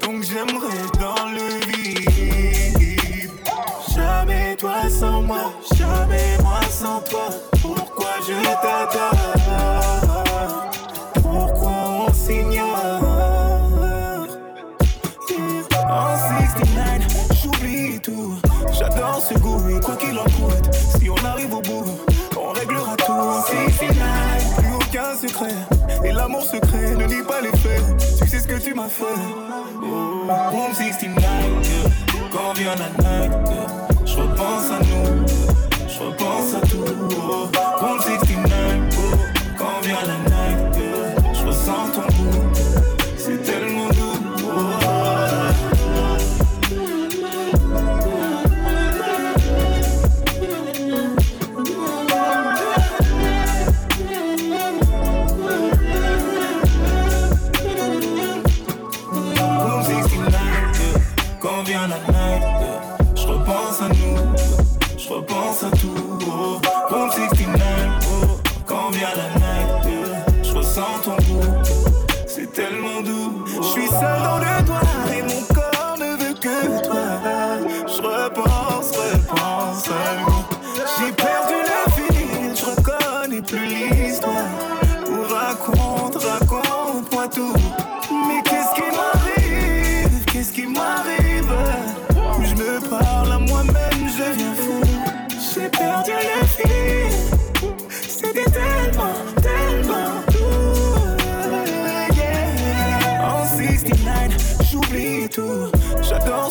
Donc 0.01 0.23
j'aimerais 0.23 0.83
dans 0.99 1.25
le 1.37 1.47
vide. 1.67 3.31
Jamais 3.95 4.55
toi 4.55 4.89
sans 4.89 5.21
moi. 5.21 5.53
Jamais 5.75 6.37
moi 6.41 6.59
sans 6.69 7.01
toi. 7.01 7.27
Pourquoi 7.61 8.13
je 8.27 8.33
t'adore? 8.63 9.33
Pourquoi 11.21 11.71
on 12.07 12.13
s'ignore? 12.13 12.99
En 15.89 16.15
69, 16.47 17.01
j'oublie 17.41 17.99
tout. 17.99 18.35
J'adore 18.71 19.21
ce 19.21 19.33
goût 19.35 19.79
quoi 19.83 19.95
qu'il 19.95 20.17
en 20.17 20.23
coûte, 20.23 20.73
si 20.73 21.09
on 21.09 21.25
arrive 21.25 21.53
au 21.53 21.61
bout, 21.61 21.85
on 22.37 22.51
réglera 22.51 22.95
tout. 22.97 23.11
En 23.11 23.41
69, 23.43 24.55
plus 24.57 24.75
aucun 24.75 25.15
secret. 25.15 25.72
Secret 26.43 26.95
ne 26.95 27.05
nie 27.05 27.23
pas 27.23 27.41
les 27.41 27.57
faits. 27.57 27.81
Tu 28.21 28.27
sais 28.27 28.39
ce 28.39 28.47
que 28.47 28.59
tu 28.59 28.73
m'as 28.73 28.89
fait. 28.89 29.03
Oh, 29.81 30.27
Room 30.51 30.73
69, 30.73 31.23
yeah. 31.23 31.89
quand 32.31 32.53
vient 32.53 32.75
la 32.75 32.89
night, 33.03 33.31
je 34.05 34.17
repense 34.17 34.71
à 34.71 34.79
nous, 34.79 35.25
je 35.87 35.99
repense 35.99 36.53
à 36.55 36.67
tout. 36.67 36.83
Oh, 37.17 37.47
Room 37.79 37.99
69, 37.99 38.53
oh, 38.97 39.17
quand 39.57 39.81
vient 39.87 40.01
la 40.05 40.17
night, 40.29 40.32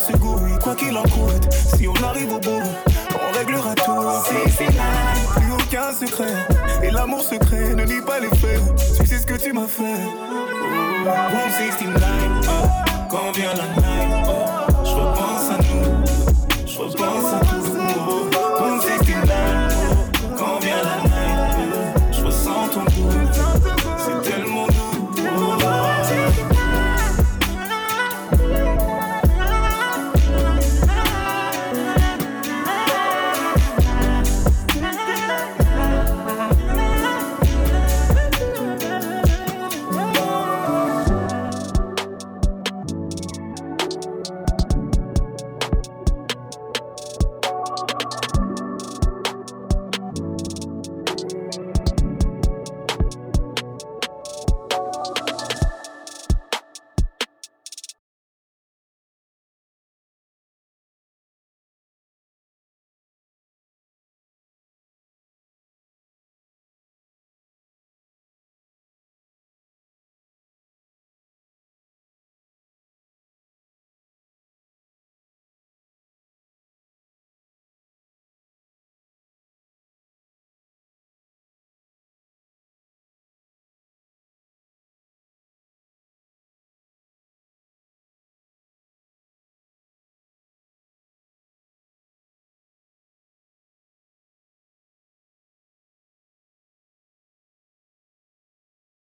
ce 0.07 0.17
goût, 0.17 0.39
et 0.47 0.59
quoi 0.63 0.75
qu'il 0.75 0.97
en 0.97 1.03
coûte. 1.03 1.53
Si 1.53 1.87
on 1.87 1.95
arrive 2.05 2.33
au 2.33 2.39
bout, 2.39 2.63
on 3.15 3.39
réglera 3.39 3.75
tout. 3.75 3.91
En 3.91 4.23
69, 4.23 4.75
plus 5.37 5.53
aucun 5.53 5.93
secret. 5.93 6.35
Et 6.83 6.91
l'amour 6.91 7.23
secret 7.23 7.75
ne 7.75 7.85
nie 7.85 8.01
pas 8.05 8.21
les 8.21 8.29
faits. 8.29 8.61
Tu 9.01 9.07
sais 9.07 9.19
ce 9.19 9.27
que 9.27 9.35
tu 9.35 9.53
m'as 9.53 9.67
fait. 9.67 9.83
Room 11.05 11.51
69, 11.71 12.03
oh, 12.49 12.69
quand 13.11 13.33
vient 13.37 13.55
la 13.55 13.67
night, 13.81 14.29
oh, 14.29 14.85
je 14.85 14.91
repense 14.93 15.51
à 15.51 15.59
nous, 15.59 16.67
je 16.67 16.79
repense 16.79 17.35
à 17.35 17.45
tout. 17.45 17.72